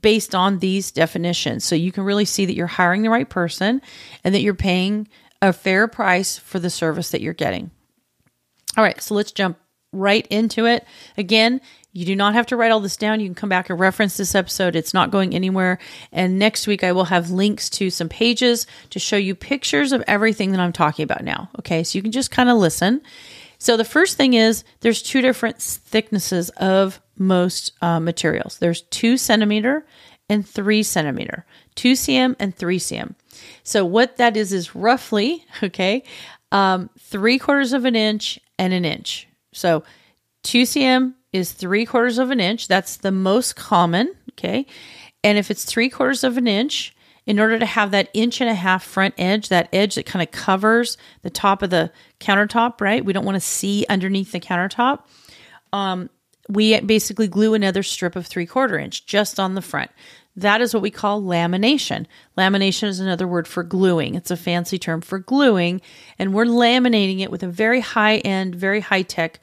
based 0.00 0.34
on 0.34 0.58
these 0.58 0.90
definitions. 0.90 1.64
So 1.64 1.74
you 1.74 1.92
can 1.92 2.04
really 2.04 2.24
see 2.24 2.46
that 2.46 2.54
you're 2.54 2.66
hiring 2.66 3.02
the 3.02 3.10
right 3.10 3.28
person 3.28 3.82
and 4.24 4.34
that 4.34 4.40
you're 4.40 4.54
paying 4.54 5.08
a 5.42 5.52
fair 5.52 5.88
price 5.88 6.38
for 6.38 6.58
the 6.58 6.70
service 6.70 7.10
that 7.10 7.20
you're 7.20 7.34
getting. 7.34 7.70
All 8.76 8.84
right 8.84 9.00
so 9.00 9.14
let's 9.14 9.32
jump 9.32 9.58
right 9.92 10.26
into 10.28 10.66
it. 10.66 10.86
Again, 11.16 11.60
you 11.92 12.04
do 12.04 12.14
not 12.14 12.34
have 12.34 12.46
to 12.46 12.56
write 12.56 12.70
all 12.70 12.80
this 12.80 12.96
down. 12.96 13.20
You 13.20 13.26
can 13.26 13.34
come 13.34 13.48
back 13.48 13.68
and 13.68 13.78
reference 13.78 14.16
this 14.16 14.34
episode. 14.34 14.76
It's 14.76 14.94
not 14.94 15.10
going 15.10 15.34
anywhere. 15.34 15.78
And 16.12 16.38
next 16.38 16.66
week, 16.66 16.84
I 16.84 16.92
will 16.92 17.04
have 17.04 17.30
links 17.30 17.68
to 17.70 17.90
some 17.90 18.08
pages 18.08 18.66
to 18.90 19.00
show 19.00 19.16
you 19.16 19.34
pictures 19.34 19.92
of 19.92 20.04
everything 20.06 20.52
that 20.52 20.60
I'm 20.60 20.72
talking 20.72 21.02
about 21.02 21.24
now. 21.24 21.50
Okay, 21.58 21.82
so 21.82 21.98
you 21.98 22.02
can 22.02 22.12
just 22.12 22.30
kind 22.30 22.48
of 22.48 22.58
listen. 22.58 23.02
So 23.58 23.76
the 23.76 23.84
first 23.84 24.16
thing 24.16 24.34
is 24.34 24.64
there's 24.80 25.02
two 25.02 25.20
different 25.20 25.60
thicknesses 25.60 26.48
of 26.50 27.00
most 27.18 27.72
uh, 27.82 28.00
materials. 28.00 28.58
There's 28.58 28.82
two 28.82 29.16
centimeter 29.16 29.84
and 30.28 30.48
three 30.48 30.82
centimeter, 30.84 31.44
two 31.74 31.92
cm 31.92 32.36
and 32.38 32.54
three 32.54 32.78
cm. 32.78 33.14
So 33.64 33.84
what 33.84 34.16
that 34.16 34.36
is 34.36 34.52
is 34.52 34.74
roughly 34.74 35.44
okay, 35.62 36.04
um, 36.52 36.88
three 36.98 37.38
quarters 37.38 37.72
of 37.72 37.84
an 37.84 37.96
inch 37.96 38.38
and 38.58 38.72
an 38.72 38.84
inch. 38.84 39.28
So 39.52 39.84
two 40.42 40.62
cm 40.62 41.14
is 41.32 41.52
three 41.52 41.86
quarters 41.86 42.18
of 42.18 42.30
an 42.30 42.40
inch. 42.40 42.68
That's 42.68 42.96
the 42.96 43.12
most 43.12 43.56
common. 43.56 44.14
Okay. 44.32 44.66
And 45.22 45.38
if 45.38 45.50
it's 45.50 45.64
three 45.64 45.90
quarters 45.90 46.24
of 46.24 46.36
an 46.36 46.46
inch, 46.48 46.94
in 47.26 47.38
order 47.38 47.58
to 47.58 47.66
have 47.66 47.90
that 47.92 48.08
inch 48.14 48.40
and 48.40 48.50
a 48.50 48.54
half 48.54 48.82
front 48.82 49.14
edge, 49.18 49.50
that 49.50 49.68
edge 49.72 49.94
that 49.94 50.06
kind 50.06 50.22
of 50.22 50.32
covers 50.32 50.96
the 51.22 51.30
top 51.30 51.62
of 51.62 51.70
the 51.70 51.92
countertop, 52.18 52.80
right? 52.80 53.04
We 53.04 53.12
don't 53.12 53.24
want 53.24 53.36
to 53.36 53.40
see 53.40 53.86
underneath 53.88 54.32
the 54.32 54.40
countertop. 54.40 55.04
Um, 55.72 56.10
we 56.48 56.80
basically 56.80 57.28
glue 57.28 57.54
another 57.54 57.82
strip 57.82 58.16
of 58.16 58.26
three 58.26 58.46
quarter 58.46 58.78
inch 58.78 59.06
just 59.06 59.38
on 59.38 59.54
the 59.54 59.62
front. 59.62 59.90
That 60.40 60.60
is 60.60 60.72
what 60.72 60.82
we 60.82 60.90
call 60.90 61.22
lamination. 61.22 62.06
Lamination 62.36 62.88
is 62.88 63.00
another 63.00 63.28
word 63.28 63.46
for 63.46 63.62
gluing. 63.62 64.14
It's 64.14 64.30
a 64.30 64.36
fancy 64.36 64.78
term 64.78 65.00
for 65.00 65.18
gluing, 65.18 65.80
and 66.18 66.32
we're 66.32 66.46
laminating 66.46 67.20
it 67.20 67.30
with 67.30 67.42
a 67.42 67.48
very 67.48 67.80
high 67.80 68.18
end, 68.18 68.54
very 68.54 68.80
high 68.80 69.02
tech 69.02 69.40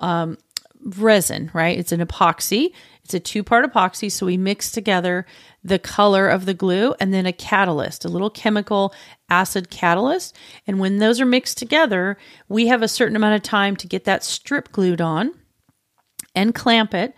um, 0.00 0.36
resin, 0.84 1.50
right? 1.54 1.78
It's 1.78 1.92
an 1.92 2.00
epoxy. 2.00 2.72
It's 3.04 3.14
a 3.14 3.20
two 3.20 3.42
part 3.42 3.70
epoxy. 3.70 4.10
So 4.10 4.26
we 4.26 4.36
mix 4.36 4.70
together 4.70 5.26
the 5.62 5.78
color 5.78 6.28
of 6.28 6.44
the 6.44 6.54
glue 6.54 6.94
and 7.00 7.12
then 7.12 7.26
a 7.26 7.32
catalyst, 7.32 8.04
a 8.04 8.08
little 8.08 8.30
chemical 8.30 8.94
acid 9.30 9.70
catalyst. 9.70 10.36
And 10.66 10.78
when 10.78 10.98
those 10.98 11.20
are 11.20 11.26
mixed 11.26 11.58
together, 11.58 12.18
we 12.48 12.66
have 12.66 12.82
a 12.82 12.88
certain 12.88 13.16
amount 13.16 13.36
of 13.36 13.42
time 13.42 13.76
to 13.76 13.86
get 13.86 14.04
that 14.04 14.24
strip 14.24 14.72
glued 14.72 15.00
on 15.00 15.32
and 16.34 16.54
clamp 16.54 16.94
it. 16.94 17.14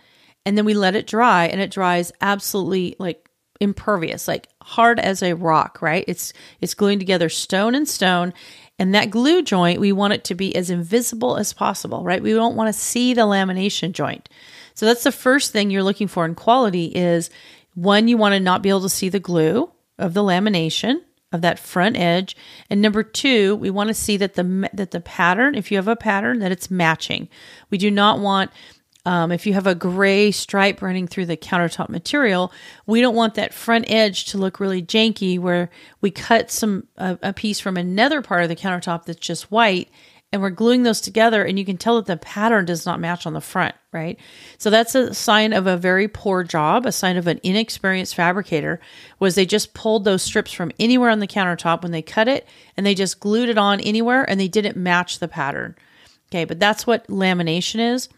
And 0.47 0.57
then 0.57 0.65
we 0.65 0.73
let 0.73 0.95
it 0.95 1.07
dry 1.07 1.47
and 1.47 1.59
it 1.59 1.71
dries 1.71 2.11
absolutely 2.21 2.95
like 2.99 3.29
impervious, 3.59 4.27
like 4.27 4.47
hard 4.61 4.99
as 4.99 5.21
a 5.21 5.35
rock, 5.35 5.81
right? 5.81 6.05
It's 6.07 6.31
it's 6.61 6.73
gluing 6.73 6.99
together 6.99 7.27
stone 7.27 7.75
and 7.75 7.87
stone 7.87 8.33
and 8.79 8.93
that 8.93 9.09
glue 9.09 9.41
joint, 9.41 9.79
we 9.79 9.91
want 9.91 10.13
it 10.13 10.23
to 10.25 10.35
be 10.35 10.55
as 10.55 10.69
invisible 10.69 11.37
as 11.37 11.53
possible, 11.53 12.03
right? 12.03 12.21
We 12.21 12.33
don't 12.33 12.55
want 12.55 12.73
to 12.73 12.79
see 12.79 13.13
the 13.13 13.21
lamination 13.21 13.91
joint. 13.91 14.29
So 14.75 14.85
that's 14.85 15.03
the 15.03 15.11
first 15.11 15.51
thing 15.51 15.71
you're 15.71 15.83
looking 15.83 16.07
for 16.07 16.25
in 16.25 16.35
quality 16.35 16.85
is 16.85 17.31
one, 17.73 18.07
you 18.07 18.17
want 18.17 18.33
to 18.33 18.39
not 18.39 18.61
be 18.61 18.69
able 18.69 18.81
to 18.81 18.89
see 18.89 19.09
the 19.09 19.19
glue 19.19 19.71
of 19.97 20.13
the 20.13 20.21
lamination 20.21 21.01
of 21.31 21.41
that 21.41 21.59
front 21.59 21.97
edge. 21.97 22.37
And 22.69 22.81
number 22.81 23.01
two, 23.01 23.55
we 23.55 23.69
want 23.71 23.87
to 23.87 23.93
see 23.93 24.15
that 24.17 24.35
the 24.35 24.69
that 24.73 24.91
the 24.91 25.01
pattern, 25.01 25.55
if 25.55 25.71
you 25.71 25.77
have 25.77 25.87
a 25.87 25.95
pattern, 25.95 26.39
that 26.39 26.51
it's 26.51 26.71
matching. 26.71 27.27
We 27.69 27.77
do 27.77 27.91
not 27.91 28.19
want 28.19 28.51
um, 29.07 29.31
if 29.31 29.47
you 29.47 29.53
have 29.53 29.67
a 29.67 29.73
gray 29.73 30.31
stripe 30.31 30.81
running 30.81 31.07
through 31.07 31.27
the 31.27 31.37
countertop 31.37 31.87
material, 31.87 32.51
we 32.85 32.99
don't 32.99 33.15
want 33.15 33.35
that 33.35 33.53
front 33.53 33.89
edge 33.89 34.25
to 34.25 34.37
look 34.37 34.59
really 34.59 34.83
janky 34.83 35.39
where 35.39 35.69
we 36.01 36.11
cut 36.11 36.51
some 36.51 36.85
a, 36.97 37.17
a 37.23 37.31
piece 37.31 37.61
from 37.61 37.77
another 37.77 38.21
part 38.21 38.43
of 38.43 38.49
the 38.49 38.55
countertop 38.55 39.05
that's 39.05 39.17
just 39.17 39.49
white 39.49 39.89
and 40.33 40.41
we're 40.41 40.49
gluing 40.49 40.83
those 40.83 40.99
together 40.99 41.41
and 41.41 41.57
you 41.57 41.63
can 41.63 41.77
tell 41.77 41.95
that 41.95 42.05
the 42.05 42.17
pattern 42.17 42.65
does 42.65 42.85
not 42.85 42.99
match 42.99 43.25
on 43.25 43.31
the 43.31 43.39
front, 43.39 43.73
right? 43.93 44.19
So 44.57 44.69
that's 44.69 44.93
a 44.93 45.13
sign 45.13 45.53
of 45.53 45.67
a 45.67 45.77
very 45.77 46.09
poor 46.09 46.43
job, 46.43 46.85
a 46.85 46.91
sign 46.91 47.15
of 47.15 47.27
an 47.27 47.39
inexperienced 47.43 48.13
fabricator 48.13 48.81
was 49.19 49.35
they 49.35 49.45
just 49.45 49.73
pulled 49.73 50.03
those 50.03 50.21
strips 50.21 50.51
from 50.51 50.73
anywhere 50.81 51.11
on 51.11 51.19
the 51.19 51.27
countertop 51.27 51.81
when 51.81 51.93
they 51.93 52.01
cut 52.01 52.27
it 52.27 52.45
and 52.75 52.85
they 52.85 52.93
just 52.93 53.21
glued 53.21 53.47
it 53.47 53.57
on 53.57 53.79
anywhere 53.79 54.29
and 54.29 54.37
they 54.37 54.49
didn't 54.49 54.75
match 54.75 55.19
the 55.19 55.29
pattern. 55.29 55.77
Okay, 56.29 56.43
but 56.43 56.59
that's 56.59 56.85
what 56.85 57.07
lamination 57.07 57.93
is. 57.93 58.09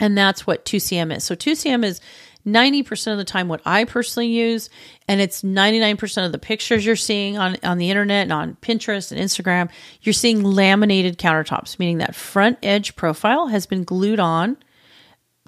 And 0.00 0.18
that's 0.18 0.46
what 0.46 0.64
2CM 0.64 1.16
is. 1.16 1.24
So 1.24 1.34
2CM 1.34 1.84
is 1.84 2.00
90% 2.46 3.12
of 3.12 3.18
the 3.18 3.24
time 3.24 3.48
what 3.48 3.62
I 3.64 3.84
personally 3.84 4.28
use, 4.28 4.68
and 5.08 5.20
it's 5.20 5.42
99% 5.42 6.26
of 6.26 6.32
the 6.32 6.38
pictures 6.38 6.84
you're 6.84 6.96
seeing 6.96 7.38
on, 7.38 7.56
on 7.62 7.78
the 7.78 7.90
internet 7.90 8.24
and 8.24 8.32
on 8.32 8.56
Pinterest 8.60 9.10
and 9.10 9.20
Instagram. 9.20 9.70
You're 10.02 10.12
seeing 10.12 10.42
laminated 10.42 11.18
countertops, 11.18 11.78
meaning 11.78 11.98
that 11.98 12.14
front 12.14 12.58
edge 12.62 12.96
profile 12.96 13.46
has 13.46 13.66
been 13.66 13.84
glued 13.84 14.20
on 14.20 14.58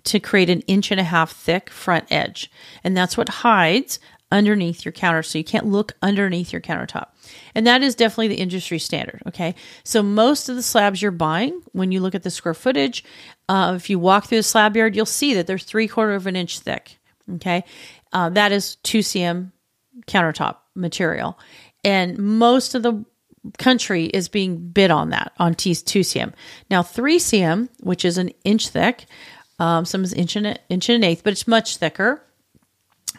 to 0.05 0.21
create 0.21 0.49
an 0.49 0.61
inch 0.63 0.91
and 0.91 1.01
a 1.01 1.05
half 1.05 1.33
thick 1.33 1.69
front 1.69 2.07
edge. 2.11 2.51
And 2.83 2.97
that's 2.97 3.17
what 3.17 3.29
hides 3.29 3.99
underneath 4.33 4.85
your 4.85 4.93
counter. 4.93 5.23
So 5.23 5.39
you 5.39 5.45
can't 5.45 5.67
look 5.67 5.93
underneath 6.03 6.53
your 6.53 6.63
countertop. 6.63 7.09
And 7.55 7.67
that 7.67 7.83
is 7.83 7.95
definitely 7.95 8.29
the 8.29 8.41
industry 8.41 8.79
standard. 8.79 9.23
Okay. 9.27 9.55
So 9.85 10.03
most 10.03 10.49
of 10.49 10.57
the 10.57 10.63
slabs 10.63 11.03
you're 11.03 11.11
buying, 11.11 11.61
when 11.73 11.93
you 11.93 12.01
look 12.01 12.15
at 12.15 12.23
the 12.23 12.31
square 12.31 12.55
footage, 12.55 13.05
uh, 13.49 13.75
if 13.77 13.89
you 13.91 13.99
walk 13.99 14.27
through 14.27 14.39
the 14.39 14.43
slab 14.43 14.77
yard, 14.77 14.97
you'll 14.97 15.07
see 15.07 15.35
that 15.35 15.47
they're 15.47 15.59
three 15.59 15.89
quarter 15.89 16.15
of 16.15 16.27
an 16.27 16.37
inch 16.37 16.61
thick. 16.61 16.99
Okay. 17.35 17.65
Uh, 18.13 18.31
that 18.31 18.53
is 18.53 18.77
2CM 18.85 19.53
countertop 20.07 20.57
material. 20.75 21.39
And 21.85 22.19
most 22.19 22.75
of 22.75 22.83
the 22.83 23.05
country 23.59 24.07
is 24.07 24.29
being 24.29 24.59
bid 24.59 24.91
on 24.91 25.11
that 25.11 25.33
on 25.39 25.55
T 25.55 25.73
2CM. 25.73 26.33
Now 26.71 26.83
3CM, 26.83 27.69
which 27.81 28.05
is 28.05 28.19
an 28.19 28.31
inch 28.45 28.69
thick, 28.69 29.07
um, 29.59 29.85
some 29.85 30.05
is 30.05 30.13
inch 30.13 30.37
and, 30.37 30.59
inch 30.69 30.89
and 30.89 30.97
an 30.97 31.09
eighth, 31.09 31.23
but 31.25 31.33
it's 31.33 31.49
much 31.49 31.77
thicker. 31.77 32.23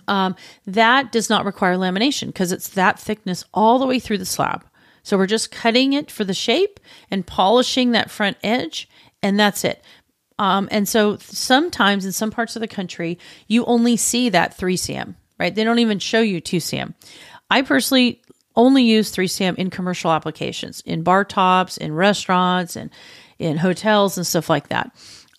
Um, 0.07 0.35
that 0.65 1.11
does 1.11 1.29
not 1.29 1.45
require 1.45 1.75
lamination 1.75 2.27
because 2.27 2.51
it's 2.51 2.69
that 2.69 2.99
thickness 2.99 3.43
all 3.53 3.79
the 3.79 3.85
way 3.85 3.99
through 3.99 4.19
the 4.19 4.25
slab. 4.25 4.65
So 5.03 5.17
we're 5.17 5.27
just 5.27 5.51
cutting 5.51 5.93
it 5.93 6.11
for 6.11 6.23
the 6.23 6.33
shape 6.33 6.79
and 7.09 7.25
polishing 7.25 7.91
that 7.91 8.11
front 8.11 8.37
edge, 8.43 8.89
and 9.23 9.39
that's 9.39 9.63
it. 9.63 9.81
Um, 10.39 10.67
and 10.71 10.87
so 10.87 11.17
sometimes 11.17 12.05
in 12.05 12.11
some 12.11 12.31
parts 12.31 12.55
of 12.55 12.59
the 12.59 12.67
country, 12.67 13.17
you 13.47 13.65
only 13.65 13.97
see 13.97 14.29
that 14.29 14.57
3CM, 14.57 15.15
right? 15.39 15.53
They 15.53 15.63
don't 15.63 15.79
even 15.79 15.99
show 15.99 16.21
you 16.21 16.41
2CM. 16.41 16.93
I 17.49 17.61
personally 17.63 18.21
only 18.55 18.83
use 18.83 19.15
3CM 19.15 19.55
in 19.55 19.69
commercial 19.69 20.11
applications, 20.11 20.81
in 20.81 21.03
bar 21.03 21.23
tops, 21.23 21.77
in 21.77 21.93
restaurants, 21.93 22.75
and 22.75 22.89
in 23.39 23.57
hotels 23.57 24.17
and 24.17 24.25
stuff 24.25 24.49
like 24.49 24.69
that. 24.69 24.91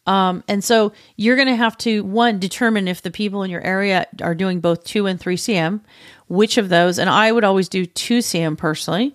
Um, 0.07 0.43
and 0.49 0.65
so 0.65 0.93
you're 1.17 1.37
going 1.37 1.49
to 1.49 1.57
have 1.57 1.77
to 1.79 2.03
one 2.03 2.39
determine 2.39 2.89
if 2.89 3.03
the 3.03 3.11
people 3.11 3.43
in 3.43 3.51
your 3.51 3.61
area 3.61 4.07
are 4.23 4.35
doing 4.35 4.61
both 4.61 4.85
two 4.85 5.07
and 5.07 5.21
three 5.21 5.37
cm, 5.37 5.81
which 6.29 6.57
of 6.57 6.71
those. 6.71 6.99
And 6.99 7.11
I 7.11 7.31
would 7.31 7.45
always 7.45 7.69
do 7.69 7.85
two 7.85 8.19
cm 8.19 8.57
personally, 8.57 9.15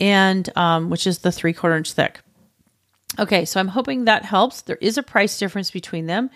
and 0.00 0.48
um, 0.56 0.88
which 0.88 1.06
is 1.06 1.18
the 1.18 1.30
three 1.30 1.52
quarter 1.52 1.76
inch 1.76 1.92
thick. 1.92 2.20
Okay, 3.18 3.44
so 3.44 3.60
I'm 3.60 3.68
hoping 3.68 4.04
that 4.04 4.24
helps. 4.24 4.62
There 4.62 4.78
is 4.80 4.96
a 4.96 5.02
price 5.02 5.38
difference 5.38 5.70
between 5.70 6.06
them, 6.06 6.30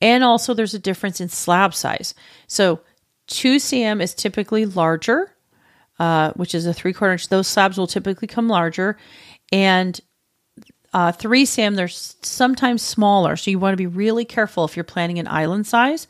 and 0.00 0.22
also 0.22 0.54
there's 0.54 0.74
a 0.74 0.78
difference 0.78 1.20
in 1.20 1.28
slab 1.28 1.74
size. 1.74 2.14
So 2.46 2.80
two 3.26 3.56
cm 3.56 4.00
is 4.00 4.14
typically 4.14 4.66
larger, 4.66 5.34
uh, 5.98 6.32
which 6.32 6.54
is 6.54 6.66
a 6.66 6.74
three 6.74 6.92
quarter 6.92 7.12
inch. 7.12 7.28
Those 7.28 7.48
slabs 7.48 7.76
will 7.76 7.86
typically 7.86 8.28
come 8.28 8.48
larger, 8.48 8.96
and 9.50 10.00
uh, 10.92 11.12
3CM, 11.12 11.74
they're 11.74 11.88
sometimes 11.88 12.82
smaller. 12.82 13.36
So 13.36 13.50
you 13.50 13.58
want 13.58 13.72
to 13.72 13.78
be 13.78 13.86
really 13.86 14.24
careful 14.24 14.64
if 14.64 14.76
you're 14.76 14.84
planning 14.84 15.18
an 15.18 15.26
island 15.26 15.66
size 15.66 16.06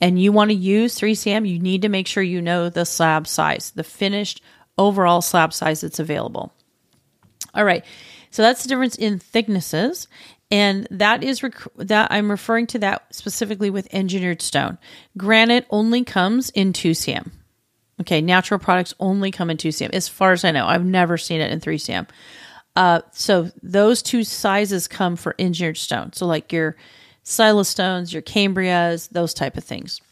and 0.00 0.20
you 0.20 0.32
want 0.32 0.50
to 0.50 0.56
use 0.56 0.98
3CM, 0.98 1.48
you 1.48 1.58
need 1.58 1.82
to 1.82 1.88
make 1.88 2.06
sure 2.06 2.22
you 2.22 2.42
know 2.42 2.68
the 2.68 2.84
slab 2.84 3.26
size, 3.26 3.70
the 3.70 3.84
finished 3.84 4.42
overall 4.76 5.22
slab 5.22 5.52
size 5.52 5.80
that's 5.80 6.00
available. 6.00 6.52
All 7.54 7.64
right. 7.64 7.84
So 8.36 8.42
that's 8.42 8.62
the 8.62 8.68
difference 8.68 8.96
in 8.96 9.18
thicknesses. 9.18 10.08
And 10.50 10.86
that 10.90 11.24
is 11.24 11.42
rec- 11.42 11.54
that 11.76 12.12
I'm 12.12 12.30
referring 12.30 12.66
to 12.66 12.78
that 12.80 13.06
specifically 13.14 13.70
with 13.70 13.88
engineered 13.94 14.42
stone. 14.42 14.76
Granite 15.16 15.66
only 15.70 16.04
comes 16.04 16.50
in 16.50 16.74
2CM. 16.74 17.30
Okay, 18.02 18.20
natural 18.20 18.60
products 18.60 18.92
only 19.00 19.30
come 19.30 19.48
in 19.48 19.56
2CM. 19.56 19.88
As 19.94 20.06
far 20.06 20.32
as 20.32 20.44
I 20.44 20.50
know, 20.50 20.66
I've 20.66 20.84
never 20.84 21.16
seen 21.16 21.40
it 21.40 21.50
in 21.50 21.60
3CM. 21.62 22.08
Uh, 22.76 23.00
so 23.12 23.50
those 23.62 24.02
two 24.02 24.22
sizes 24.22 24.86
come 24.86 25.16
for 25.16 25.34
engineered 25.38 25.78
stone. 25.78 26.12
So 26.12 26.26
like 26.26 26.52
your 26.52 26.76
Silestones, 27.22 28.12
your 28.12 28.20
cambrias, 28.20 29.08
those 29.08 29.32
type 29.32 29.56
of 29.56 29.64
things. 29.64 30.02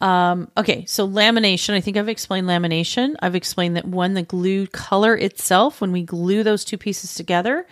Um, 0.00 0.50
okay, 0.56 0.84
so 0.86 1.06
lamination. 1.06 1.74
I 1.74 1.80
think 1.80 1.96
I've 1.96 2.08
explained 2.08 2.46
lamination. 2.46 3.16
I've 3.20 3.34
explained 3.34 3.76
that 3.76 3.84
one, 3.84 4.14
the 4.14 4.22
glue 4.22 4.66
color 4.68 5.14
itself, 5.16 5.80
when 5.80 5.92
we 5.92 6.02
glue 6.02 6.42
those 6.42 6.64
two 6.64 6.78
pieces 6.78 7.14
together, 7.14 7.66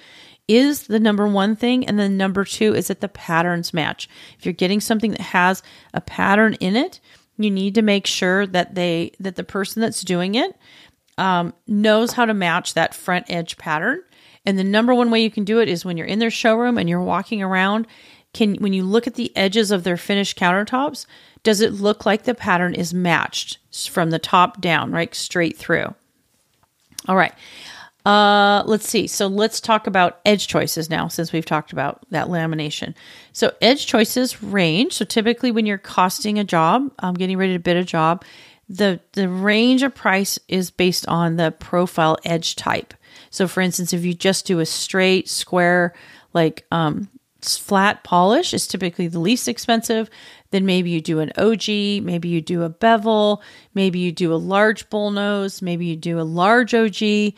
is 0.46 0.88
the 0.88 1.00
number 1.00 1.26
one 1.26 1.56
thing. 1.56 1.86
And 1.86 1.98
then 1.98 2.16
number 2.16 2.44
two 2.44 2.74
is 2.74 2.88
that 2.88 3.00
the 3.00 3.08
patterns 3.08 3.72
match. 3.72 4.08
If 4.38 4.44
you're 4.44 4.52
getting 4.52 4.80
something 4.80 5.12
that 5.12 5.20
has 5.20 5.62
a 5.94 6.00
pattern 6.00 6.54
in 6.54 6.76
it, 6.76 7.00
you 7.38 7.50
need 7.50 7.74
to 7.76 7.82
make 7.82 8.06
sure 8.06 8.46
that 8.46 8.74
they 8.74 9.12
that 9.20 9.36
the 9.36 9.44
person 9.44 9.80
that's 9.80 10.02
doing 10.02 10.34
it 10.34 10.54
um, 11.16 11.54
knows 11.66 12.12
how 12.12 12.24
to 12.24 12.34
match 12.34 12.74
that 12.74 12.94
front 12.94 13.26
edge 13.28 13.56
pattern 13.58 14.02
And 14.44 14.58
the 14.58 14.64
number 14.64 14.94
one 14.94 15.10
way 15.10 15.22
you 15.22 15.30
can 15.30 15.44
do 15.44 15.60
it 15.60 15.68
is 15.68 15.84
when 15.84 15.96
you're 15.96 16.06
in 16.06 16.20
their 16.20 16.30
showroom 16.30 16.78
and 16.78 16.88
you're 16.88 17.02
walking 17.02 17.42
around, 17.42 17.86
can 18.38 18.54
when 18.56 18.72
you 18.72 18.84
look 18.84 19.06
at 19.06 19.14
the 19.14 19.36
edges 19.36 19.70
of 19.70 19.84
their 19.84 19.96
finished 19.96 20.38
countertops, 20.38 21.06
does 21.42 21.60
it 21.60 21.72
look 21.72 22.06
like 22.06 22.22
the 22.22 22.34
pattern 22.34 22.74
is 22.74 22.94
matched 22.94 23.58
from 23.90 24.10
the 24.10 24.18
top 24.18 24.60
down, 24.60 24.92
right? 24.92 25.14
Straight 25.14 25.56
through. 25.56 25.94
All 27.06 27.16
right. 27.16 27.34
Uh, 28.06 28.62
let's 28.64 28.88
see. 28.88 29.06
So 29.06 29.26
let's 29.26 29.60
talk 29.60 29.86
about 29.86 30.20
edge 30.24 30.46
choices 30.46 30.88
now, 30.88 31.08
since 31.08 31.32
we've 31.32 31.44
talked 31.44 31.72
about 31.72 32.06
that 32.10 32.28
lamination. 32.28 32.94
So 33.32 33.52
edge 33.60 33.86
choices 33.86 34.42
range. 34.42 34.94
So 34.94 35.04
typically, 35.04 35.50
when 35.50 35.66
you're 35.66 35.76
costing 35.76 36.38
a 36.38 36.44
job, 36.44 36.90
I'm 37.00 37.10
um, 37.10 37.14
getting 37.14 37.36
ready 37.36 37.52
to 37.52 37.58
bid 37.58 37.76
a 37.76 37.84
job, 37.84 38.24
the 38.68 39.00
the 39.12 39.28
range 39.28 39.82
of 39.82 39.94
price 39.94 40.38
is 40.48 40.70
based 40.70 41.06
on 41.08 41.36
the 41.36 41.50
profile 41.50 42.16
edge 42.24 42.56
type. 42.56 42.94
So, 43.30 43.48
for 43.48 43.60
instance, 43.60 43.92
if 43.92 44.04
you 44.04 44.14
just 44.14 44.46
do 44.46 44.60
a 44.60 44.66
straight 44.66 45.28
square, 45.28 45.94
like 46.32 46.64
um, 46.70 47.08
flat 47.40 48.04
polish, 48.04 48.52
is 48.52 48.66
typically 48.66 49.08
the 49.08 49.20
least 49.20 49.48
expensive. 49.48 50.10
Then 50.50 50.66
maybe 50.66 50.90
you 50.90 51.00
do 51.00 51.20
an 51.20 51.32
OG, 51.36 51.68
maybe 52.04 52.28
you 52.28 52.40
do 52.40 52.62
a 52.62 52.68
bevel, 52.68 53.42
maybe 53.74 53.98
you 53.98 54.12
do 54.12 54.32
a 54.32 54.36
large 54.36 54.88
bull 54.90 55.10
nose, 55.10 55.60
maybe 55.60 55.86
you 55.86 55.96
do 55.96 56.18
a 56.18 56.22
large 56.22 56.74
OG 56.74 57.34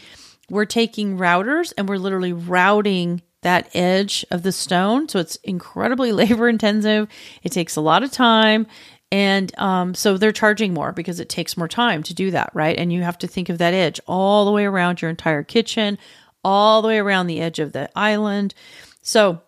we're 0.51 0.66
taking 0.66 1.16
routers 1.16 1.72
and 1.78 1.88
we're 1.88 1.96
literally 1.96 2.32
routing 2.32 3.22
that 3.42 3.74
edge 3.74 4.26
of 4.30 4.42
the 4.42 4.53
stone. 4.53 5.09
So 5.09 5.18
it's 5.18 5.36
incredibly 5.36 6.12
labor 6.12 6.48
intensive. 6.48 7.09
It 7.42 7.53
takes 7.53 7.76
a 7.76 7.80
lot 7.80 8.03
of 8.03 8.11
time. 8.11 8.66
And 9.12 9.57
um, 9.59 9.94
so 9.94 10.16
they're 10.16 10.30
charging 10.30 10.74
more 10.74 10.92
because 10.92 11.18
it 11.18 11.28
takes 11.28 11.57
more 11.57 11.66
time 11.66 12.03
to 12.05 12.14
do 12.14 12.30
that, 12.32 12.51
right? 12.55 12.78
And 12.78 12.92
you 12.92 13.03
have 13.03 13.18
to 13.18 13.26
think 13.26 13.48
of 13.48 13.59
that 13.59 13.74
edge 13.74 14.01
all 14.07 14.44
the 14.44 14.53
way 14.53 14.66
around 14.66 15.01
your 15.01 15.11
entire 15.11 15.42
kitchen, 15.42 15.98
all 16.44 16.82
the 16.82 16.88
way 16.88 16.98
around 16.98 17.26
the 17.26 17.40
edge 17.40 17.59
of 17.59 17.72
the 17.72 17.90
island. 17.96 18.55
So 19.03 19.40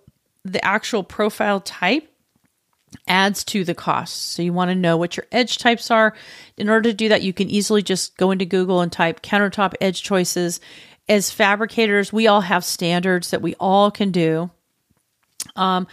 the 0.44 0.64
actual 0.64 1.02
profile 1.02 1.60
type 1.60 2.08
adds 3.08 3.42
to 3.44 3.64
the 3.64 3.74
cost. 3.74 4.32
So 4.32 4.42
you 4.42 4.52
want 4.52 4.70
to 4.70 4.74
know 4.74 4.96
what 4.96 5.16
your 5.16 5.26
edge 5.32 5.58
types 5.58 5.90
are. 5.90 6.14
In 6.58 6.68
order 6.68 6.90
to 6.90 6.94
do 6.94 7.08
that, 7.08 7.22
you 7.22 7.32
can 7.32 7.48
easily 7.48 7.82
just 7.82 8.16
go 8.16 8.30
into 8.30 8.44
Google 8.44 8.80
and 8.80 8.92
type 8.92 9.22
countertop 9.22 9.74
edge 9.80 10.02
choices 10.02 10.60
as 11.08 11.30
fabricators, 11.30 12.12
we 12.12 12.26
all 12.26 12.40
have 12.40 12.64
standards 12.64 13.30
that 13.30 13.42
we 13.42 13.54
all 13.56 13.90
can 13.90 14.10
do. 14.10 14.50
Um, 15.56 15.86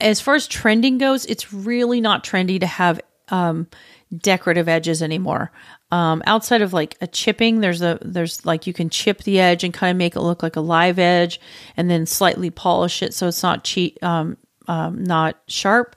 as 0.00 0.20
far 0.20 0.34
as 0.34 0.46
trending 0.46 0.98
goes, 0.98 1.24
it's 1.26 1.52
really 1.52 2.00
not 2.00 2.24
trendy 2.24 2.58
to 2.60 2.66
have 2.66 3.00
um, 3.28 3.68
decorative 4.14 4.68
edges 4.68 5.02
anymore. 5.02 5.52
Um, 5.92 6.22
outside 6.24 6.62
of 6.62 6.72
like 6.72 6.96
a 7.02 7.06
chipping, 7.06 7.60
there's 7.60 7.82
a 7.82 7.98
there's 8.00 8.46
like 8.46 8.66
you 8.66 8.72
can 8.72 8.88
chip 8.88 9.24
the 9.24 9.38
edge 9.38 9.62
and 9.62 9.74
kind 9.74 9.90
of 9.90 9.98
make 9.98 10.16
it 10.16 10.22
look 10.22 10.42
like 10.42 10.56
a 10.56 10.62
live 10.62 10.98
edge, 10.98 11.38
and 11.76 11.90
then 11.90 12.06
slightly 12.06 12.48
polish 12.48 13.02
it 13.02 13.12
so 13.12 13.28
it's 13.28 13.42
not 13.42 13.62
cheap, 13.62 14.02
um, 14.02 14.38
um, 14.68 15.04
not 15.04 15.38
sharp. 15.48 15.94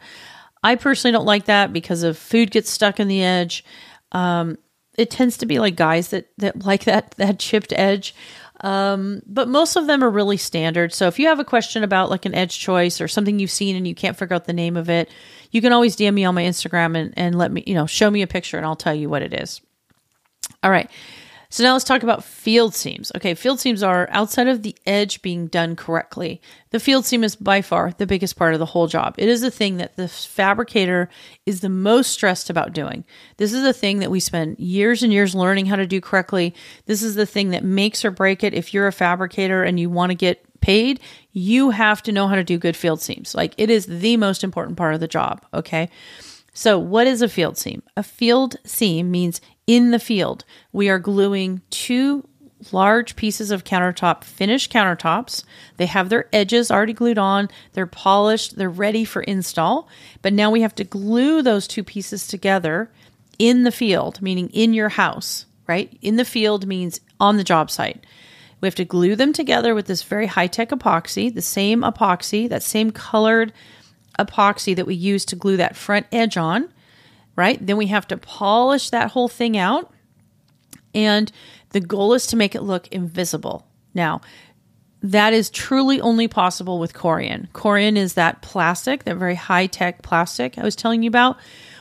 I 0.61 0.75
personally 0.75 1.13
don't 1.13 1.25
like 1.25 1.45
that 1.45 1.71
because 1.71 2.03
if 2.03 2.17
food 2.17 2.51
gets 2.51 2.69
stuck 2.69 2.99
in 2.99 3.07
the 3.07 3.23
edge, 3.23 3.63
um, 4.11 4.57
it 4.97 5.09
tends 5.09 5.37
to 5.37 5.45
be 5.45 5.59
like 5.59 5.77
guys 5.77 6.09
that 6.09 6.27
that 6.39 6.65
like 6.65 6.83
that 6.83 7.11
that 7.11 7.39
chipped 7.39 7.71
edge. 7.71 8.13
Um, 8.59 9.21
but 9.25 9.47
most 9.47 9.77
of 9.77 9.87
them 9.87 10.03
are 10.03 10.09
really 10.09 10.37
standard. 10.37 10.93
So 10.93 11.07
if 11.07 11.19
you 11.19 11.27
have 11.27 11.39
a 11.39 11.45
question 11.45 11.83
about 11.83 12.09
like 12.09 12.25
an 12.25 12.35
edge 12.35 12.59
choice 12.59 12.99
or 12.99 13.07
something 13.07 13.39
you've 13.39 13.49
seen 13.51 13.77
and 13.77 13.87
you 13.87 13.95
can't 13.95 14.17
figure 14.17 14.35
out 14.35 14.43
the 14.45 14.53
name 14.53 14.75
of 14.75 14.89
it, 14.89 15.09
you 15.51 15.61
can 15.61 15.71
always 15.71 15.95
DM 15.95 16.13
me 16.13 16.25
on 16.25 16.35
my 16.35 16.43
Instagram 16.43 16.97
and, 16.97 17.13
and 17.15 17.37
let 17.37 17.51
me, 17.51 17.63
you 17.65 17.75
know, 17.75 17.85
show 17.85 18.11
me 18.11 18.21
a 18.23 18.27
picture 18.27 18.57
and 18.57 18.65
I'll 18.65 18.75
tell 18.75 18.95
you 18.95 19.09
what 19.09 19.21
it 19.21 19.33
is. 19.33 19.61
All 20.65 20.71
right. 20.71 20.89
So 21.49 21.63
now 21.63 21.73
let's 21.73 21.85
talk 21.85 22.01
about 22.01 22.23
field 22.23 22.73
seams. 22.73 23.11
Okay, 23.15 23.35
field 23.35 23.59
seams 23.59 23.83
are 23.83 24.09
outside 24.09 24.47
of 24.47 24.63
the 24.63 24.75
edge 24.87 25.21
being 25.21 25.45
done 25.45 25.75
correctly. 25.75 26.41
The 26.71 26.79
field 26.79 27.05
seam 27.05 27.23
is 27.23 27.35
by 27.35 27.61
far 27.61 27.91
the 27.91 28.07
biggest 28.07 28.35
part 28.35 28.55
of 28.55 28.59
the 28.59 28.65
whole 28.65 28.87
job. 28.87 29.13
It 29.19 29.29
is 29.29 29.41
the 29.41 29.51
thing 29.51 29.77
that 29.77 29.95
the 29.95 30.07
fabricator 30.07 31.07
is 31.45 31.61
the 31.61 31.69
most 31.69 32.11
stressed 32.11 32.49
about 32.49 32.73
doing. 32.73 33.05
This 33.37 33.53
is 33.53 33.61
the 33.61 33.73
thing 33.73 33.99
that 33.99 34.09
we 34.09 34.19
spend 34.19 34.57
years 34.57 35.03
and 35.03 35.13
years 35.13 35.35
learning 35.35 35.67
how 35.67 35.75
to 35.75 35.85
do 35.85 36.01
correctly. 36.01 36.55
This 36.87 37.03
is 37.03 37.13
the 37.13 37.27
thing 37.27 37.51
that 37.51 37.63
makes 37.63 38.03
or 38.03 38.09
break 38.09 38.43
it. 38.43 38.55
If 38.55 38.73
you're 38.73 38.87
a 38.87 38.91
fabricator 38.91 39.61
and 39.61 39.79
you 39.79 39.91
want 39.91 40.09
to 40.09 40.15
get 40.15 40.43
paid, 40.61 40.99
you 41.31 41.69
have 41.69 42.01
to 42.03 42.11
know 42.11 42.27
how 42.27 42.35
to 42.35 42.43
do 42.43 42.57
good 42.57 42.75
field 42.75 43.01
seams. 43.01 43.35
Like 43.35 43.53
it 43.57 43.69
is 43.69 43.85
the 43.85 44.17
most 44.17 44.43
important 44.43 44.77
part 44.77 44.95
of 44.95 44.99
the 44.99 45.07
job, 45.07 45.45
okay? 45.53 45.91
So, 46.57 46.79
what 46.79 47.05
is 47.05 47.21
a 47.21 47.27
field 47.27 47.57
seam? 47.57 47.83
A 47.97 48.01
field 48.01 48.55
seam 48.63 49.11
means 49.11 49.41
in 49.67 49.91
the 49.91 49.99
field. 49.99 50.45
We 50.71 50.89
are 50.89 50.99
gluing 50.99 51.61
two 51.69 52.27
large 52.71 53.15
pieces 53.15 53.51
of 53.51 53.63
countertop, 53.63 54.23
finished 54.23 54.71
countertops. 54.71 55.43
They 55.77 55.85
have 55.85 56.09
their 56.09 56.27
edges 56.33 56.71
already 56.71 56.93
glued 56.93 57.17
on, 57.17 57.49
they're 57.73 57.85
polished, 57.85 58.55
they're 58.55 58.69
ready 58.69 59.05
for 59.05 59.21
install. 59.21 59.87
But 60.21 60.33
now 60.33 60.51
we 60.51 60.61
have 60.61 60.75
to 60.75 60.83
glue 60.83 61.41
those 61.41 61.67
two 61.67 61.83
pieces 61.83 62.27
together 62.27 62.89
in 63.37 63.63
the 63.63 63.71
field, 63.71 64.21
meaning 64.21 64.49
in 64.49 64.73
your 64.73 64.89
house, 64.89 65.45
right? 65.67 65.95
In 66.01 66.15
the 66.15 66.25
field 66.25 66.65
means 66.65 67.01
on 67.19 67.37
the 67.37 67.43
job 67.43 67.69
site. 67.69 68.05
We 68.61 68.67
have 68.67 68.75
to 68.75 68.85
glue 68.85 69.15
them 69.15 69.33
together 69.33 69.75
with 69.75 69.85
this 69.87 70.03
very 70.03 70.27
high 70.27 70.47
tech 70.47 70.69
epoxy, 70.69 71.33
the 71.33 71.41
same 71.41 71.81
epoxy, 71.81 72.49
that 72.49 72.63
same 72.63 72.91
colored 72.91 73.53
epoxy 74.17 74.75
that 74.75 74.87
we 74.87 74.95
use 74.95 75.25
to 75.25 75.35
glue 75.35 75.57
that 75.57 75.75
front 75.75 76.07
edge 76.11 76.37
on 76.37 76.69
right? 77.35 77.63
Then 77.65 77.77
we 77.77 77.87
have 77.87 78.07
to 78.07 78.17
polish 78.17 78.89
that 78.89 79.11
whole 79.11 79.27
thing 79.27 79.57
out. 79.57 79.91
And 80.93 81.31
the 81.71 81.81
goal 81.81 82.13
is 82.13 82.27
to 82.27 82.37
make 82.37 82.55
it 82.55 82.61
look 82.61 82.87
invisible. 82.87 83.67
Now, 83.93 84.21
that 85.01 85.33
is 85.33 85.49
truly 85.49 86.01
only 86.01 86.27
possible 86.27 86.79
with 86.79 86.93
Corian. 86.93 87.49
Corian 87.51 87.95
is 87.97 88.13
that 88.13 88.41
plastic, 88.41 89.03
that 89.03 89.17
very 89.17 89.35
high 89.35 89.67
tech 89.67 90.01
plastic 90.01 90.57
I 90.57 90.63
was 90.63 90.75
telling 90.75 91.03
you 91.03 91.09
about. 91.09 91.37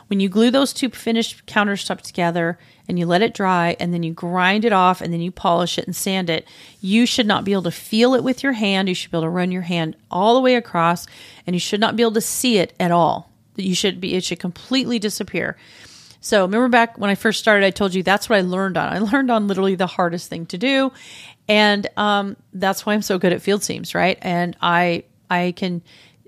When 0.08 0.20
you 0.20 0.28
glue 0.28 0.50
those 0.50 0.74
two 0.74 0.90
finished 0.90 1.46
countertops 1.46 2.02
together 2.02 2.58
and 2.86 2.98
you 2.98 3.06
let 3.06 3.22
it 3.22 3.32
dry 3.32 3.76
and 3.80 3.94
then 3.94 4.02
you 4.02 4.12
grind 4.12 4.66
it 4.66 4.72
off 4.72 5.00
and 5.00 5.10
then 5.10 5.22
you 5.22 5.30
polish 5.30 5.78
it 5.78 5.86
and 5.86 5.96
sand 5.96 6.28
it, 6.28 6.46
you 6.82 7.06
should 7.06 7.26
not 7.26 7.44
be 7.44 7.52
able 7.52 7.62
to 7.62 7.70
feel 7.70 8.14
it 8.14 8.22
with 8.22 8.42
your 8.42 8.52
hand. 8.52 8.88
You 8.88 8.94
should 8.94 9.10
be 9.10 9.16
able 9.16 9.22
to 9.22 9.30
run 9.30 9.50
your 9.50 9.62
hand 9.62 9.96
all 10.10 10.34
the 10.34 10.42
way 10.42 10.56
across 10.56 11.06
and 11.46 11.56
you 11.56 11.60
should 11.60 11.80
not 11.80 11.96
be 11.96 12.02
able 12.02 12.12
to 12.12 12.20
see 12.20 12.58
it 12.58 12.74
at 12.78 12.90
all 12.90 13.30
you 13.56 13.74
should 13.74 14.00
be 14.00 14.14
it 14.14 14.24
should 14.24 14.40
completely 14.40 14.98
disappear. 14.98 15.56
So 16.20 16.42
remember 16.42 16.68
back 16.68 16.98
when 16.98 17.10
I 17.10 17.16
first 17.16 17.38
started, 17.38 17.66
I 17.66 17.70
told 17.70 17.94
you 17.94 18.02
that's 18.02 18.30
what 18.30 18.36
I 18.36 18.40
learned 18.40 18.78
on. 18.78 18.92
I 18.92 18.98
learned 19.12 19.30
on 19.30 19.46
literally 19.46 19.74
the 19.74 19.86
hardest 19.86 20.30
thing 20.30 20.46
to 20.46 20.58
do, 20.58 20.92
and 21.48 21.86
um, 21.96 22.36
that's 22.52 22.86
why 22.86 22.94
I'm 22.94 23.02
so 23.02 23.18
good 23.18 23.32
at 23.32 23.42
field 23.42 23.62
seams, 23.62 23.94
right? 23.94 24.18
And 24.22 24.56
I 24.60 25.04
I 25.30 25.52
can 25.56 25.82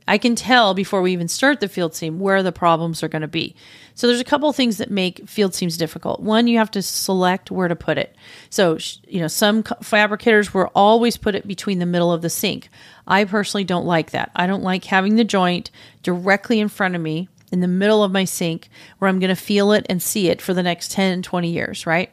I 0.08 0.18
can 0.18 0.36
tell 0.36 0.74
before 0.74 1.02
we 1.02 1.12
even 1.12 1.28
start 1.28 1.60
the 1.60 1.68
field 1.68 1.94
seam 1.94 2.18
where 2.18 2.42
the 2.42 2.52
problems 2.52 3.02
are 3.02 3.08
going 3.08 3.22
to 3.22 3.28
be. 3.28 3.56
So 3.94 4.06
there's 4.06 4.20
a 4.20 4.24
couple 4.24 4.52
things 4.52 4.76
that 4.78 4.90
make 4.90 5.28
field 5.28 5.54
seams 5.54 5.76
difficult. 5.76 6.20
One, 6.20 6.46
you 6.46 6.58
have 6.58 6.70
to 6.72 6.82
select 6.82 7.50
where 7.50 7.68
to 7.68 7.74
put 7.74 7.98
it. 7.98 8.14
So, 8.50 8.78
you 9.08 9.20
know, 9.20 9.26
some 9.26 9.64
fabricators 9.82 10.52
will 10.52 10.70
always 10.74 11.16
put 11.16 11.34
it 11.34 11.48
between 11.48 11.78
the 11.78 11.86
middle 11.86 12.12
of 12.12 12.22
the 12.22 12.30
sink. 12.30 12.68
I 13.06 13.24
personally 13.24 13.64
don't 13.64 13.86
like 13.86 14.10
that. 14.10 14.30
I 14.36 14.46
don't 14.46 14.62
like 14.62 14.84
having 14.84 15.16
the 15.16 15.24
joint 15.24 15.70
directly 16.02 16.60
in 16.60 16.68
front 16.68 16.94
of 16.94 17.00
me 17.00 17.28
in 17.50 17.60
the 17.60 17.68
middle 17.68 18.02
of 18.02 18.12
my 18.12 18.24
sink 18.24 18.68
where 18.98 19.08
I'm 19.08 19.18
going 19.18 19.34
to 19.34 19.36
feel 19.36 19.72
it 19.72 19.86
and 19.88 20.02
see 20.02 20.28
it 20.28 20.42
for 20.42 20.54
the 20.54 20.62
next 20.62 20.92
10, 20.92 21.22
20 21.22 21.50
years, 21.50 21.86
right? 21.86 22.12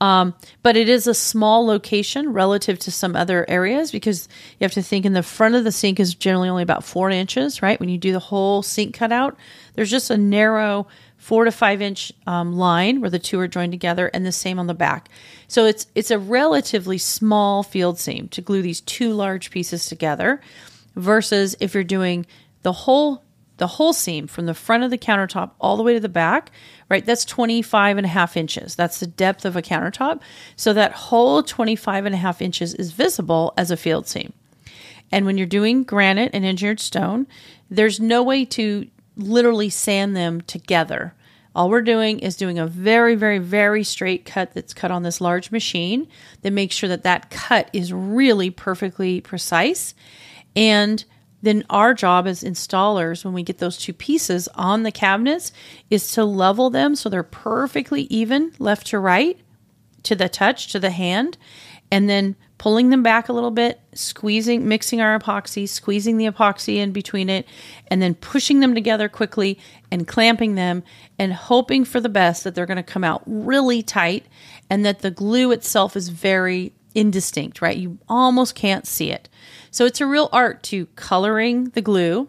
Um, 0.00 0.34
but 0.62 0.76
it 0.76 0.88
is 0.88 1.06
a 1.06 1.14
small 1.14 1.66
location 1.66 2.32
relative 2.32 2.78
to 2.80 2.90
some 2.90 3.14
other 3.14 3.44
areas 3.48 3.92
because 3.92 4.28
you 4.58 4.64
have 4.64 4.72
to 4.72 4.82
think 4.82 5.04
in 5.04 5.12
the 5.12 5.22
front 5.22 5.54
of 5.56 5.64
the 5.64 5.72
sink 5.72 6.00
is 6.00 6.14
generally 6.14 6.48
only 6.48 6.62
about 6.62 6.84
four 6.84 7.10
inches, 7.10 7.60
right? 7.60 7.78
When 7.78 7.90
you 7.90 7.98
do 7.98 8.12
the 8.12 8.18
whole 8.18 8.62
sink 8.62 8.94
cutout, 8.94 9.36
there's 9.74 9.90
just 9.90 10.10
a 10.10 10.16
narrow 10.16 10.86
four 11.18 11.44
to 11.44 11.52
five 11.52 11.82
inch 11.82 12.12
um, 12.26 12.54
line 12.54 13.02
where 13.02 13.10
the 13.10 13.18
two 13.18 13.38
are 13.38 13.46
joined 13.46 13.72
together, 13.72 14.10
and 14.14 14.24
the 14.24 14.32
same 14.32 14.58
on 14.58 14.66
the 14.66 14.74
back. 14.74 15.10
So 15.48 15.66
it's 15.66 15.86
it's 15.94 16.10
a 16.10 16.18
relatively 16.18 16.96
small 16.96 17.62
field 17.62 17.98
seam 17.98 18.28
to 18.28 18.40
glue 18.40 18.62
these 18.62 18.80
two 18.80 19.12
large 19.12 19.50
pieces 19.50 19.84
together, 19.84 20.40
versus 20.96 21.56
if 21.60 21.74
you're 21.74 21.84
doing 21.84 22.24
the 22.62 22.72
whole 22.72 23.22
the 23.60 23.66
whole 23.66 23.92
seam 23.92 24.26
from 24.26 24.46
the 24.46 24.54
front 24.54 24.82
of 24.82 24.90
the 24.90 24.98
countertop 24.98 25.50
all 25.60 25.76
the 25.76 25.82
way 25.82 25.92
to 25.92 26.00
the 26.00 26.08
back, 26.08 26.50
right? 26.88 27.04
That's 27.04 27.26
25 27.26 27.98
and 27.98 28.06
a 28.06 28.08
half 28.08 28.36
inches. 28.36 28.74
That's 28.74 28.98
the 28.98 29.06
depth 29.06 29.44
of 29.44 29.54
a 29.54 29.62
countertop. 29.62 30.22
So 30.56 30.72
that 30.72 30.92
whole 30.92 31.42
25 31.42 32.06
and 32.06 32.14
a 32.14 32.18
half 32.18 32.40
inches 32.40 32.74
is 32.74 32.92
visible 32.92 33.52
as 33.58 33.70
a 33.70 33.76
field 33.76 34.08
seam. 34.08 34.32
And 35.12 35.26
when 35.26 35.36
you're 35.36 35.46
doing 35.46 35.84
granite 35.84 36.30
and 36.32 36.44
engineered 36.44 36.80
stone, 36.80 37.26
there's 37.70 38.00
no 38.00 38.22
way 38.22 38.46
to 38.46 38.88
literally 39.14 39.68
sand 39.68 40.16
them 40.16 40.40
together. 40.40 41.14
All 41.54 41.68
we're 41.68 41.82
doing 41.82 42.20
is 42.20 42.36
doing 42.36 42.58
a 42.58 42.66
very, 42.66 43.14
very, 43.14 43.38
very 43.38 43.84
straight 43.84 44.24
cut 44.24 44.54
that's 44.54 44.72
cut 44.72 44.90
on 44.90 45.02
this 45.02 45.20
large 45.20 45.50
machine 45.50 46.08
that 46.40 46.52
makes 46.52 46.74
sure 46.74 46.88
that 46.88 47.02
that 47.02 47.28
cut 47.28 47.68
is 47.74 47.92
really 47.92 48.48
perfectly 48.48 49.20
precise. 49.20 49.94
And 50.56 51.04
then 51.42 51.64
our 51.70 51.94
job 51.94 52.26
as 52.26 52.44
installers 52.44 53.24
when 53.24 53.34
we 53.34 53.42
get 53.42 53.58
those 53.58 53.78
two 53.78 53.92
pieces 53.92 54.48
on 54.54 54.82
the 54.82 54.92
cabinets 54.92 55.52
is 55.90 56.12
to 56.12 56.24
level 56.24 56.70
them 56.70 56.94
so 56.94 57.08
they're 57.08 57.22
perfectly 57.22 58.02
even 58.02 58.52
left 58.58 58.88
to 58.88 58.98
right 58.98 59.38
to 60.02 60.14
the 60.14 60.28
touch 60.28 60.68
to 60.68 60.78
the 60.78 60.90
hand 60.90 61.36
and 61.90 62.08
then 62.08 62.36
pulling 62.60 62.90
them 62.90 63.02
back 63.02 63.28
a 63.28 63.32
little 63.32 63.50
bit, 63.50 63.80
squeezing, 63.94 64.68
mixing 64.68 65.00
our 65.00 65.18
epoxy, 65.18 65.66
squeezing 65.66 66.18
the 66.18 66.26
epoxy 66.26 66.76
in 66.76 66.92
between 66.92 67.30
it, 67.30 67.46
and 67.88 68.02
then 68.02 68.14
pushing 68.14 68.60
them 68.60 68.74
together 68.74 69.08
quickly 69.08 69.58
and 69.90 70.06
clamping 70.06 70.56
them 70.56 70.82
and 71.18 71.32
hoping 71.32 71.86
for 71.86 72.00
the 72.00 72.08
best 72.08 72.44
that 72.44 72.54
they're 72.54 72.66
going 72.66 72.76
to 72.76 72.82
come 72.82 73.02
out 73.02 73.22
really 73.24 73.82
tight 73.82 74.26
and 74.68 74.84
that 74.84 75.00
the 75.00 75.10
glue 75.10 75.50
itself 75.52 75.96
is 75.96 76.10
very 76.10 76.72
indistinct, 76.94 77.62
right? 77.62 77.76
You 77.76 77.98
almost 78.08 78.54
can't 78.54 78.86
see 78.86 79.10
it. 79.10 79.28
So 79.70 79.84
it's 79.84 80.00
a 80.00 80.06
real 80.06 80.28
art 80.32 80.62
to 80.64 80.86
coloring 80.96 81.70
the 81.70 81.82
glue, 81.82 82.28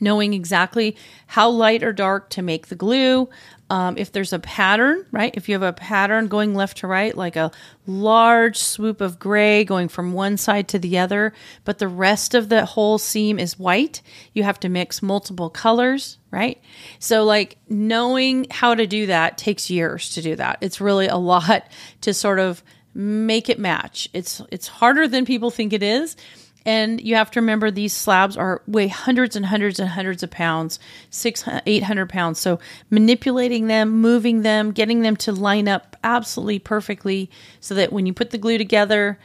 knowing 0.00 0.34
exactly 0.34 0.96
how 1.28 1.48
light 1.48 1.82
or 1.82 1.92
dark 1.92 2.28
to 2.30 2.42
make 2.42 2.66
the 2.66 2.74
glue. 2.74 3.28
Um, 3.70 3.96
if 3.96 4.12
there's 4.12 4.34
a 4.34 4.38
pattern, 4.38 5.06
right? 5.12 5.32
If 5.34 5.48
you 5.48 5.54
have 5.54 5.62
a 5.62 5.72
pattern 5.72 6.28
going 6.28 6.54
left 6.54 6.78
to 6.78 6.86
right, 6.86 7.16
like 7.16 7.36
a 7.36 7.50
large 7.86 8.58
swoop 8.58 9.00
of 9.00 9.18
gray 9.18 9.64
going 9.64 9.88
from 9.88 10.12
one 10.12 10.36
side 10.36 10.68
to 10.68 10.78
the 10.78 10.98
other, 10.98 11.32
but 11.64 11.78
the 11.78 11.88
rest 11.88 12.34
of 12.34 12.50
the 12.50 12.66
whole 12.66 12.98
seam 12.98 13.38
is 13.38 13.58
white, 13.58 14.02
you 14.34 14.42
have 14.42 14.60
to 14.60 14.68
mix 14.68 15.00
multiple 15.00 15.48
colors, 15.48 16.18
right? 16.30 16.60
So, 16.98 17.24
like, 17.24 17.56
knowing 17.66 18.46
how 18.50 18.74
to 18.74 18.86
do 18.86 19.06
that 19.06 19.38
takes 19.38 19.70
years 19.70 20.10
to 20.10 20.20
do 20.20 20.36
that. 20.36 20.58
It's 20.60 20.80
really 20.80 21.06
a 21.06 21.16
lot 21.16 21.66
to 22.02 22.12
sort 22.12 22.40
of 22.40 22.62
make 22.94 23.48
it 23.48 23.58
match. 23.58 24.08
It's 24.12 24.40
it's 24.50 24.68
harder 24.68 25.08
than 25.08 25.24
people 25.24 25.50
think 25.50 25.72
it 25.72 25.82
is. 25.82 26.16
And 26.64 27.00
you 27.00 27.16
have 27.16 27.30
to 27.32 27.40
remember 27.40 27.70
these 27.70 27.92
slabs 27.92 28.36
are 28.36 28.62
weigh 28.66 28.88
hundreds 28.88 29.34
and 29.34 29.44
hundreds 29.44 29.80
and 29.80 29.88
hundreds 29.88 30.22
of 30.22 30.30
pounds, 30.30 30.78
six, 31.10 31.44
800 31.66 32.08
pounds. 32.08 32.38
So 32.38 32.60
manipulating 32.88 33.66
them, 33.66 33.90
moving 33.90 34.42
them, 34.42 34.70
getting 34.70 35.02
them 35.02 35.16
to 35.16 35.32
line 35.32 35.66
up 35.66 35.96
absolutely 36.04 36.60
perfectly 36.60 37.30
so 37.60 37.74
that 37.74 37.92
when 37.92 38.06
you 38.06 38.12
put 38.12 38.30
the 38.30 38.38
glue 38.38 38.58
together, 38.58 39.18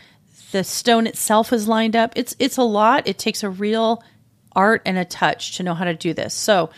the 0.51 0.63
stone 0.63 1.05
itself 1.05 1.53
is 1.53 1.67
lined 1.67 1.95
up. 1.95 2.13
It's, 2.15 2.35
it's 2.39 2.57
a 2.57 2.63
lot. 2.63 3.07
It 3.07 3.19
takes 3.19 3.43
a 3.43 3.49
real 3.49 4.03
art 4.55 4.81
and 4.85 4.97
a 4.97 5.05
touch 5.05 5.57
to 5.57 5.63
know 5.63 5.75
how 5.75 5.85
to 5.85 5.93
do 5.93 6.13
this. 6.13 6.33
So, 6.33 6.71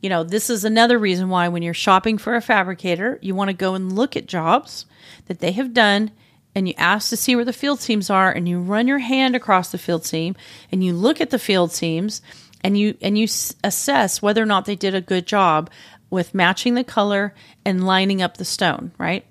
you 0.00 0.08
know, 0.08 0.24
this 0.24 0.50
is 0.50 0.64
another 0.64 0.98
reason 0.98 1.28
why 1.28 1.48
when 1.48 1.62
you're 1.62 1.74
shopping 1.74 2.18
for 2.18 2.34
a 2.34 2.40
fabricator, 2.40 3.18
you 3.22 3.36
want 3.36 3.48
to 3.48 3.54
go 3.54 3.74
and 3.74 3.94
look 3.94 4.16
at 4.16 4.26
jobs 4.26 4.86
that 5.26 5.38
they 5.38 5.52
have 5.52 5.72
done 5.72 6.10
and 6.54 6.68
you 6.68 6.74
ask 6.76 7.10
to 7.10 7.16
see 7.16 7.36
where 7.36 7.44
the 7.44 7.52
field 7.52 7.80
seams 7.80 8.10
are 8.10 8.30
and 8.30 8.48
you 8.48 8.60
run 8.60 8.88
your 8.88 8.98
hand 8.98 9.36
across 9.36 9.70
the 9.70 9.78
field 9.78 10.04
seam 10.04 10.34
and 10.72 10.82
you 10.82 10.92
look 10.92 11.20
at 11.20 11.30
the 11.30 11.38
field 11.38 11.72
seams 11.72 12.22
and 12.62 12.76
you 12.78 12.96
and 13.00 13.16
you 13.16 13.26
assess 13.64 14.20
whether 14.20 14.42
or 14.42 14.46
not 14.46 14.64
they 14.64 14.76
did 14.76 14.94
a 14.94 15.00
good 15.00 15.26
job 15.26 15.70
with 16.10 16.34
matching 16.34 16.74
the 16.74 16.84
color 16.84 17.34
and 17.64 17.86
lining 17.86 18.20
up 18.20 18.36
the 18.36 18.44
stone, 18.44 18.92
right? 18.98 19.24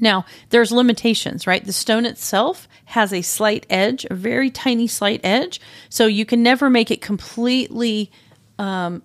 Now, 0.00 0.26
there's 0.50 0.70
limitations, 0.70 1.46
right? 1.46 1.64
The 1.64 1.72
stone 1.72 2.06
itself 2.06 2.68
has 2.84 3.12
a 3.12 3.22
slight 3.22 3.66
edge, 3.68 4.06
a 4.08 4.14
very 4.14 4.48
tiny 4.48 4.86
slight 4.86 5.20
edge, 5.24 5.60
so 5.88 6.06
you 6.06 6.24
can 6.24 6.42
never 6.42 6.70
make 6.70 6.92
it 6.92 7.00
completely 7.00 8.12
um, 8.60 9.02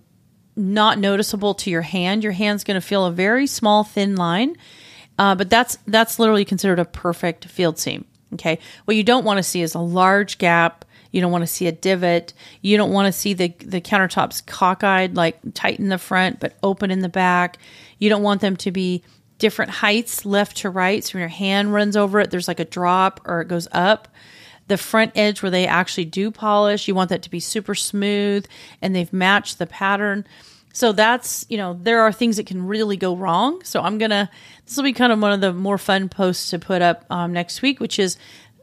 not 0.56 1.00
noticeable 1.00 1.56
to 1.56 1.72
your 1.72 1.82
hand. 1.82 2.24
Your 2.24 2.34
hand's 2.34 2.64
going 2.64 2.80
to 2.80 2.86
feel 2.86 3.06
a 3.06 3.12
very 3.12 3.48
small, 3.48 3.84
thin 3.84 4.16
line 4.16 4.56
uh, 5.18 5.36
but 5.36 5.50
that's 5.50 5.78
that's 5.88 6.20
literally 6.20 6.46
considered 6.46 6.80
a 6.80 6.86
perfect 6.86 7.46
field 7.46 7.78
seam. 7.78 8.06
Okay, 8.34 8.60
what 8.86 8.98
you 8.98 9.04
don't 9.04 9.26
want 9.26 9.38
to 9.38 9.44
see 9.44 9.62
is 9.62 9.76
a 9.76 9.80
large 9.80 10.38
gap. 10.38 10.86
You 11.12 11.22
don't 11.22 11.32
want 11.32 11.44
to 11.44 11.48
see 11.48 11.68
a 11.68 11.72
divot. 11.72 12.34
You 12.62 12.78
don't 12.78 12.92
want 12.92 13.06
to 13.06 13.12
see 13.12 13.34
the 13.34 13.50
the 13.60 13.82
countertops 13.82 14.46
cockeyed, 14.46 15.16
like 15.16 15.40
tight 15.54 15.80
in 15.80 15.90
the 15.90 15.98
front 15.98 16.40
but 16.40 16.58
open 16.64 16.90
in 16.90 17.00
the 17.00 17.10
back. 17.10 17.58
You 18.00 18.10
don't 18.10 18.24
want 18.24 18.42
them 18.42 18.58
to 18.58 18.72
be 18.72 19.04
different 19.38 19.72
heights, 19.72 20.26
left 20.26 20.58
to 20.58 20.70
right. 20.70 21.04
So 21.04 21.14
when 21.14 21.20
your 21.20 21.28
hand 21.30 21.74
runs 21.74 21.98
over 21.98 22.20
it, 22.20 22.32
there's 22.32 22.48
like 22.48 22.60
a 22.60 22.66
drop 22.66 23.22
or 23.26 23.42
it 23.42 23.48
goes 23.48 23.68
up. 23.72 24.08
The 24.70 24.78
front 24.78 25.12
edge 25.16 25.44
where 25.44 25.52
they 25.52 25.68
actually 25.68 26.06
do 26.06 26.32
polish, 26.32 26.88
you 26.88 26.96
want 26.96 27.10
that 27.10 27.24
to 27.24 27.30
be 27.30 27.42
super 27.42 27.76
smooth 27.76 28.46
and 28.82 28.96
they've 28.96 29.12
matched 29.12 29.60
the 29.60 29.68
pattern. 29.68 30.26
So 30.74 30.92
that's, 30.92 31.46
you 31.50 31.58
know, 31.58 31.80
there 31.82 32.02
are 32.02 32.12
things 32.12 32.38
that 32.38 32.48
can 32.48 32.66
really 32.66 32.98
go 32.98 33.16
wrong. 33.16 33.64
So 33.64 33.80
I'm 33.80 34.00
going 34.00 34.10
to, 34.10 34.28
this 34.66 34.76
will 34.76 34.84
be 34.84 34.92
kind 34.92 35.14
of 35.14 35.20
one 35.20 35.32
of 35.32 35.40
the 35.40 35.54
more 35.54 35.78
fun 35.78 36.10
posts 36.10 36.50
to 36.50 36.58
put 36.60 36.82
up 36.82 37.06
um, 37.12 37.32
next 37.32 37.62
week, 37.62 37.80
which 37.80 38.00
is, 38.00 38.18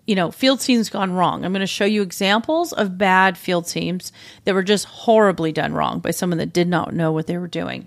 you 0.08 0.16
know, 0.16 0.32
field 0.32 0.60
seams 0.60 0.90
gone 0.90 1.12
wrong. 1.12 1.44
I'm 1.44 1.52
going 1.52 1.60
to 1.60 1.68
show 1.68 1.84
you 1.84 2.02
examples 2.02 2.72
of 2.72 2.98
bad 2.98 3.38
field 3.38 3.68
seams 3.68 4.12
that 4.44 4.54
were 4.54 4.64
just 4.64 4.86
horribly 4.86 5.52
done 5.52 5.72
wrong 5.72 6.00
by 6.00 6.10
someone 6.10 6.38
that 6.38 6.52
did 6.52 6.66
not 6.66 6.92
know 6.92 7.12
what 7.12 7.28
they 7.28 7.38
were 7.38 7.46
doing. 7.46 7.86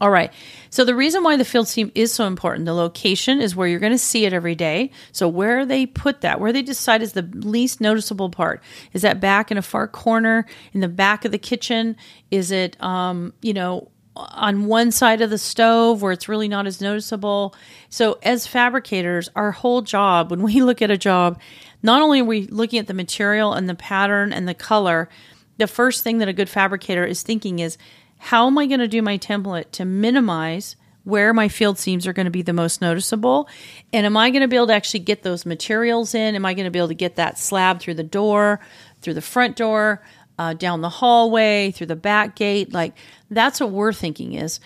All 0.00 0.10
right. 0.10 0.32
So 0.70 0.84
the 0.84 0.94
reason 0.94 1.22
why 1.22 1.36
the 1.36 1.44
field 1.44 1.68
seam 1.68 1.92
is 1.94 2.12
so 2.12 2.26
important, 2.26 2.64
the 2.64 2.72
location 2.72 3.40
is 3.40 3.54
where 3.54 3.68
you're 3.68 3.80
going 3.80 3.92
to 3.92 3.98
see 3.98 4.24
it 4.24 4.32
every 4.32 4.54
day. 4.54 4.92
So 5.12 5.28
where 5.28 5.66
they 5.66 5.84
put 5.84 6.22
that, 6.22 6.40
where 6.40 6.54
they 6.54 6.62
decide 6.62 7.02
is 7.02 7.12
the 7.12 7.28
least 7.34 7.82
noticeable 7.82 8.30
part. 8.30 8.62
Is 8.94 9.02
that 9.02 9.20
back 9.20 9.50
in 9.50 9.58
a 9.58 9.62
far 9.62 9.86
corner 9.86 10.46
in 10.72 10.80
the 10.80 10.88
back 10.88 11.26
of 11.26 11.32
the 11.32 11.38
kitchen? 11.38 11.96
Is 12.30 12.50
it 12.50 12.82
um, 12.82 13.34
you 13.42 13.52
know, 13.52 13.90
on 14.16 14.66
one 14.66 14.90
side 14.90 15.20
of 15.20 15.28
the 15.28 15.38
stove 15.38 16.00
where 16.00 16.12
it's 16.12 16.30
really 16.30 16.48
not 16.48 16.66
as 16.66 16.80
noticeable? 16.80 17.54
So 17.90 18.18
as 18.22 18.46
fabricators, 18.46 19.28
our 19.36 19.52
whole 19.52 19.82
job 19.82 20.30
when 20.30 20.40
we 20.44 20.62
look 20.62 20.80
at 20.80 20.90
a 20.90 20.96
job, 20.96 21.38
not 21.82 22.00
only 22.00 22.20
are 22.20 22.24
we 22.24 22.46
looking 22.46 22.78
at 22.78 22.86
the 22.86 22.94
material 22.94 23.52
and 23.52 23.68
the 23.68 23.74
pattern 23.74 24.32
and 24.32 24.48
the 24.48 24.54
color, 24.54 25.10
the 25.58 25.66
first 25.66 26.02
thing 26.02 26.18
that 26.18 26.28
a 26.28 26.32
good 26.32 26.48
fabricator 26.48 27.04
is 27.04 27.22
thinking 27.22 27.58
is 27.58 27.76
how 28.22 28.46
am 28.46 28.58
I 28.58 28.66
going 28.66 28.80
to 28.80 28.86
do 28.88 29.00
my 29.00 29.16
template 29.16 29.70
to 29.72 29.86
minimize 29.86 30.76
where 31.04 31.32
my 31.32 31.48
field 31.48 31.78
seams 31.78 32.06
are 32.06 32.12
going 32.12 32.26
to 32.26 32.30
be 32.30 32.42
the 32.42 32.52
most 32.52 32.82
noticeable? 32.82 33.48
And 33.94 34.04
am 34.04 34.14
I 34.14 34.28
going 34.28 34.42
to 34.42 34.48
be 34.48 34.56
able 34.56 34.66
to 34.66 34.74
actually 34.74 35.00
get 35.00 35.22
those 35.22 35.46
materials 35.46 36.14
in? 36.14 36.34
Am 36.34 36.44
I 36.44 36.52
going 36.52 36.66
to 36.66 36.70
be 36.70 36.78
able 36.78 36.88
to 36.88 36.94
get 36.94 37.16
that 37.16 37.38
slab 37.38 37.80
through 37.80 37.94
the 37.94 38.02
door, 38.02 38.60
through 39.00 39.14
the 39.14 39.22
front 39.22 39.56
door, 39.56 40.02
uh, 40.38 40.52
down 40.52 40.82
the 40.82 40.90
hallway, 40.90 41.70
through 41.70 41.86
the 41.86 41.96
back 41.96 42.36
gate? 42.36 42.74
Like 42.74 42.94
that's 43.30 43.58
what 43.58 43.70
we're 43.70 43.94
thinking 43.94 44.34
is 44.34 44.60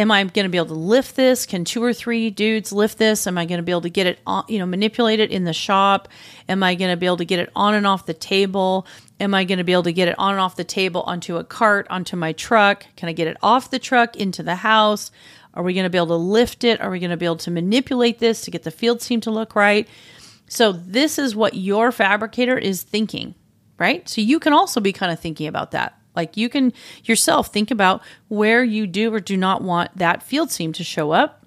am 0.00 0.10
I 0.10 0.24
going 0.24 0.44
to 0.44 0.48
be 0.48 0.56
able 0.56 0.68
to 0.68 0.74
lift 0.74 1.14
this? 1.14 1.44
Can 1.44 1.64
two 1.64 1.84
or 1.84 1.92
three 1.92 2.30
dudes 2.30 2.72
lift 2.72 2.96
this? 2.96 3.26
Am 3.26 3.36
I 3.36 3.44
going 3.44 3.58
to 3.58 3.62
be 3.62 3.70
able 3.70 3.82
to 3.82 3.90
get 3.90 4.06
it 4.06 4.18
on, 4.26 4.44
you 4.48 4.58
know, 4.58 4.64
manipulate 4.64 5.20
it 5.20 5.30
in 5.30 5.44
the 5.44 5.52
shop? 5.52 6.08
Am 6.48 6.62
I 6.62 6.74
going 6.74 6.90
to 6.90 6.96
be 6.96 7.04
able 7.04 7.18
to 7.18 7.26
get 7.26 7.38
it 7.38 7.50
on 7.54 7.74
and 7.74 7.86
off 7.86 8.06
the 8.06 8.14
table? 8.14 8.86
Am 9.20 9.34
I 9.34 9.44
going 9.44 9.58
to 9.58 9.64
be 9.64 9.72
able 9.72 9.82
to 9.82 9.92
get 9.92 10.08
it 10.08 10.14
on 10.18 10.32
and 10.32 10.40
off 10.40 10.56
the 10.56 10.64
table 10.64 11.02
onto 11.02 11.36
a 11.36 11.44
cart, 11.44 11.86
onto 11.90 12.16
my 12.16 12.32
truck? 12.32 12.86
Can 12.96 13.10
I 13.10 13.12
get 13.12 13.28
it 13.28 13.36
off 13.42 13.70
the 13.70 13.78
truck 13.78 14.16
into 14.16 14.42
the 14.42 14.56
house? 14.56 15.10
Are 15.52 15.62
we 15.62 15.74
going 15.74 15.84
to 15.84 15.90
be 15.90 15.98
able 15.98 16.06
to 16.08 16.14
lift 16.14 16.64
it? 16.64 16.80
Are 16.80 16.90
we 16.90 16.98
going 16.98 17.10
to 17.10 17.18
be 17.18 17.26
able 17.26 17.36
to 17.36 17.50
manipulate 17.50 18.20
this 18.20 18.40
to 18.42 18.50
get 18.50 18.62
the 18.62 18.70
field 18.70 19.02
seam 19.02 19.20
to 19.22 19.30
look 19.30 19.54
right? 19.54 19.86
So, 20.48 20.72
this 20.72 21.18
is 21.18 21.36
what 21.36 21.54
your 21.54 21.92
fabricator 21.92 22.58
is 22.58 22.82
thinking, 22.82 23.34
right? 23.78 24.08
So, 24.08 24.20
you 24.20 24.40
can 24.40 24.52
also 24.52 24.80
be 24.80 24.92
kind 24.92 25.12
of 25.12 25.20
thinking 25.20 25.46
about 25.46 25.72
that. 25.72 25.99
Like, 26.20 26.36
you 26.36 26.50
can 26.50 26.74
yourself 27.04 27.50
think 27.50 27.70
about 27.70 28.02
where 28.28 28.62
you 28.62 28.86
do 28.86 29.14
or 29.14 29.20
do 29.20 29.38
not 29.38 29.62
want 29.62 29.96
that 29.96 30.22
field 30.22 30.50
seam 30.50 30.74
to 30.74 30.84
show 30.84 31.12
up. 31.12 31.46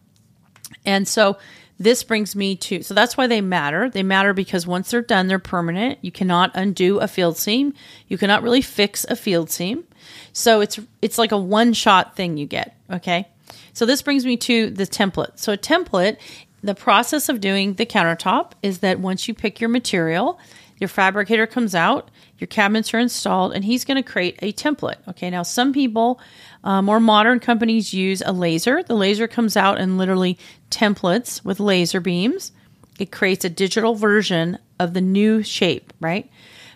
And 0.84 1.08
so, 1.08 1.38
this 1.78 2.04
brings 2.04 2.36
me 2.36 2.56
to 2.56 2.82
so 2.82 2.94
that's 2.94 3.18
why 3.18 3.28
they 3.28 3.42
matter. 3.42 3.90
They 3.90 4.04
matter 4.04 4.34
because 4.34 4.66
once 4.66 4.90
they're 4.90 5.02
done, 5.02 5.28
they're 5.28 5.38
permanent. 5.38 6.00
You 6.02 6.12
cannot 6.12 6.52
undo 6.56 7.00
a 7.00 7.08
field 7.08 7.38
seam. 7.38 7.74
You 8.08 8.18
cannot 8.18 8.42
really 8.42 8.62
fix 8.62 9.06
a 9.06 9.16
field 9.16 9.52
seam. 9.52 9.84
So 10.32 10.62
it's 10.62 10.80
it's 11.02 11.18
like 11.18 11.32
a 11.32 11.38
one 11.38 11.74
shot 11.74 12.16
thing 12.16 12.38
you 12.38 12.48
get. 12.48 12.76
Okay. 12.90 13.28
So 13.74 13.86
this 13.86 14.02
brings 14.02 14.26
me 14.26 14.38
to 14.38 14.70
the 14.70 14.88
template. 14.88 15.38
So 15.38 15.54
a 15.54 15.58
template, 15.58 16.18
the 16.64 16.76
process 16.76 17.30
of 17.30 17.42
doing 17.42 17.74
the 17.74 17.86
countertop 17.86 18.54
is 18.64 18.80
that 18.80 19.00
once 19.00 19.28
you 19.28 19.34
pick 19.34 19.60
your 19.60 19.70
material, 19.70 20.40
your 20.80 20.88
fabricator 20.88 21.48
comes 21.48 21.76
out, 21.76 22.10
your 22.44 22.48
cabinets 22.48 22.94
are 22.94 23.00
installed, 23.00 23.54
and 23.54 23.64
he's 23.64 23.86
going 23.86 23.96
to 23.96 24.04
create 24.04 24.38
a 24.42 24.52
template. 24.52 24.98
Okay, 25.08 25.30
now 25.30 25.44
some 25.44 25.72
people, 25.72 26.20
uh, 26.66 26.82
more 26.82 27.00
modern 27.00 27.40
companies 27.40 27.94
use 27.94 28.22
a 28.26 28.34
laser. 28.34 28.84
The 28.84 28.96
laser 28.96 29.30
comes 29.30 29.56
out 29.56 29.80
and 29.80 29.98
literally 29.98 30.38
templates 30.70 31.42
with 31.46 31.62
laser 31.62 32.02
beams. 32.02 32.52
It 33.00 33.14
creates 33.14 33.46
a 33.46 33.50
digital 33.50 33.96
version 33.96 34.58
of 34.78 34.94
the 34.94 35.00
new 35.00 35.42
shape, 35.42 35.94
right? 36.02 36.30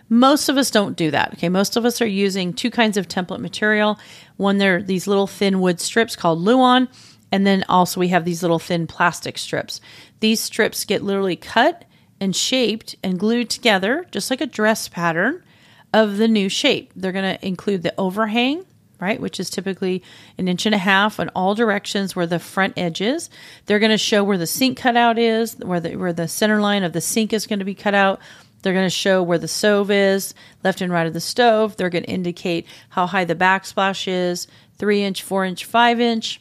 Most 0.08 0.48
of 0.48 0.56
us 0.56 0.70
don't 0.70 0.96
do 0.96 1.10
that. 1.10 1.34
Okay, 1.34 1.50
most 1.50 1.76
of 1.76 1.84
us 1.84 2.00
are 2.00 2.06
using 2.06 2.54
two 2.54 2.70
kinds 2.70 2.96
of 2.96 3.06
template 3.06 3.40
material. 3.40 3.98
One, 4.38 4.56
they're 4.56 4.82
these 4.82 5.06
little 5.06 5.26
thin 5.26 5.60
wood 5.60 5.82
strips 5.82 6.16
called 6.16 6.38
Luan, 6.38 6.88
and 7.30 7.46
then 7.46 7.62
also 7.68 8.00
we 8.00 8.08
have 8.08 8.24
these 8.24 8.40
little 8.40 8.58
thin 8.58 8.86
plastic 8.86 9.36
strips. 9.36 9.82
These 10.20 10.40
strips 10.40 10.86
get 10.86 11.04
literally 11.04 11.36
cut 11.36 11.84
and 12.22 12.34
shaped 12.34 12.96
and 13.04 13.18
glued 13.18 13.50
together, 13.50 14.06
just 14.10 14.30
like 14.30 14.40
a 14.40 14.46
dress 14.46 14.88
pattern 14.88 15.42
of 15.92 16.16
the 16.16 16.28
new 16.28 16.48
shape. 16.48 16.92
They're 16.94 17.12
going 17.12 17.36
to 17.36 17.46
include 17.46 17.82
the 17.82 17.94
overhang, 17.98 18.64
right, 19.00 19.20
which 19.20 19.40
is 19.40 19.50
typically 19.50 20.02
an 20.36 20.48
inch 20.48 20.66
and 20.66 20.74
a 20.74 20.78
half 20.78 21.18
in 21.18 21.28
all 21.30 21.54
directions 21.54 22.14
where 22.14 22.26
the 22.26 22.38
front 22.38 22.74
edge 22.76 23.00
is. 23.00 23.30
They're 23.66 23.78
going 23.78 23.90
to 23.90 23.98
show 23.98 24.24
where 24.24 24.38
the 24.38 24.46
sink 24.46 24.78
cutout 24.78 25.18
is, 25.18 25.56
where 25.56 25.80
the 25.80 25.96
where 25.96 26.12
the 26.12 26.28
center 26.28 26.60
line 26.60 26.82
of 26.82 26.92
the 26.92 27.00
sink 27.00 27.32
is 27.32 27.46
going 27.46 27.60
to 27.60 27.64
be 27.64 27.74
cut 27.74 27.94
out. 27.94 28.20
They're 28.62 28.74
going 28.74 28.86
to 28.86 28.90
show 28.90 29.22
where 29.22 29.38
the 29.38 29.48
stove 29.48 29.90
is, 29.90 30.34
left 30.64 30.80
and 30.80 30.92
right 30.92 31.06
of 31.06 31.12
the 31.12 31.20
stove. 31.20 31.76
They're 31.76 31.90
going 31.90 32.04
to 32.04 32.10
indicate 32.10 32.66
how 32.88 33.06
high 33.06 33.24
the 33.24 33.36
backsplash 33.36 34.08
is, 34.08 34.48
three 34.78 35.04
inch, 35.04 35.22
four 35.22 35.44
inch, 35.44 35.64
five 35.64 36.00
inch. 36.00 36.40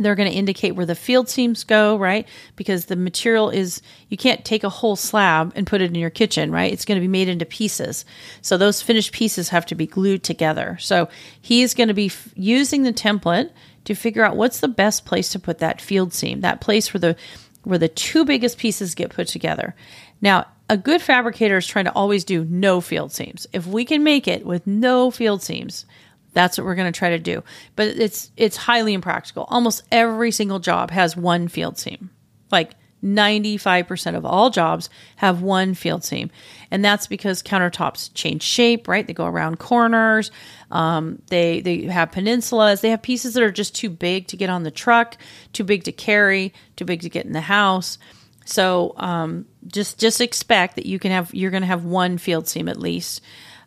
They're 0.00 0.14
going 0.14 0.30
to 0.30 0.36
indicate 0.36 0.74
where 0.74 0.86
the 0.86 0.94
field 0.94 1.28
seams 1.28 1.64
go, 1.64 1.96
right? 1.96 2.26
Because 2.56 2.86
the 2.86 2.96
material 2.96 3.50
is, 3.50 3.82
you 4.08 4.16
can't 4.16 4.44
take 4.44 4.64
a 4.64 4.68
whole 4.68 4.96
slab 4.96 5.52
and 5.54 5.66
put 5.66 5.82
it 5.82 5.90
in 5.90 5.94
your 5.94 6.10
kitchen, 6.10 6.50
right? 6.50 6.72
It's 6.72 6.84
going 6.84 6.96
to 6.96 7.00
be 7.00 7.08
made 7.08 7.28
into 7.28 7.44
pieces. 7.44 8.04
So 8.42 8.56
those 8.56 8.82
finished 8.82 9.12
pieces 9.12 9.50
have 9.50 9.66
to 9.66 9.74
be 9.74 9.86
glued 9.86 10.22
together. 10.22 10.78
So 10.80 11.08
he's 11.40 11.74
going 11.74 11.88
to 11.88 11.94
be 11.94 12.06
f- 12.06 12.32
using 12.34 12.82
the 12.82 12.92
template 12.92 13.50
to 13.84 13.94
figure 13.94 14.24
out 14.24 14.36
what's 14.36 14.60
the 14.60 14.68
best 14.68 15.04
place 15.04 15.30
to 15.30 15.38
put 15.38 15.58
that 15.58 15.80
field 15.80 16.12
seam, 16.12 16.40
that 16.40 16.60
place 16.60 16.92
where 16.92 17.00
the 17.00 17.16
where 17.62 17.78
the 17.78 17.88
two 17.88 18.24
biggest 18.24 18.56
pieces 18.56 18.94
get 18.94 19.10
put 19.10 19.28
together. 19.28 19.74
Now, 20.22 20.46
a 20.70 20.76
good 20.76 21.02
fabricator 21.02 21.58
is 21.58 21.66
trying 21.66 21.84
to 21.86 21.92
always 21.92 22.24
do 22.24 22.44
no 22.44 22.80
field 22.80 23.12
seams. 23.12 23.46
If 23.52 23.66
we 23.66 23.84
can 23.84 24.02
make 24.02 24.28
it 24.28 24.46
with 24.46 24.66
no 24.66 25.10
field 25.10 25.42
seams, 25.42 25.84
that's 26.32 26.56
what 26.56 26.64
we're 26.64 26.74
going 26.74 26.92
to 26.92 26.98
try 26.98 27.10
to 27.10 27.18
do. 27.18 27.42
But 27.76 27.88
it's 27.88 28.30
it's 28.36 28.56
highly 28.56 28.94
impractical. 28.94 29.44
Almost 29.48 29.82
every 29.90 30.30
single 30.30 30.58
job 30.58 30.90
has 30.90 31.16
one 31.16 31.48
field 31.48 31.78
seam. 31.78 32.10
Like 32.50 32.72
95% 33.02 34.14
of 34.16 34.26
all 34.26 34.50
jobs 34.50 34.90
have 35.16 35.42
one 35.42 35.74
field 35.74 36.04
seam. 36.04 36.30
And 36.70 36.84
that's 36.84 37.06
because 37.06 37.42
countertops 37.42 38.10
change 38.14 38.42
shape, 38.42 38.88
right? 38.88 39.06
They 39.06 39.14
go 39.14 39.26
around 39.26 39.58
corners. 39.58 40.30
Um, 40.70 41.22
they, 41.28 41.60
they 41.60 41.82
have 41.82 42.10
peninsulas. 42.10 42.80
They 42.80 42.90
have 42.90 43.02
pieces 43.02 43.34
that 43.34 43.42
are 43.42 43.50
just 43.50 43.74
too 43.74 43.90
big 43.90 44.28
to 44.28 44.36
get 44.36 44.50
on 44.50 44.62
the 44.62 44.70
truck, 44.70 45.16
too 45.52 45.64
big 45.64 45.84
to 45.84 45.92
carry, 45.92 46.52
too 46.76 46.84
big 46.84 47.00
to 47.02 47.08
get 47.08 47.26
in 47.26 47.32
the 47.32 47.40
house. 47.40 47.98
So 48.44 48.94
um, 48.96 49.46
just 49.66 49.98
just 50.00 50.20
expect 50.20 50.76
that 50.76 50.86
you 50.86 50.98
can 50.98 51.12
have 51.12 51.32
you're 51.32 51.50
going 51.50 51.62
to 51.62 51.68
have 51.68 51.84
one 51.84 52.18
field 52.18 52.48
seam 52.48 52.68
at 52.68 52.78
least. 52.78 53.20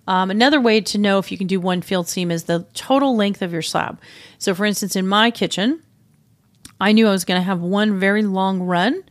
Um, 0.08 0.30
another 0.32 0.60
way 0.60 0.82
to 0.82 0.98
know 0.98 1.18
if 1.20 1.32
you 1.32 1.38
can 1.38 1.48
do 1.48 1.60
one 1.60 1.82
field 1.82 2.08
seam 2.08 2.32
is 2.32 2.44
the 2.44 2.66
total 2.74 3.16
length 3.16 3.42
of 3.42 3.54
your 3.54 3.62
slab. 3.62 4.00
So, 4.38 4.54
for 4.54 4.66
instance, 4.66 4.96
in 4.96 5.08
my 5.08 5.32
kitchen, 5.32 5.82
I 6.80 6.92
knew 6.92 7.08
I 7.08 7.12
was 7.12 7.26
going 7.26 7.40
to 7.40 7.46
have 7.46 7.62
one 7.62 8.00
very 8.00 8.24
long 8.24 8.62
run 8.62 9.04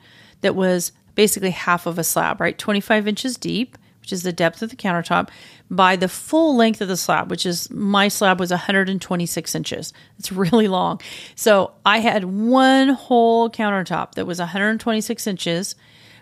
that 0.43 0.55
was 0.55 0.93
basically 1.15 1.51
half 1.51 1.87
of 1.87 1.99
a 1.99 2.05
slab, 2.05 2.41
right? 2.41 2.57
25 2.57 3.09
inches 3.09 3.37
deep, 3.37 3.79
which 4.01 4.13
is 4.13 4.23
the 4.23 4.33
depth 4.33 4.63
of 4.63 4.71
the 4.71 4.77
countertop, 4.77 5.29
by 5.71 5.97
the 5.97 6.09
full 6.09 6.55
length 6.57 6.81
of 6.83 6.89
the 6.89 6.97
slab, 6.97 7.31
which 7.31 7.47
is 7.47 7.71
my 7.71 8.09
slab 8.09 8.39
was 8.39 8.51
126 8.51 9.55
inches. 9.55 9.93
It's 10.19 10.33
really 10.33 10.69
long. 10.69 11.01
So 11.35 11.73
I 11.87 11.99
had 11.99 12.25
one 12.25 12.91
whole 12.91 13.49
countertop 13.49 14.13
that 14.13 14.27
was 14.27 14.39
126 14.39 15.27
inches 15.27 15.75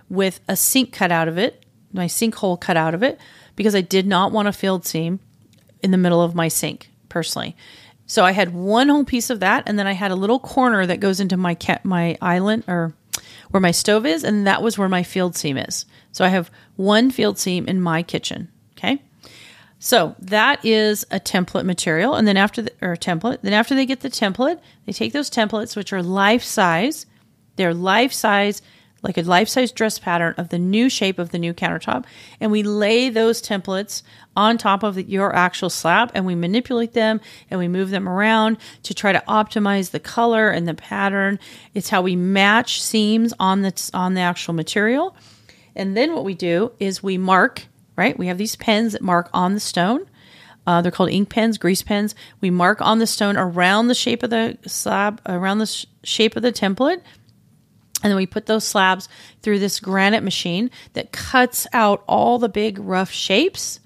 with 0.09 0.41
a 0.47 0.57
sink 0.57 0.93
cut 0.93 1.11
out 1.11 1.29
of 1.29 1.39
it, 1.39 1.65
my 1.93 2.07
sink 2.07 2.37
hole 2.37 2.57
cut 2.57 2.77
out 2.77 2.95
of 2.95 3.03
it, 3.03 3.19
because 3.61 3.75
I 3.75 3.83
did 3.83 4.07
not 4.07 4.33
want 4.33 4.49
a 4.49 4.55
field 4.55 4.87
seam 4.87 5.21
in 5.83 5.91
the 5.91 5.99
middle 5.99 6.23
of 6.23 6.35
my 6.35 6.49
sink 6.49 6.89
personally. 7.11 7.55
So 8.07 8.25
I 8.25 8.33
had 8.33 8.55
one 8.55 8.89
whole 8.89 9.05
piece 9.05 9.29
of 9.29 9.41
that, 9.41 9.65
and 9.67 9.79
then 9.79 9.87
I 9.87 9.93
had 9.93 10.11
a 10.11 10.15
little 10.15 10.39
corner 10.39 10.87
that 10.87 10.99
goes 10.99 11.21
into 11.21 11.37
my 11.37 11.59
my 11.85 12.17
island 12.23 12.65
or 12.67 12.95
where 13.51 13.61
my 13.61 13.71
stove 13.71 14.07
is, 14.07 14.25
and 14.25 14.47
that 14.47 14.63
was 14.63 14.79
where 14.79 14.89
my 14.89 15.03
field 15.03 15.37
seam 15.37 15.59
is. 15.59 15.85
So 16.11 16.25
I 16.25 16.29
have 16.29 16.51
one 16.77 17.11
field 17.11 17.39
seam 17.39 17.69
in 17.69 17.83
my 17.83 18.03
kitchen. 18.03 18.49
Okay. 18.79 19.03
So 19.79 20.17
that 20.21 20.65
is 20.65 21.05
a 21.11 21.21
template 21.21 21.67
material. 21.67 22.15
And 22.15 22.27
then 22.27 22.39
after 22.39 22.63
the 22.63 22.73
or 22.81 22.97
template, 22.97 23.43
then 23.43 23.53
after 23.53 23.75
they 23.75 23.85
get 23.85 24.01
the 24.01 24.09
template, 24.09 24.59
they 24.87 24.95
take 24.95 25.13
those 25.13 25.29
templates, 25.29 25.77
which 25.77 25.93
are 25.93 26.03
life 26.03 26.43
size, 26.43 27.05
they're 27.57 27.75
life 27.75 28.15
size 28.15 28.63
like 29.03 29.17
a 29.17 29.23
life 29.23 29.49
size 29.49 29.73
dress 29.73 29.99
pattern 29.99 30.35
of 30.37 30.51
the 30.51 30.59
new 30.59 30.89
shape 30.89 31.19
of 31.19 31.31
the 31.31 31.39
new 31.39 31.55
countertop. 31.55 32.05
And 32.41 32.51
we 32.51 32.63
lay 32.63 33.09
those 33.09 33.41
templates 33.41 34.03
on 34.37 34.59
top 34.59 34.83
of 34.83 34.95
the, 34.95 35.03
your 35.03 35.35
actual 35.35 35.71
slab 35.71 36.11
and 36.15 36.27
we 36.27 36.35
manipulate 36.35 36.93
them 36.93 37.21
and 37.51 37.59
we 37.59 37.69
move 37.69 37.91
them 37.91 38.09
around 38.09 38.59
to 38.85 38.95
try 38.95 39.13
to 39.13 39.23
optimize 39.27 39.91
the 39.91 40.01
color 40.01 40.51
and 40.51 40.69
the 40.69 40.75
pattern. 40.75 41.39
It's 41.75 41.91
how 41.91 42.03
we 42.03 42.17
match 42.17 42.83
seams 42.83 43.33
on 43.39 43.63
the, 43.63 43.91
on 43.95 44.15
the 44.15 44.21
actual 44.21 44.55
material. 44.55 45.17
And 45.75 45.97
then 45.97 46.15
what 46.15 46.25
we 46.25 46.35
do 46.35 46.73
is 46.79 47.03
we 47.03 47.17
mark, 47.17 47.67
right? 47.97 48.19
We 48.19 48.27
have 48.27 48.39
these 48.39 48.57
pens 48.57 48.93
that 48.93 49.03
mark 49.03 49.31
on 49.33 49.55
the 49.55 49.61
stone. 49.61 50.07
Uh, 50.67 50.83
they're 50.83 50.93
called 50.93 51.11
ink 51.11 51.31
pens, 51.31 51.59
grease 51.59 51.83
pens. 51.83 52.15
We 52.41 52.51
mark 52.51 52.81
on 52.81 52.99
the 52.99 53.07
stone 53.07 53.37
around 53.37 53.89
the 53.89 53.95
shape 53.95 54.23
of 54.23 54.31
the 54.31 54.59
slab, 54.67 55.21
around 55.27 55.59
the 55.59 55.67
sh- 55.67 55.87
shape 56.05 56.37
of 56.37 56.43
the 56.43 56.53
template 56.53 57.01
and 58.03 58.11
then 58.11 58.17
we 58.17 58.27
put 58.27 58.47
those 58.47 58.67
slabs 58.67 59.09
through 59.43 59.59
this 59.59 59.81
granite 59.81 60.23
machine 60.23 60.71
that 60.95 61.13
cuts 61.13 61.67
out 61.73 62.03
all 62.07 62.39
the 62.39 62.49
big 62.49 62.79
rough 62.79 63.11
shapes, 63.11 63.81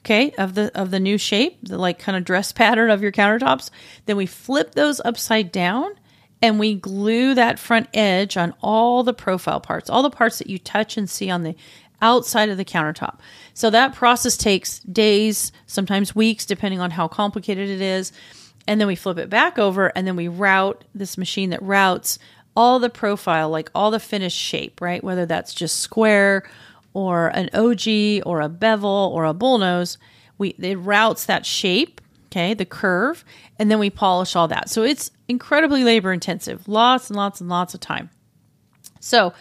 okay, 0.00 0.30
of 0.32 0.54
the 0.54 0.76
of 0.78 0.90
the 0.90 1.00
new 1.00 1.18
shape, 1.18 1.58
the 1.62 1.78
like 1.78 1.98
kind 1.98 2.16
of 2.16 2.24
dress 2.24 2.52
pattern 2.52 2.90
of 2.90 3.02
your 3.02 3.12
countertops. 3.12 3.70
Then 4.06 4.16
we 4.16 4.26
flip 4.26 4.74
those 4.74 5.00
upside 5.04 5.52
down 5.52 5.92
and 6.40 6.58
we 6.58 6.74
glue 6.74 7.34
that 7.34 7.58
front 7.58 7.88
edge 7.92 8.36
on 8.36 8.54
all 8.62 9.02
the 9.02 9.14
profile 9.14 9.60
parts, 9.60 9.90
all 9.90 10.02
the 10.02 10.10
parts 10.10 10.38
that 10.38 10.48
you 10.48 10.58
touch 10.58 10.96
and 10.96 11.10
see 11.10 11.30
on 11.30 11.42
the 11.42 11.56
outside 12.00 12.48
of 12.48 12.56
the 12.56 12.64
countertop. 12.64 13.18
So 13.54 13.70
that 13.70 13.94
process 13.94 14.36
takes 14.36 14.78
days, 14.80 15.50
sometimes 15.66 16.14
weeks, 16.14 16.46
depending 16.46 16.80
on 16.80 16.92
how 16.92 17.08
complicated 17.08 17.68
it 17.68 17.80
is. 17.80 18.12
And 18.68 18.80
then 18.80 18.86
we 18.86 18.94
flip 18.94 19.18
it 19.18 19.30
back 19.30 19.58
over 19.58 19.88
and 19.96 20.06
then 20.06 20.14
we 20.14 20.28
route 20.28 20.84
this 20.94 21.18
machine 21.18 21.50
that 21.50 21.62
routes 21.62 22.18
all 22.58 22.80
the 22.80 22.90
profile, 22.90 23.48
like 23.48 23.70
all 23.72 23.92
the 23.92 24.00
finished 24.00 24.36
shape, 24.36 24.80
right? 24.80 25.04
Whether 25.04 25.26
that's 25.26 25.54
just 25.54 25.78
square 25.78 26.42
or 26.92 27.28
an 27.28 27.48
OG 27.54 28.26
or 28.26 28.40
a 28.40 28.48
bevel 28.48 29.12
or 29.14 29.24
a 29.24 29.32
bullnose, 29.32 29.96
we 30.38 30.48
it 30.58 30.76
routes 30.76 31.26
that 31.26 31.46
shape, 31.46 32.00
okay, 32.26 32.54
the 32.54 32.64
curve, 32.64 33.24
and 33.60 33.70
then 33.70 33.78
we 33.78 33.90
polish 33.90 34.34
all 34.34 34.48
that. 34.48 34.68
So 34.68 34.82
it's 34.82 35.12
incredibly 35.28 35.84
labor 35.84 36.12
intensive, 36.12 36.66
lots 36.66 37.10
and 37.10 37.16
lots 37.16 37.40
and 37.40 37.48
lots 37.48 37.74
of 37.74 37.80
time. 37.80 38.10
So 38.98 39.32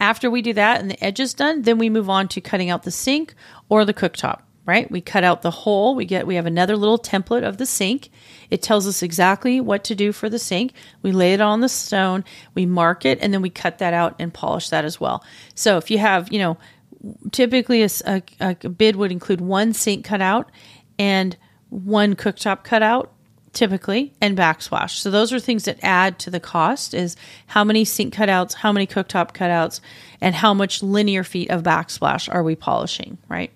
after 0.00 0.30
we 0.30 0.40
do 0.40 0.54
that 0.54 0.80
and 0.80 0.90
the 0.90 1.04
edge 1.04 1.20
is 1.20 1.34
done, 1.34 1.62
then 1.62 1.76
we 1.76 1.90
move 1.90 2.08
on 2.08 2.26
to 2.28 2.40
cutting 2.40 2.70
out 2.70 2.84
the 2.84 2.90
sink 2.90 3.34
or 3.68 3.84
the 3.84 3.92
cooktop 3.92 4.40
right? 4.64 4.90
We 4.90 5.00
cut 5.00 5.24
out 5.24 5.42
the 5.42 5.50
hole. 5.50 5.94
We 5.94 6.04
get 6.04 6.26
we 6.26 6.36
have 6.36 6.46
another 6.46 6.76
little 6.76 6.98
template 6.98 7.46
of 7.46 7.56
the 7.56 7.66
sink. 7.66 8.10
It 8.50 8.62
tells 8.62 8.86
us 8.86 9.02
exactly 9.02 9.60
what 9.60 9.84
to 9.84 9.94
do 9.94 10.12
for 10.12 10.28
the 10.28 10.38
sink. 10.38 10.72
We 11.02 11.12
lay 11.12 11.32
it 11.32 11.40
on 11.40 11.60
the 11.60 11.68
stone, 11.68 12.24
we 12.54 12.66
mark 12.66 13.04
it, 13.04 13.18
and 13.20 13.32
then 13.32 13.42
we 13.42 13.50
cut 13.50 13.78
that 13.78 13.94
out 13.94 14.16
and 14.18 14.32
polish 14.32 14.68
that 14.68 14.84
as 14.84 15.00
well. 15.00 15.24
So 15.54 15.78
if 15.78 15.90
you 15.90 15.98
have, 15.98 16.32
you 16.32 16.38
know, 16.38 16.58
typically 17.32 17.82
a, 17.82 17.88
a, 18.06 18.22
a 18.40 18.68
bid 18.68 18.96
would 18.96 19.10
include 19.10 19.40
one 19.40 19.72
sink 19.72 20.04
cutout 20.04 20.50
and 20.98 21.36
one 21.70 22.14
cooktop 22.14 22.62
cutout 22.62 23.12
typically 23.52 24.14
and 24.20 24.36
backsplash. 24.36 24.92
So 24.92 25.10
those 25.10 25.32
are 25.32 25.40
things 25.40 25.64
that 25.64 25.78
add 25.82 26.18
to 26.20 26.30
the 26.30 26.40
cost 26.40 26.94
is 26.94 27.16
how 27.46 27.64
many 27.64 27.84
sink 27.84 28.14
cutouts, 28.14 28.54
how 28.54 28.72
many 28.72 28.86
cooktop 28.86 29.32
cutouts, 29.32 29.80
and 30.20 30.34
how 30.34 30.54
much 30.54 30.82
linear 30.82 31.24
feet 31.24 31.50
of 31.50 31.62
backsplash 31.62 32.32
are 32.32 32.42
we 32.42 32.54
polishing, 32.54 33.18
right? 33.28 33.52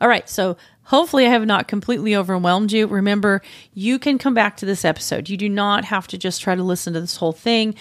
All 0.00 0.08
right, 0.08 0.28
so 0.28 0.56
hopefully 0.84 1.26
I 1.26 1.30
have 1.30 1.46
not 1.46 1.68
completely 1.68 2.16
overwhelmed 2.16 2.72
you. 2.72 2.86
Remember, 2.86 3.42
you 3.74 3.98
can 3.98 4.18
come 4.18 4.34
back 4.34 4.56
to 4.58 4.66
this 4.66 4.84
episode. 4.84 5.28
You 5.28 5.36
do 5.36 5.48
not 5.48 5.84
have 5.84 6.06
to 6.08 6.18
just 6.18 6.42
try 6.42 6.54
to 6.54 6.62
listen 6.62 6.92
to 6.94 7.00
this 7.00 7.16
whole 7.16 7.32
thing. 7.32 7.74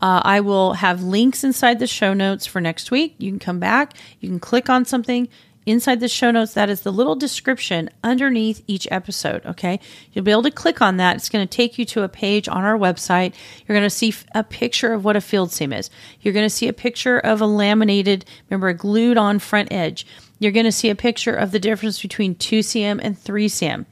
Uh, 0.00 0.20
I 0.24 0.40
will 0.40 0.74
have 0.74 1.02
links 1.02 1.44
inside 1.44 1.78
the 1.78 1.86
show 1.86 2.14
notes 2.14 2.46
for 2.46 2.60
next 2.60 2.90
week. 2.90 3.14
You 3.18 3.30
can 3.30 3.38
come 3.38 3.58
back, 3.58 3.94
you 4.20 4.28
can 4.28 4.40
click 4.40 4.68
on 4.68 4.84
something, 4.84 5.28
inside 5.70 6.00
the 6.00 6.08
show 6.08 6.30
notes, 6.30 6.54
that 6.54 6.70
is 6.70 6.80
the 6.80 6.92
little 6.92 7.14
description 7.14 7.90
underneath 8.02 8.62
each 8.66 8.88
episode. 8.90 9.44
Okay. 9.44 9.80
You'll 10.12 10.24
be 10.24 10.30
able 10.30 10.42
to 10.44 10.50
click 10.50 10.80
on 10.80 10.96
that. 10.96 11.16
It's 11.16 11.28
going 11.28 11.46
to 11.46 11.56
take 11.56 11.78
you 11.78 11.84
to 11.86 12.02
a 12.02 12.08
page 12.08 12.48
on 12.48 12.64
our 12.64 12.78
website. 12.78 13.34
You're 13.66 13.76
going 13.76 13.88
to 13.88 13.90
see 13.90 14.14
a 14.34 14.42
picture 14.42 14.92
of 14.92 15.04
what 15.04 15.16
a 15.16 15.20
field 15.20 15.52
seam 15.52 15.72
is. 15.72 15.90
You're 16.20 16.34
going 16.34 16.46
to 16.46 16.50
see 16.50 16.68
a 16.68 16.72
picture 16.72 17.18
of 17.18 17.40
a 17.40 17.46
laminated, 17.46 18.24
remember, 18.48 18.68
a 18.68 18.74
glued 18.74 19.16
on 19.16 19.38
front 19.38 19.72
edge. 19.72 20.06
You're 20.38 20.52
going 20.52 20.66
to 20.66 20.72
see 20.72 20.90
a 20.90 20.94
picture 20.94 21.34
of 21.34 21.50
the 21.50 21.58
difference 21.58 22.00
between 22.00 22.34
2cm 22.34 23.00
and 23.02 23.16
3cm. 23.16 23.86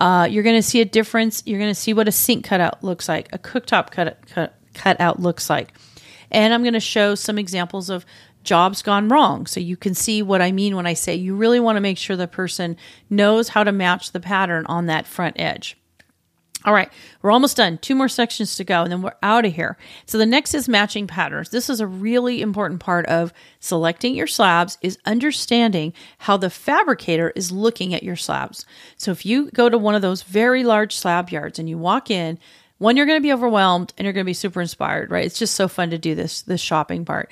Uh, 0.00 0.26
you're 0.30 0.42
going 0.42 0.56
to 0.56 0.62
see 0.62 0.80
a 0.80 0.84
difference. 0.84 1.42
You're 1.46 1.58
going 1.58 1.70
to 1.70 1.80
see 1.80 1.94
what 1.94 2.08
a 2.08 2.12
sink 2.12 2.44
cutout 2.44 2.82
looks 2.82 3.08
like, 3.08 3.28
a 3.32 3.38
cooktop 3.38 3.90
cut, 3.90 4.18
cut, 4.28 4.54
cutout 4.74 5.20
looks 5.20 5.48
like. 5.48 5.72
And 6.30 6.52
I'm 6.52 6.62
going 6.62 6.74
to 6.74 6.80
show 6.80 7.14
some 7.14 7.38
examples 7.38 7.90
of 7.90 8.04
jobs 8.42 8.82
gone 8.82 9.08
wrong. 9.08 9.46
So 9.46 9.60
you 9.60 9.76
can 9.76 9.94
see 9.94 10.22
what 10.22 10.42
I 10.42 10.52
mean 10.52 10.76
when 10.76 10.86
I 10.86 10.94
say 10.94 11.14
you 11.14 11.36
really 11.36 11.60
want 11.60 11.76
to 11.76 11.80
make 11.80 11.98
sure 11.98 12.16
the 12.16 12.26
person 12.26 12.76
knows 13.08 13.48
how 13.48 13.64
to 13.64 13.72
match 13.72 14.12
the 14.12 14.20
pattern 14.20 14.66
on 14.66 14.86
that 14.86 15.06
front 15.06 15.36
edge. 15.38 15.76
All 16.64 16.72
right, 16.72 16.90
we're 17.20 17.30
almost 17.30 17.58
done. 17.58 17.76
Two 17.76 17.94
more 17.94 18.08
sections 18.08 18.56
to 18.56 18.64
go, 18.64 18.82
and 18.82 18.90
then 18.90 19.02
we're 19.02 19.14
out 19.22 19.44
of 19.44 19.54
here. 19.54 19.76
So 20.06 20.16
the 20.16 20.24
next 20.24 20.54
is 20.54 20.66
matching 20.66 21.06
patterns. 21.06 21.50
This 21.50 21.68
is 21.68 21.80
a 21.80 21.86
really 21.86 22.40
important 22.40 22.80
part 22.80 23.04
of 23.06 23.34
selecting 23.60 24.14
your 24.14 24.26
slabs 24.26 24.78
is 24.80 24.98
understanding 25.04 25.92
how 26.18 26.38
the 26.38 26.48
fabricator 26.48 27.30
is 27.36 27.52
looking 27.52 27.92
at 27.92 28.02
your 28.02 28.16
slabs. 28.16 28.64
So 28.96 29.10
if 29.10 29.26
you 29.26 29.50
go 29.50 29.68
to 29.68 29.76
one 29.76 29.94
of 29.94 30.00
those 30.00 30.22
very 30.22 30.64
large 30.64 30.96
slab 30.96 31.28
yards 31.28 31.58
and 31.58 31.68
you 31.68 31.76
walk 31.76 32.10
in, 32.10 32.38
one 32.78 32.96
you're 32.96 33.06
going 33.06 33.18
to 33.18 33.22
be 33.22 33.32
overwhelmed 33.32 33.92
and 33.98 34.06
you're 34.06 34.14
going 34.14 34.24
to 34.24 34.30
be 34.30 34.32
super 34.32 34.62
inspired, 34.62 35.10
right? 35.10 35.26
It's 35.26 35.38
just 35.38 35.54
so 35.54 35.68
fun 35.68 35.90
to 35.90 35.98
do 35.98 36.14
this 36.14 36.42
this 36.42 36.62
shopping 36.62 37.04
part. 37.04 37.30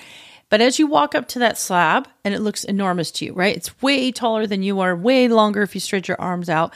But 0.50 0.60
as 0.60 0.78
you 0.78 0.86
walk 0.86 1.14
up 1.14 1.28
to 1.28 1.38
that 1.38 1.56
slab, 1.56 2.06
and 2.22 2.34
it 2.34 2.40
looks 2.40 2.64
enormous 2.64 3.10
to 3.12 3.24
you, 3.24 3.32
right? 3.32 3.56
It's 3.56 3.80
way 3.80 4.12
taller 4.12 4.46
than 4.46 4.62
you 4.62 4.80
are, 4.80 4.94
way 4.94 5.26
longer 5.28 5.62
if 5.62 5.74
you 5.74 5.80
stretch 5.80 6.08
your 6.08 6.20
arms 6.20 6.50
out. 6.50 6.74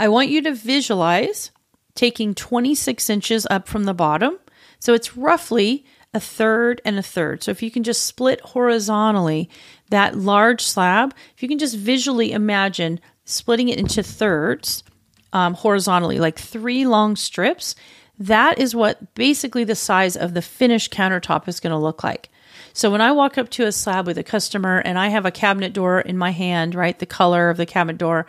I 0.00 0.08
want 0.08 0.30
you 0.30 0.42
to 0.42 0.52
visualize 0.52 1.51
taking 1.94 2.34
26 2.34 3.10
inches 3.10 3.46
up 3.50 3.68
from 3.68 3.84
the 3.84 3.94
bottom. 3.94 4.38
So 4.78 4.94
it's 4.94 5.16
roughly 5.16 5.84
a 6.14 6.20
third 6.20 6.80
and 6.84 6.98
a 6.98 7.02
third. 7.02 7.42
So 7.42 7.50
if 7.50 7.62
you 7.62 7.70
can 7.70 7.82
just 7.82 8.04
split 8.04 8.40
horizontally 8.40 9.48
that 9.90 10.16
large 10.16 10.62
slab, 10.62 11.14
if 11.34 11.42
you 11.42 11.48
can 11.48 11.58
just 11.58 11.76
visually 11.76 12.32
imagine 12.32 13.00
splitting 13.24 13.68
it 13.68 13.78
into 13.78 14.02
thirds 14.02 14.82
um, 15.32 15.54
horizontally, 15.54 16.18
like 16.18 16.38
three 16.38 16.86
long 16.86 17.16
strips, 17.16 17.74
that 18.18 18.58
is 18.58 18.74
what 18.74 19.14
basically 19.14 19.64
the 19.64 19.74
size 19.74 20.16
of 20.16 20.34
the 20.34 20.42
finished 20.42 20.92
countertop 20.92 21.48
is 21.48 21.60
going 21.60 21.70
to 21.70 21.78
look 21.78 22.04
like. 22.04 22.28
So 22.74 22.90
when 22.90 23.00
I 23.00 23.12
walk 23.12 23.38
up 23.38 23.48
to 23.50 23.66
a 23.66 23.72
slab 23.72 24.06
with 24.06 24.18
a 24.18 24.22
customer 24.22 24.78
and 24.78 24.98
I 24.98 25.08
have 25.08 25.26
a 25.26 25.30
cabinet 25.30 25.72
door 25.72 26.00
in 26.00 26.16
my 26.16 26.30
hand, 26.30 26.74
right, 26.74 26.98
the 26.98 27.06
color 27.06 27.50
of 27.50 27.56
the 27.56 27.66
cabinet 27.66 27.98
door, 27.98 28.26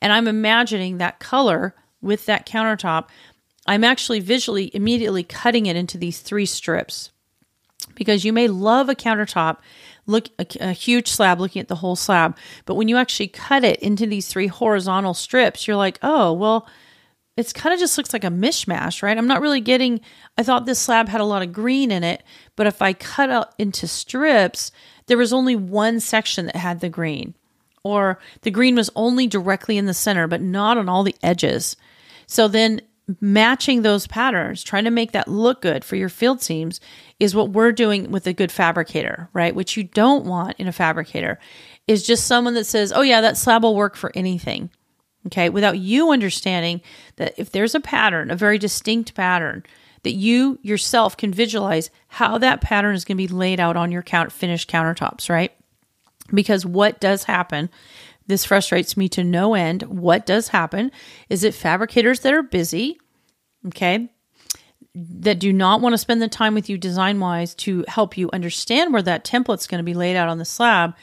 and 0.00 0.12
I'm 0.12 0.28
imagining 0.28 0.98
that 0.98 1.18
color 1.18 1.74
with 2.00 2.26
that 2.26 2.46
countertop, 2.46 3.08
I'm 3.66 3.84
actually 3.84 4.20
visually 4.20 4.70
immediately 4.74 5.22
cutting 5.22 5.66
it 5.66 5.76
into 5.76 5.98
these 5.98 6.20
three 6.20 6.46
strips. 6.46 7.10
Because 7.94 8.24
you 8.24 8.32
may 8.32 8.48
love 8.48 8.88
a 8.88 8.94
countertop, 8.94 9.58
look 10.06 10.28
a, 10.38 10.46
a, 10.60 10.72
huge 10.72 11.08
slab 11.08 11.40
looking 11.40 11.60
at 11.60 11.68
the 11.68 11.76
whole 11.76 11.96
slab, 11.96 12.36
but 12.64 12.74
when 12.74 12.88
you 12.88 12.96
actually 12.96 13.28
cut 13.28 13.64
it 13.64 13.80
into 13.80 14.06
these 14.06 14.28
three 14.28 14.48
horizontal 14.48 15.14
strips, 15.14 15.66
you're 15.66 15.76
like, 15.76 15.98
"Oh, 16.02 16.32
well, 16.32 16.68
it's 17.36 17.52
kind 17.52 17.72
of 17.72 17.78
just 17.78 17.96
looks 17.96 18.12
like 18.12 18.24
a 18.24 18.28
mishmash, 18.28 19.02
right? 19.02 19.16
I'm 19.16 19.26
not 19.26 19.40
really 19.40 19.60
getting 19.60 20.00
I 20.38 20.42
thought 20.42 20.66
this 20.66 20.78
slab 20.78 21.08
had 21.08 21.20
a 21.20 21.24
lot 21.24 21.42
of 21.42 21.52
green 21.52 21.90
in 21.90 22.02
it, 22.02 22.22
but 22.56 22.66
if 22.66 22.82
I 22.82 22.92
cut 22.92 23.30
out 23.30 23.54
into 23.58 23.86
strips, 23.86 24.72
there 25.06 25.18
was 25.18 25.32
only 25.32 25.56
one 25.56 26.00
section 26.00 26.46
that 26.46 26.56
had 26.56 26.80
the 26.80 26.88
green. 26.88 27.34
Or 27.86 28.18
the 28.42 28.50
green 28.50 28.74
was 28.74 28.90
only 28.96 29.28
directly 29.28 29.78
in 29.78 29.86
the 29.86 29.94
center, 29.94 30.26
but 30.26 30.42
not 30.42 30.76
on 30.76 30.88
all 30.88 31.04
the 31.04 31.14
edges. 31.22 31.76
So 32.26 32.48
then 32.48 32.80
matching 33.20 33.82
those 33.82 34.08
patterns, 34.08 34.64
trying 34.64 34.82
to 34.82 34.90
make 34.90 35.12
that 35.12 35.28
look 35.28 35.62
good 35.62 35.84
for 35.84 35.94
your 35.94 36.08
field 36.08 36.42
seams 36.42 36.80
is 37.20 37.32
what 37.32 37.50
we're 37.50 37.70
doing 37.70 38.10
with 38.10 38.26
a 38.26 38.32
good 38.32 38.50
fabricator, 38.50 39.28
right? 39.32 39.54
Which 39.54 39.76
you 39.76 39.84
don't 39.84 40.26
want 40.26 40.56
in 40.58 40.66
a 40.66 40.72
fabricator 40.72 41.38
is 41.86 42.04
just 42.04 42.26
someone 42.26 42.54
that 42.54 42.64
says, 42.64 42.92
"Oh 42.92 43.02
yeah, 43.02 43.20
that 43.20 43.36
slab 43.36 43.62
will 43.62 43.76
work 43.76 43.94
for 43.94 44.10
anything." 44.16 44.70
Okay, 45.28 45.48
without 45.48 45.78
you 45.78 46.10
understanding 46.10 46.80
that 47.16 47.34
if 47.36 47.52
there's 47.52 47.76
a 47.76 47.80
pattern, 47.80 48.32
a 48.32 48.36
very 48.36 48.58
distinct 48.58 49.14
pattern, 49.14 49.62
that 50.02 50.14
you 50.14 50.58
yourself 50.62 51.16
can 51.16 51.32
visualize 51.32 51.90
how 52.08 52.38
that 52.38 52.60
pattern 52.60 52.96
is 52.96 53.04
going 53.04 53.16
to 53.16 53.28
be 53.28 53.32
laid 53.32 53.60
out 53.60 53.76
on 53.76 53.92
your 53.92 54.02
count 54.02 54.32
finished 54.32 54.68
countertops, 54.68 55.30
right? 55.30 55.55
Because 56.32 56.66
what 56.66 57.00
does 57.00 57.24
happen, 57.24 57.70
this 58.26 58.44
frustrates 58.44 58.96
me 58.96 59.08
to 59.10 59.24
no 59.24 59.54
end. 59.54 59.82
What 59.84 60.26
does 60.26 60.48
happen 60.48 60.90
is 61.28 61.44
it 61.44 61.54
fabricators 61.54 62.20
that 62.20 62.34
are 62.34 62.42
busy, 62.42 62.98
okay, 63.68 64.10
that 64.94 65.38
do 65.38 65.52
not 65.52 65.80
want 65.80 65.92
to 65.92 65.98
spend 65.98 66.22
the 66.22 66.28
time 66.28 66.54
with 66.54 66.70
you 66.70 66.78
design 66.78 67.20
wise 67.20 67.54
to 67.54 67.84
help 67.86 68.16
you 68.16 68.30
understand 68.32 68.92
where 68.92 69.02
that 69.02 69.24
template's 69.24 69.66
going 69.66 69.78
to 69.78 69.84
be 69.84 69.94
laid 69.94 70.16
out 70.16 70.28
on 70.28 70.38
the 70.38 70.44
slab, 70.44 70.94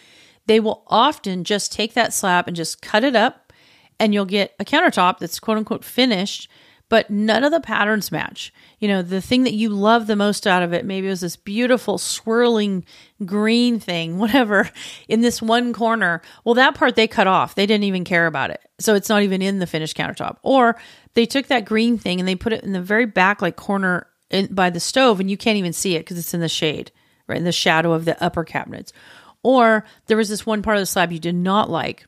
they 0.48 0.60
will 0.60 0.84
often 0.88 1.44
just 1.44 1.72
take 1.72 1.94
that 1.94 2.14
slab 2.14 2.48
and 2.48 2.56
just 2.56 2.82
cut 2.82 3.04
it 3.04 3.16
up 3.16 3.54
and 4.00 4.14
you'll 4.14 4.26
get 4.26 4.54
a 4.60 4.66
countertop 4.66 5.20
that's 5.20 5.40
quote 5.40 5.58
unquote 5.58 5.86
finished 5.86 6.50
but 6.94 7.10
none 7.10 7.44
of 7.44 7.52
the 7.52 7.60
patterns 7.60 8.12
match. 8.12 8.54
You 8.78 8.88
know, 8.88 9.02
the 9.02 9.20
thing 9.20 9.46
that 9.46 9.56
you 9.56 9.70
love 9.70 10.06
the 10.06 10.16
most 10.16 10.46
out 10.46 10.62
of 10.62 10.74
it, 10.74 10.86
maybe 10.86 11.08
it 11.08 11.10
was 11.10 11.22
this 11.22 11.36
beautiful 11.36 11.98
swirling 11.98 12.86
green 13.26 13.80
thing, 13.80 14.20
whatever, 14.20 14.70
in 15.08 15.22
this 15.22 15.42
one 15.42 15.74
corner. 15.74 16.22
Well, 16.44 16.54
that 16.54 16.76
part 16.76 16.96
they 16.96 17.08
cut 17.08 17.26
off. 17.26 17.56
They 17.56 17.66
didn't 17.66 17.86
even 17.86 18.04
care 18.04 18.28
about 18.28 18.52
it. 18.52 18.62
So 18.80 18.94
it's 18.94 19.10
not 19.10 19.24
even 19.24 19.42
in 19.42 19.58
the 19.58 19.66
finished 19.66 19.98
countertop. 19.98 20.38
Or 20.44 20.80
they 21.16 21.26
took 21.26 21.48
that 21.48 21.66
green 21.66 21.98
thing 21.98 22.20
and 22.20 22.30
they 22.30 22.36
put 22.36 22.54
it 22.54 22.64
in 22.64 22.74
the 22.74 22.80
very 22.80 23.08
back, 23.08 23.42
like 23.42 23.56
corner 23.56 24.06
in, 24.30 24.54
by 24.54 24.70
the 24.70 24.80
stove, 24.80 25.20
and 25.20 25.32
you 25.32 25.36
can't 25.36 25.58
even 25.58 25.74
see 25.74 25.96
it 25.96 26.02
because 26.02 26.20
it's 26.20 26.36
in 26.36 26.42
the 26.42 26.48
shade, 26.48 26.92
right? 27.26 27.40
In 27.40 27.44
the 27.44 27.52
shadow 27.52 27.94
of 27.94 28.06
the 28.06 28.24
upper 28.24 28.44
cabinets. 28.44 28.94
Or 29.42 29.84
there 30.06 30.18
was 30.18 30.30
this 30.30 30.46
one 30.46 30.62
part 30.62 30.78
of 30.78 30.82
the 30.82 30.86
slab 30.86 31.12
you 31.12 31.18
did 31.18 31.34
not 31.34 31.72
like 31.72 32.06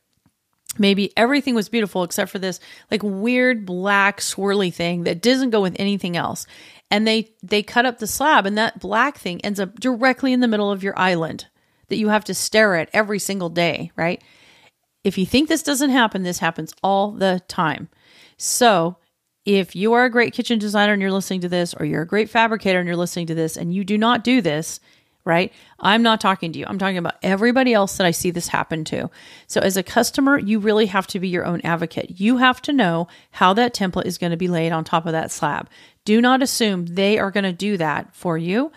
maybe 0.77 1.11
everything 1.17 1.55
was 1.55 1.69
beautiful 1.69 2.03
except 2.03 2.31
for 2.31 2.39
this 2.39 2.59
like 2.91 3.01
weird 3.03 3.65
black 3.65 4.19
swirly 4.19 4.73
thing 4.73 5.03
that 5.03 5.21
doesn't 5.21 5.49
go 5.49 5.61
with 5.61 5.75
anything 5.79 6.17
else. 6.17 6.45
And 6.91 7.07
they 7.07 7.31
they 7.41 7.63
cut 7.63 7.85
up 7.85 7.99
the 7.99 8.07
slab 8.07 8.45
and 8.45 8.57
that 8.57 8.79
black 8.79 9.17
thing 9.17 9.41
ends 9.41 9.59
up 9.59 9.79
directly 9.79 10.33
in 10.33 10.39
the 10.39 10.47
middle 10.47 10.71
of 10.71 10.83
your 10.83 10.97
island 10.97 11.47
that 11.87 11.97
you 11.97 12.09
have 12.09 12.25
to 12.25 12.33
stare 12.33 12.75
at 12.75 12.89
every 12.93 13.19
single 13.19 13.49
day 13.49 13.91
right? 13.95 14.23
If 15.03 15.17
you 15.17 15.25
think 15.25 15.49
this 15.49 15.63
doesn't 15.63 15.91
happen 15.91 16.23
this 16.23 16.39
happens 16.39 16.73
all 16.83 17.11
the 17.11 17.41
time. 17.47 17.89
So 18.37 18.97
if 19.45 19.75
you 19.75 19.93
are 19.93 20.05
a 20.05 20.09
great 20.09 20.33
kitchen 20.33 20.57
designer 20.57 20.93
and 20.93 21.01
you're 21.01 21.11
listening 21.11 21.41
to 21.41 21.49
this 21.49 21.73
or 21.75 21.85
you're 21.85 22.01
a 22.01 22.07
great 22.07 22.29
fabricator 22.29 22.79
and 22.79 22.87
you're 22.87 22.95
listening 22.95 23.27
to 23.27 23.35
this 23.35 23.55
and 23.55 23.73
you 23.73 23.83
do 23.83 23.97
not 23.97 24.23
do 24.23 24.41
this 24.41 24.79
right? 25.25 25.51
I'm 25.79 26.03
not 26.03 26.21
talking 26.21 26.53
to 26.53 26.59
you. 26.59 26.65
I'm 26.67 26.77
talking 26.77 26.99
about 26.99 27.15
everybody 27.23 27.73
else 27.73 27.97
that 27.97 28.05
I 28.07 28.11
see 28.11 28.31
this 28.31 28.47
happen 28.47 28.85
to. 28.85 29.09
So, 29.47 29.59
as 29.59 29.75
a 29.75 29.83
customer, 29.83 30.37
you 30.37 30.59
really 30.59 30.85
have 30.85 31.07
to 31.07 31.19
be 31.19 31.27
your 31.27 31.45
own 31.45 31.61
advocate. 31.61 32.19
You 32.19 32.37
have 32.37 32.61
to 32.63 32.73
know 32.73 33.07
how 33.31 33.53
that 33.53 33.73
template 33.73 34.05
is 34.05 34.19
going 34.19 34.31
to 34.31 34.37
be 34.37 34.47
laid 34.47 34.71
on 34.71 34.83
top 34.83 35.05
of 35.05 35.11
that 35.11 35.31
slab. 35.31 35.69
Do 36.05 36.21
not 36.21 36.43
assume 36.43 36.85
they 36.85 37.17
are 37.17 37.31
going 37.31 37.43
to 37.43 37.51
do 37.51 37.77
that 37.77 38.15
for 38.15 38.37
you. 38.37 38.71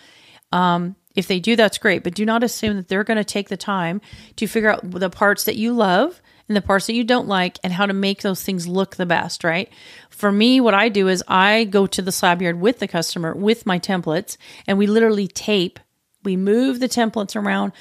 Um, 0.51 0.97
if 1.15 1.27
they 1.27 1.41
do, 1.41 1.57
that's 1.57 1.79
great, 1.79 2.05
but 2.05 2.15
do 2.15 2.25
not 2.25 2.43
assume 2.43 2.77
that 2.77 2.89
they're 2.89 3.05
going 3.05 3.19
to 3.19 3.25
take 3.25 3.49
the 3.49 3.57
time 3.57 4.01
to 4.37 4.47
figure 4.47 4.71
out 4.71 4.89
the 4.91 5.11
parts 5.11 5.45
that 5.45 5.57
you 5.57 5.73
love 5.73 6.23
and 6.49 6.57
the 6.57 6.63
parts 6.63 6.87
that 6.87 6.95
you 6.95 7.05
don't 7.05 7.29
like 7.29 7.59
and 7.63 7.73
how 7.73 7.87
to 7.87 7.93
make 7.93 8.23
those 8.23 8.43
things 8.43 8.67
look 8.67 8.97
the 8.97 9.05
best, 9.05 9.45
right? 9.45 9.71
For 10.11 10.33
me, 10.33 10.61
what 10.61 10.75
I 10.75 10.89
do 10.89 11.09
is 11.09 11.23
I 11.29 11.65
go 11.65 11.87
to 11.89 12.03
the 12.03 12.13
slab 12.13 12.41
yard 12.41 12.61
with 12.61 12.79
the 12.79 12.89
customer 12.89 13.35
with 13.35 13.67
my 13.67 13.79
templates 13.79 14.37
and 14.67 14.79
we 14.79 14.87
literally 14.87 15.29
tape 15.29 15.79
we 16.25 16.37
move 16.37 16.81
the 16.81 16.89
templates 16.89 17.37
around 17.37 17.73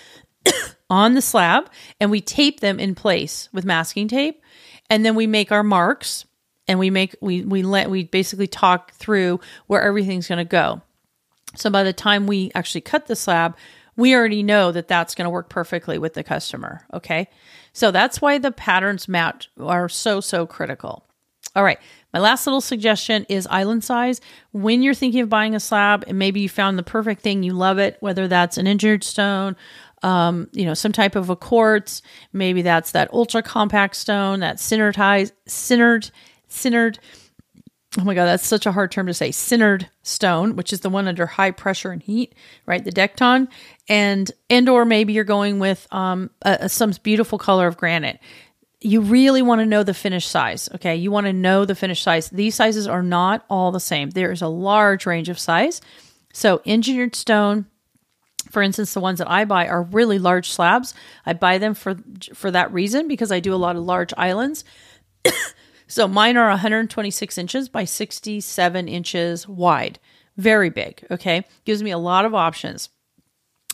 on 0.90 1.14
the 1.14 1.22
slab 1.22 1.70
and 2.00 2.12
we 2.12 2.22
tape 2.22 2.60
them 2.60 2.80
in 2.80 2.96
place 2.96 3.50
with 3.52 3.66
masking 3.66 4.08
tape. 4.08 4.42
And 4.90 5.06
then 5.06 5.16
we 5.16 5.28
make 5.28 5.52
our 5.52 5.64
marks 5.64 6.26
and 6.68 6.80
we 6.80 6.90
make 6.90 7.16
we 7.22 7.44
we 7.44 7.64
let 7.64 7.90
we 7.90 8.04
basically 8.04 8.48
talk 8.48 8.94
through 8.94 9.40
where 9.68 9.82
everything's 9.82 10.28
going 10.28 10.38
to 10.38 10.46
go. 10.46 10.82
So 11.56 11.70
by 11.70 11.84
the 11.84 11.94
time 11.94 12.28
we 12.28 12.52
actually 12.54 12.82
cut 12.82 13.08
the 13.08 13.16
slab, 13.16 13.56
we 13.96 14.14
already 14.14 14.44
know 14.44 14.72
that 14.72 14.88
that's 14.88 15.16
going 15.16 15.26
to 15.26 15.30
work 15.30 15.50
perfectly 15.50 15.98
with 15.98 16.14
the 16.14 16.24
customer, 16.24 16.86
okay? 16.94 17.30
So 17.74 17.92
that's 17.92 18.22
why 18.22 18.38
the 18.38 18.52
patterns 18.52 19.08
match 19.08 19.50
are 19.60 19.90
so 19.90 20.22
so 20.22 20.46
critical. 20.46 21.07
All 21.58 21.64
right. 21.64 21.80
My 22.14 22.20
last 22.20 22.46
little 22.46 22.62
suggestion 22.62 23.26
is 23.30 23.48
island 23.48 23.84
size. 23.84 24.22
When 24.52 24.84
you're 24.84 24.94
thinking 24.94 25.22
of 25.22 25.30
buying 25.30 25.56
a 25.56 25.60
slab 25.60 26.06
and 26.08 26.18
maybe 26.18 26.40
you 26.40 26.50
found 26.50 26.78
the 26.78 26.84
perfect 26.84 27.22
thing, 27.22 27.42
you 27.42 27.52
love 27.52 27.80
it, 27.80 27.98
whether 28.00 28.28
that's 28.28 28.58
an 28.58 28.68
engineered 28.68 29.04
stone, 29.04 29.56
um, 30.04 30.48
you 30.54 30.66
know, 30.66 30.76
some 30.76 30.92
type 30.92 31.16
of 31.16 31.32
a 31.32 31.36
quartz, 31.36 32.04
maybe 32.32 32.62
that's 32.62 32.92
that 32.92 33.12
ultra 33.12 33.42
compact 33.42 33.96
stone, 33.96 34.40
that 34.42 34.58
sintered, 34.58 35.32
sintered, 35.48 36.12
sintered. 36.48 37.00
Oh 37.98 38.04
my 38.04 38.14
God, 38.14 38.26
that's 38.26 38.46
such 38.46 38.68
a 38.68 38.72
hard 38.72 38.92
term 38.92 39.08
to 39.08 39.14
say. 39.14 39.30
Sintered 39.30 39.88
stone, 40.04 40.56
which 40.56 40.72
is 40.72 40.82
the 40.82 40.90
one 40.90 41.08
under 41.08 41.26
high 41.26 41.50
pressure 41.50 41.90
and 41.90 42.04
heat, 42.04 42.36
right? 42.68 42.84
The 42.84 42.92
Dekton, 42.92 43.48
and 43.90 44.32
and 44.52 44.70
or 44.70 44.86
maybe 44.86 45.14
you're 45.14 45.24
going 45.24 45.58
with 45.58 45.88
um 45.92 46.30
a, 46.44 46.70
some 46.70 46.94
beautiful 47.02 47.40
color 47.40 47.66
of 47.66 47.78
granite 47.78 48.20
you 48.82 49.02
really 49.02 49.42
want 49.42 49.60
to 49.60 49.66
know 49.66 49.84
the 49.84 49.94
finish 49.94 50.28
size. 50.28 50.70
Okay. 50.76 50.96
You 50.96 51.12
want 51.12 51.26
to 51.26 51.34
know 51.34 51.66
the 51.66 51.76
finish 51.76 52.02
size. 52.02 52.30
These 52.30 52.56
sizes 52.56 52.88
are 52.88 53.04
not 53.04 53.46
all 53.50 53.72
the 53.72 53.80
same. 53.80 54.12
There 54.12 54.32
is 54.32 54.42
a 54.42 54.48
large 54.48 55.06
range 55.06 55.30
of 55.30 55.40
size. 55.40 55.82
So, 56.34 56.62
engineered 56.66 57.16
stone, 57.16 57.66
for 58.52 58.62
instance, 58.62 58.94
the 58.94 59.00
ones 59.00 59.18
that 59.20 59.30
I 59.30 59.46
buy 59.46 59.68
are 59.68 59.82
really 59.82 60.20
large 60.20 60.52
slabs. 60.52 60.94
I 61.26 61.34
buy 61.34 61.58
them 61.58 61.74
for 61.74 61.96
for 62.34 62.52
that 62.52 62.72
reason 62.72 63.08
because 63.08 63.32
I 63.32 63.40
do 63.40 63.54
a 63.54 63.58
lot 63.58 63.76
of 63.76 63.84
large 63.84 64.14
islands. 64.18 64.64
so 65.88 66.08
mine 66.08 66.38
are 66.38 66.50
126 66.50 67.38
inches 67.38 67.70
by 67.70 67.86
67 67.86 68.88
inches 68.88 69.48
wide. 69.48 70.00
Very 70.38 70.70
big. 70.70 71.04
Okay. 71.10 71.46
Gives 71.66 71.82
me 71.82 71.92
a 71.92 71.98
lot 71.98 72.26
of 72.26 72.36
options. 72.36 72.90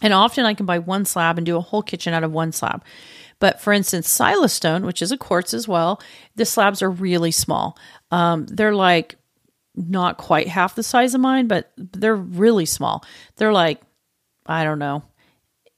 And 0.02 0.14
often 0.14 0.46
I 0.46 0.54
can 0.54 0.66
buy 0.66 0.80
one 0.80 1.06
slab 1.06 1.38
and 1.38 1.46
do 1.46 1.58
a 1.58 1.62
whole 1.62 1.82
kitchen 1.82 2.14
out 2.14 2.24
of 2.24 2.32
one 2.32 2.52
slab. 2.52 2.84
But 3.44 3.60
for 3.60 3.74
instance, 3.74 4.08
silestone, 4.08 4.86
which 4.86 5.02
is 5.02 5.12
a 5.12 5.18
quartz 5.18 5.54
as 5.54 5.68
well, 5.68 6.02
the 6.38 6.46
slabs 6.46 6.82
are 6.82 6.90
really 6.90 7.32
small. 7.32 7.78
Um, 8.10 8.46
they're 8.46 8.74
like 8.74 9.18
not 9.76 10.16
quite 10.16 10.48
half 10.48 10.76
the 10.76 10.82
size 10.82 11.14
of 11.14 11.20
mine, 11.20 11.48
but 11.48 11.70
they're 11.76 12.16
really 12.16 12.66
small. 12.66 13.04
They're 13.36 13.52
like, 13.52 13.82
I 14.46 14.64
don't 14.64 14.80
know, 14.80 15.04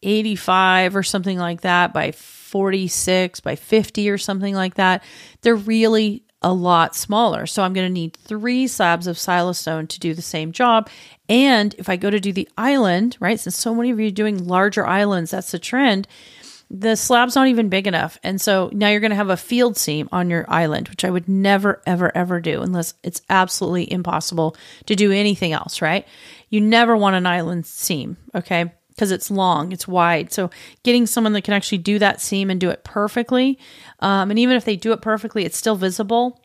85 0.04 0.96
or 0.96 1.02
something 1.02 1.40
like 1.40 1.62
that 1.62 1.92
by 1.92 2.12
46 2.12 3.40
by 3.40 3.56
50 3.56 4.12
or 4.12 4.20
something 4.20 4.54
like 4.54 4.76
that. 4.76 5.04
They're 5.42 5.56
really 5.56 6.24
a 6.44 6.54
lot 6.54 6.96
smaller. 6.96 7.48
So 7.48 7.64
I'm 7.64 7.74
going 7.74 7.88
to 7.88 7.92
need 7.92 8.16
three 8.16 8.68
slabs 8.68 9.08
of 9.08 9.16
silestone 9.16 9.90
to 9.90 10.00
do 10.00 10.14
the 10.14 10.22
same 10.22 10.52
job. 10.52 10.88
And 11.28 11.74
if 11.80 11.90
I 11.90 11.96
go 11.96 12.12
to 12.12 12.20
do 12.20 12.32
the 12.32 12.48
island, 12.60 13.18
right, 13.20 13.40
since 13.40 13.58
so 13.58 13.74
many 13.74 13.90
of 13.90 14.00
you 14.00 14.10
are 14.10 14.12
doing 14.12 14.46
larger 14.46 14.86
islands, 14.86 15.32
that's 15.32 15.50
the 15.50 15.58
trend 15.58 16.08
the 16.70 16.96
slab's 16.96 17.36
not 17.36 17.48
even 17.48 17.70
big 17.70 17.88
enough. 17.88 18.18
And 18.24 18.42
so 18.42 18.70
now 18.74 18.90
you're 18.90 19.00
going 19.00 19.12
to 19.12 19.16
have 19.16 19.30
a 19.30 19.38
field 19.38 19.78
seam 19.78 20.10
on 20.12 20.30
your 20.30 20.46
island, 20.48 20.90
which 20.90 21.06
I 21.06 21.10
would 21.10 21.28
never, 21.28 21.82
ever, 21.86 22.16
ever 22.16 22.42
do 22.42 22.62
unless 22.62 22.96
it's 23.04 23.22
absolutely 23.30 23.92
impossible 23.92 24.56
to 24.88 24.96
do 24.96 25.12
anything 25.12 25.54
else, 25.54 25.82
right? 25.82 26.08
You 26.50 26.62
never 26.62 26.98
want 26.98 27.16
an 27.16 27.28
island 27.28 27.66
seam, 27.66 28.18
okay? 28.34 28.72
Because 28.90 29.12
it's 29.12 29.30
long, 29.30 29.72
it's 29.74 29.88
wide. 29.88 30.34
So 30.34 30.50
getting 30.84 31.06
someone 31.06 31.34
that 31.34 31.44
can 31.44 31.54
actually 31.54 31.80
do 31.80 32.00
that 32.00 32.22
seam 32.22 32.50
and 32.50 32.60
do 32.60 32.70
it 32.70 32.84
perfectly, 32.84 33.60
um, 34.00 34.30
and 34.30 34.40
even 34.40 34.56
if 34.56 34.66
they 34.66 34.76
do 34.76 34.92
it 34.92 35.02
perfectly, 35.02 35.46
it's 35.46 35.58
still 35.58 35.76
visible. 35.76 36.42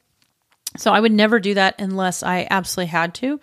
So 0.76 0.92
I 0.92 1.00
would 1.00 1.12
never 1.12 1.40
do 1.40 1.54
that 1.54 1.80
unless 1.80 2.22
I 2.22 2.46
absolutely 2.50 2.90
had 2.90 3.14
to. 3.14 3.40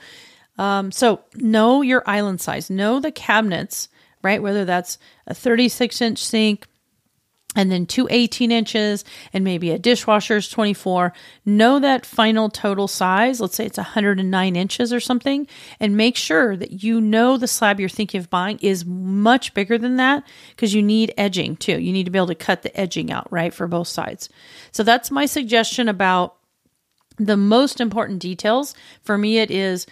Um, 0.57 0.91
so 0.91 1.21
know 1.35 1.81
your 1.81 2.03
island 2.05 2.41
size, 2.41 2.69
know 2.69 2.99
the 2.99 3.11
cabinets 3.11 3.89
right? 4.21 4.41
Whether 4.41 4.65
that's 4.65 4.97
a 5.25 5.33
36 5.33 6.01
inch 6.01 6.23
sink 6.23 6.67
and 7.57 7.71
then 7.71 7.87
two 7.87 8.07
18 8.09 8.51
inches 8.51 9.03
and 9.33 9.43
maybe 9.43 9.71
a 9.71 9.79
dishwasher's 9.79 10.47
24. 10.47 11.11
Know 11.45 11.79
that 11.79 12.05
final 12.05 12.49
total 12.49 12.87
size. 12.87 13.41
Let's 13.41 13.55
say 13.55 13.65
it's 13.65 13.79
109 13.79 14.55
inches 14.55 14.93
or 14.93 14.99
something, 14.99 15.47
and 15.79 15.97
make 15.97 16.15
sure 16.15 16.55
that 16.55 16.83
you 16.83 17.01
know 17.01 17.37
the 17.37 17.47
slab 17.47 17.79
you're 17.79 17.89
thinking 17.89 18.19
of 18.19 18.29
buying 18.29 18.59
is 18.61 18.85
much 18.85 19.53
bigger 19.53 19.77
than 19.77 19.97
that 19.97 20.23
because 20.51 20.73
you 20.73 20.83
need 20.83 21.13
edging 21.17 21.55
too. 21.57 21.79
You 21.79 21.91
need 21.91 22.05
to 22.05 22.11
be 22.11 22.19
able 22.19 22.27
to 22.27 22.35
cut 22.35 22.61
the 22.61 22.79
edging 22.79 23.11
out, 23.11 23.31
right, 23.31 23.53
for 23.53 23.67
both 23.67 23.87
sides. 23.87 24.29
So 24.71 24.83
that's 24.83 25.09
my 25.09 25.25
suggestion 25.25 25.89
about 25.89 26.35
the 27.17 27.37
most 27.37 27.81
important 27.81 28.19
details. 28.19 28.75
For 29.01 29.17
me, 29.17 29.39
it 29.39 29.49
is 29.49 29.87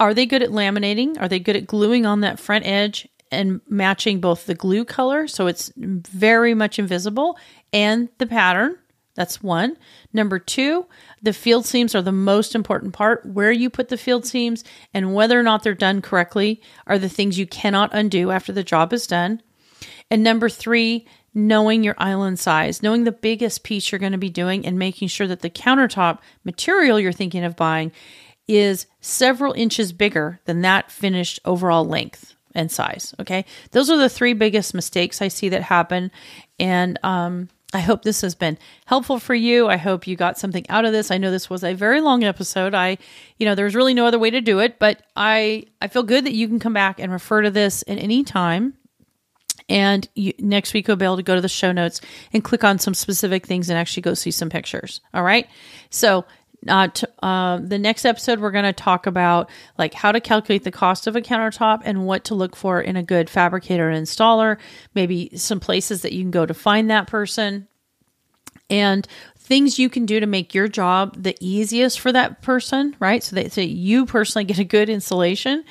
are 0.00 0.14
they 0.14 0.24
good 0.24 0.42
at 0.42 0.48
laminating? 0.48 1.20
Are 1.20 1.28
they 1.28 1.38
good 1.38 1.56
at 1.56 1.66
gluing 1.66 2.06
on 2.06 2.20
that 2.22 2.40
front 2.40 2.64
edge 2.64 3.06
and 3.30 3.60
matching 3.68 4.20
both 4.20 4.46
the 4.46 4.54
glue 4.54 4.84
color, 4.84 5.26
so 5.26 5.46
it's 5.46 5.72
very 5.76 6.54
much 6.54 6.78
invisible, 6.78 7.38
and 7.72 8.08
the 8.18 8.26
pattern. 8.26 8.76
That's 9.14 9.42
one. 9.42 9.76
Number 10.12 10.38
two, 10.38 10.86
the 11.20 11.32
field 11.32 11.66
seams 11.66 11.94
are 11.94 12.02
the 12.02 12.12
most 12.12 12.54
important 12.54 12.94
part. 12.94 13.26
Where 13.26 13.52
you 13.52 13.68
put 13.68 13.88
the 13.88 13.98
field 13.98 14.24
seams 14.24 14.64
and 14.94 15.14
whether 15.14 15.38
or 15.38 15.42
not 15.42 15.62
they're 15.62 15.74
done 15.74 16.00
correctly 16.00 16.62
are 16.86 16.98
the 16.98 17.08
things 17.08 17.38
you 17.38 17.46
cannot 17.46 17.90
undo 17.92 18.30
after 18.30 18.52
the 18.52 18.62
job 18.62 18.92
is 18.92 19.06
done. 19.06 19.42
And 20.10 20.22
number 20.22 20.48
three, 20.48 21.06
knowing 21.34 21.84
your 21.84 21.96
island 21.98 22.38
size, 22.38 22.82
knowing 22.82 23.04
the 23.04 23.12
biggest 23.12 23.62
piece 23.62 23.90
you're 23.90 23.98
going 23.98 24.12
to 24.12 24.18
be 24.18 24.30
doing, 24.30 24.64
and 24.64 24.78
making 24.78 25.08
sure 25.08 25.26
that 25.26 25.40
the 25.40 25.50
countertop 25.50 26.18
material 26.44 26.98
you're 26.98 27.12
thinking 27.12 27.44
of 27.44 27.56
buying 27.56 27.92
is 28.48 28.86
several 29.00 29.52
inches 29.52 29.92
bigger 29.92 30.40
than 30.44 30.62
that 30.62 30.90
finished 30.90 31.38
overall 31.44 31.84
length 31.84 32.34
and 32.54 32.70
size. 32.70 33.14
Okay. 33.20 33.44
Those 33.70 33.90
are 33.90 33.96
the 33.96 34.08
three 34.08 34.32
biggest 34.32 34.74
mistakes 34.74 35.22
I 35.22 35.28
see 35.28 35.48
that 35.50 35.62
happen. 35.62 36.10
And 36.58 36.98
um, 37.02 37.48
I 37.72 37.80
hope 37.80 38.02
this 38.02 38.20
has 38.22 38.34
been 38.34 38.58
helpful 38.86 39.18
for 39.18 39.34
you. 39.34 39.68
I 39.68 39.76
hope 39.76 40.06
you 40.06 40.16
got 40.16 40.38
something 40.38 40.68
out 40.68 40.84
of 40.84 40.92
this. 40.92 41.10
I 41.10 41.18
know 41.18 41.30
this 41.30 41.48
was 41.48 41.62
a 41.62 41.74
very 41.74 42.00
long 42.00 42.24
episode. 42.24 42.74
I, 42.74 42.98
you 43.38 43.46
know, 43.46 43.54
there's 43.54 43.74
really 43.74 43.94
no 43.94 44.06
other 44.06 44.18
way 44.18 44.30
to 44.30 44.40
do 44.40 44.58
it, 44.58 44.78
but 44.78 45.02
I, 45.14 45.64
I 45.80 45.88
feel 45.88 46.02
good 46.02 46.26
that 46.26 46.34
you 46.34 46.48
can 46.48 46.58
come 46.58 46.72
back 46.72 46.98
and 46.98 47.12
refer 47.12 47.42
to 47.42 47.50
this 47.50 47.84
at 47.86 47.98
any 47.98 48.24
time. 48.24 48.74
And 49.68 50.08
you, 50.16 50.32
next 50.40 50.74
week, 50.74 50.88
you'll 50.88 50.96
be 50.96 51.04
able 51.04 51.16
to 51.18 51.22
go 51.22 51.36
to 51.36 51.40
the 51.40 51.48
show 51.48 51.70
notes 51.70 52.00
and 52.32 52.42
click 52.42 52.64
on 52.64 52.80
some 52.80 52.92
specific 52.92 53.46
things 53.46 53.70
and 53.70 53.78
actually 53.78 54.02
go 54.02 54.14
see 54.14 54.32
some 54.32 54.50
pictures. 54.50 55.00
All 55.14 55.22
right. 55.22 55.46
So 55.90 56.24
uh, 56.68 56.88
t- 56.88 57.06
uh, 57.22 57.58
the 57.58 57.78
next 57.78 58.04
episode 58.04 58.38
we're 58.38 58.50
going 58.50 58.64
to 58.64 58.72
talk 58.72 59.06
about 59.06 59.48
like 59.78 59.94
how 59.94 60.12
to 60.12 60.20
calculate 60.20 60.64
the 60.64 60.70
cost 60.70 61.06
of 61.06 61.16
a 61.16 61.20
countertop 61.20 61.80
and 61.84 62.06
what 62.06 62.24
to 62.24 62.34
look 62.34 62.54
for 62.54 62.80
in 62.80 62.96
a 62.96 63.02
good 63.02 63.30
fabricator 63.30 63.88
and 63.88 64.06
installer 64.06 64.58
maybe 64.94 65.30
some 65.36 65.60
places 65.60 66.02
that 66.02 66.12
you 66.12 66.22
can 66.22 66.30
go 66.30 66.44
to 66.44 66.54
find 66.54 66.90
that 66.90 67.06
person 67.06 67.66
and 68.68 69.06
things 69.38 69.78
you 69.78 69.90
can 69.90 70.06
do 70.06 70.20
to 70.20 70.26
make 70.26 70.54
your 70.54 70.68
job 70.68 71.20
the 71.20 71.36
easiest 71.40 71.98
for 71.98 72.12
that 72.12 72.42
person 72.42 72.94
right? 73.00 73.22
So 73.22 73.36
that 73.36 73.52
so 73.52 73.60
you 73.60 74.06
personally 74.06 74.44
get 74.44 74.58
a 74.58 74.64
good 74.64 74.88
installation. 74.88 75.64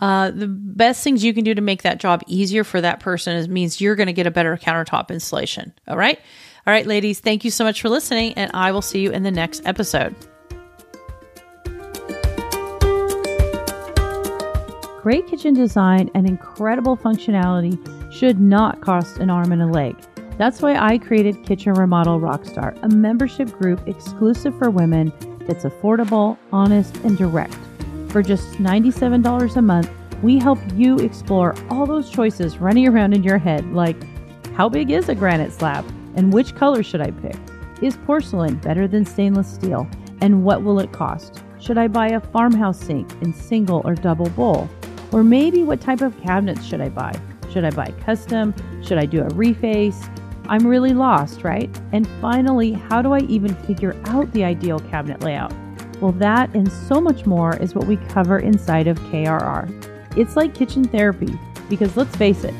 Uh, 0.00 0.32
the 0.32 0.48
best 0.48 1.04
things 1.04 1.24
you 1.24 1.32
can 1.32 1.44
do 1.44 1.54
to 1.54 1.60
make 1.60 1.82
that 1.82 1.98
job 1.98 2.22
easier 2.26 2.64
for 2.64 2.80
that 2.80 2.98
person 2.98 3.36
is 3.36 3.48
means 3.48 3.80
you're 3.80 3.94
going 3.94 4.08
to 4.08 4.12
get 4.12 4.26
a 4.26 4.30
better 4.30 4.56
countertop 4.56 5.10
installation 5.10 5.72
all 5.86 5.96
right? 5.96 6.18
All 6.66 6.72
right 6.72 6.86
ladies 6.86 7.20
thank 7.20 7.44
you 7.44 7.50
so 7.50 7.64
much 7.64 7.80
for 7.80 7.88
listening 7.88 8.34
and 8.34 8.50
i 8.54 8.70
will 8.70 8.82
see 8.82 9.00
you 9.00 9.10
in 9.10 9.24
the 9.24 9.32
next 9.32 9.62
episode 9.64 10.14
Great 15.02 15.26
kitchen 15.26 15.52
design 15.52 16.08
and 16.14 16.28
incredible 16.28 16.96
functionality 16.96 17.76
should 18.12 18.40
not 18.40 18.80
cost 18.80 19.16
an 19.16 19.30
arm 19.30 19.50
and 19.50 19.60
a 19.60 19.66
leg. 19.66 19.96
That's 20.38 20.62
why 20.62 20.76
I 20.76 20.96
created 20.96 21.44
Kitchen 21.44 21.74
Remodel 21.74 22.20
Rockstar, 22.20 22.78
a 22.84 22.88
membership 22.88 23.50
group 23.58 23.88
exclusive 23.88 24.56
for 24.56 24.70
women 24.70 25.12
that's 25.40 25.64
affordable, 25.64 26.38
honest, 26.52 26.94
and 26.98 27.18
direct. 27.18 27.58
For 28.10 28.22
just 28.22 28.52
$97 28.58 29.56
a 29.56 29.62
month, 29.62 29.90
we 30.22 30.38
help 30.38 30.60
you 30.76 31.00
explore 31.00 31.56
all 31.68 31.84
those 31.84 32.08
choices 32.08 32.58
running 32.58 32.86
around 32.86 33.12
in 33.12 33.24
your 33.24 33.38
head, 33.38 33.66
like 33.72 33.96
how 34.52 34.68
big 34.68 34.92
is 34.92 35.08
a 35.08 35.16
granite 35.16 35.52
slab? 35.52 35.84
And 36.14 36.32
which 36.32 36.54
color 36.54 36.84
should 36.84 37.00
I 37.00 37.10
pick? 37.10 37.36
Is 37.82 37.96
porcelain 38.06 38.54
better 38.54 38.86
than 38.86 39.04
stainless 39.04 39.52
steel? 39.52 39.88
And 40.20 40.44
what 40.44 40.62
will 40.62 40.78
it 40.78 40.92
cost? 40.92 41.42
Should 41.58 41.76
I 41.76 41.88
buy 41.88 42.10
a 42.10 42.20
farmhouse 42.20 42.78
sink 42.78 43.10
in 43.20 43.34
single 43.34 43.82
or 43.84 43.96
double 43.96 44.28
bowl? 44.30 44.70
Or 45.12 45.22
maybe 45.22 45.62
what 45.62 45.80
type 45.80 46.00
of 46.00 46.18
cabinets 46.22 46.64
should 46.64 46.80
I 46.80 46.88
buy? 46.88 47.12
Should 47.52 47.64
I 47.64 47.70
buy 47.70 47.92
custom? 48.04 48.54
Should 48.82 48.98
I 48.98 49.04
do 49.04 49.20
a 49.20 49.28
reface? 49.28 50.08
I'm 50.48 50.66
really 50.66 50.94
lost, 50.94 51.44
right? 51.44 51.70
And 51.92 52.08
finally, 52.20 52.72
how 52.72 53.02
do 53.02 53.12
I 53.12 53.20
even 53.20 53.54
figure 53.54 54.00
out 54.06 54.32
the 54.32 54.44
ideal 54.44 54.80
cabinet 54.80 55.22
layout? 55.22 55.52
Well, 56.00 56.12
that 56.12 56.54
and 56.54 56.70
so 56.72 57.00
much 57.00 57.26
more 57.26 57.56
is 57.58 57.74
what 57.74 57.86
we 57.86 57.96
cover 57.96 58.38
inside 58.38 58.88
of 58.88 58.98
KRR. 58.98 60.16
It's 60.16 60.34
like 60.34 60.54
kitchen 60.54 60.84
therapy 60.84 61.38
because 61.68 61.96
let's 61.96 62.14
face 62.16 62.44
it, 62.44 62.54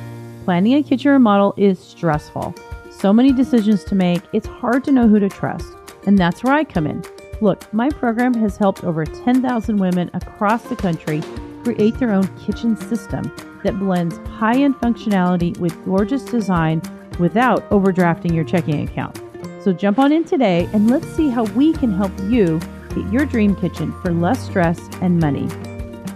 planning 0.45 0.75
a 0.75 0.83
kitchen 0.83 1.11
remodel 1.11 1.55
is 1.57 1.79
stressful. 1.79 2.55
So 2.91 3.13
many 3.13 3.33
decisions 3.33 3.83
to 3.85 3.95
make, 3.95 4.23
it's 4.33 4.47
hard 4.47 4.85
to 4.85 4.93
know 4.93 5.09
who 5.09 5.19
to 5.19 5.29
trust. 5.29 5.67
And 6.07 6.19
that's 6.19 6.45
where 6.45 6.55
I 6.55 6.65
come 6.65 6.87
in. 6.87 7.03
Look, 7.41 7.73
my 7.75 7.89
program 7.89 8.35
has 8.35 8.57
helped 8.57 8.85
over 8.85 9.05
10,000 9.05 9.77
women 9.77 10.11
across 10.15 10.63
the 10.65 10.77
country 10.77 11.21
create 11.63 11.99
their 11.99 12.13
own 12.13 12.27
kitchen 12.39 12.77
system 12.77 13.31
that 13.63 13.79
blends 13.79 14.19
high 14.39 14.57
end 14.57 14.77
functionality 14.77 15.57
with 15.59 15.85
gorgeous 15.85 16.25
design 16.25 16.83
without 17.19 17.69
overdrafting 17.71 18.35
your 18.35 18.45
checking 18.45 18.89
account. 18.89 19.21
So 19.63 19.73
jump 19.73 19.99
on 19.99 20.13
in 20.13 20.25
today 20.25 20.69
and 20.73 20.91
let's 20.91 21.07
see 21.09 21.29
how 21.29 21.45
we 21.45 21.73
can 21.73 21.93
help 21.93 22.13
you 22.23 22.61
get 22.95 23.13
your 23.13 23.25
dream 23.25 23.55
kitchen 23.55 23.93
for 24.03 24.13
less 24.13 24.45
stress 24.45 24.81
and 25.01 25.19
money. 25.19 25.49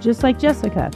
Just 0.00 0.22
like 0.22 0.38
Jessica. 0.38 0.90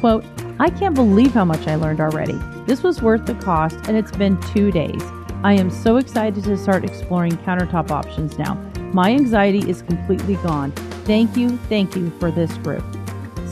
Quote, 0.00 0.24
I 0.58 0.70
can't 0.70 0.94
believe 0.94 1.32
how 1.32 1.44
much 1.44 1.66
I 1.66 1.76
learned 1.76 2.00
already. 2.00 2.38
This 2.66 2.82
was 2.82 3.02
worth 3.02 3.26
the 3.26 3.34
cost 3.34 3.76
and 3.88 3.96
it's 3.96 4.12
been 4.12 4.40
two 4.52 4.70
days. 4.70 5.02
I 5.44 5.54
am 5.54 5.70
so 5.70 5.96
excited 5.96 6.44
to 6.44 6.56
start 6.56 6.84
exploring 6.84 7.32
countertop 7.38 7.90
options 7.90 8.38
now. 8.38 8.54
My 8.92 9.10
anxiety 9.10 9.68
is 9.68 9.82
completely 9.82 10.34
gone. 10.36 10.72
Thank 11.04 11.36
you, 11.36 11.56
thank 11.68 11.96
you 11.96 12.10
for 12.20 12.30
this 12.30 12.52
group. 12.58 12.84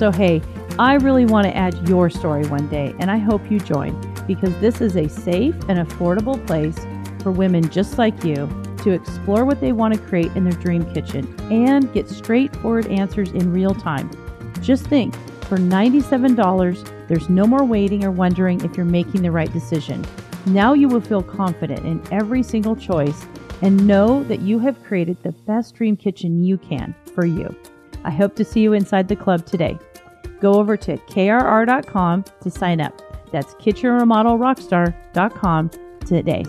So, 0.00 0.10
hey, 0.10 0.40
I 0.78 0.94
really 0.94 1.26
want 1.26 1.46
to 1.46 1.54
add 1.54 1.86
your 1.86 2.08
story 2.08 2.46
one 2.46 2.68
day, 2.68 2.94
and 2.98 3.10
I 3.10 3.18
hope 3.18 3.50
you 3.50 3.60
join 3.60 3.94
because 4.26 4.58
this 4.58 4.80
is 4.80 4.96
a 4.96 5.10
safe 5.10 5.54
and 5.68 5.86
affordable 5.86 6.42
place 6.46 6.78
for 7.22 7.30
women 7.30 7.68
just 7.68 7.98
like 7.98 8.24
you 8.24 8.48
to 8.78 8.92
explore 8.92 9.44
what 9.44 9.60
they 9.60 9.72
want 9.72 9.92
to 9.92 10.00
create 10.00 10.34
in 10.34 10.44
their 10.44 10.58
dream 10.58 10.90
kitchen 10.94 11.28
and 11.52 11.92
get 11.92 12.08
straightforward 12.08 12.86
answers 12.86 13.30
in 13.32 13.52
real 13.52 13.74
time. 13.74 14.10
Just 14.62 14.86
think 14.86 15.14
for 15.42 15.58
$97, 15.58 17.06
there's 17.06 17.28
no 17.28 17.46
more 17.46 17.66
waiting 17.66 18.02
or 18.02 18.10
wondering 18.10 18.64
if 18.64 18.78
you're 18.78 18.86
making 18.86 19.20
the 19.20 19.30
right 19.30 19.52
decision. 19.52 20.02
Now 20.46 20.72
you 20.72 20.88
will 20.88 21.02
feel 21.02 21.22
confident 21.22 21.84
in 21.84 22.02
every 22.10 22.42
single 22.42 22.74
choice 22.74 23.26
and 23.60 23.86
know 23.86 24.24
that 24.24 24.40
you 24.40 24.60
have 24.60 24.82
created 24.82 25.22
the 25.22 25.32
best 25.32 25.74
dream 25.74 25.94
kitchen 25.94 26.42
you 26.42 26.56
can 26.56 26.94
for 27.14 27.26
you. 27.26 27.54
I 28.02 28.10
hope 28.10 28.34
to 28.36 28.46
see 28.46 28.60
you 28.60 28.72
inside 28.72 29.06
the 29.06 29.14
club 29.14 29.44
today 29.44 29.78
go 30.40 30.54
over 30.54 30.76
to 30.76 30.96
krr.com 30.96 32.24
to 32.42 32.50
sign 32.50 32.80
up. 32.80 33.00
That's 33.30 33.54
kitchenremodelrockstar.com 33.54 35.70
today. 36.06 36.44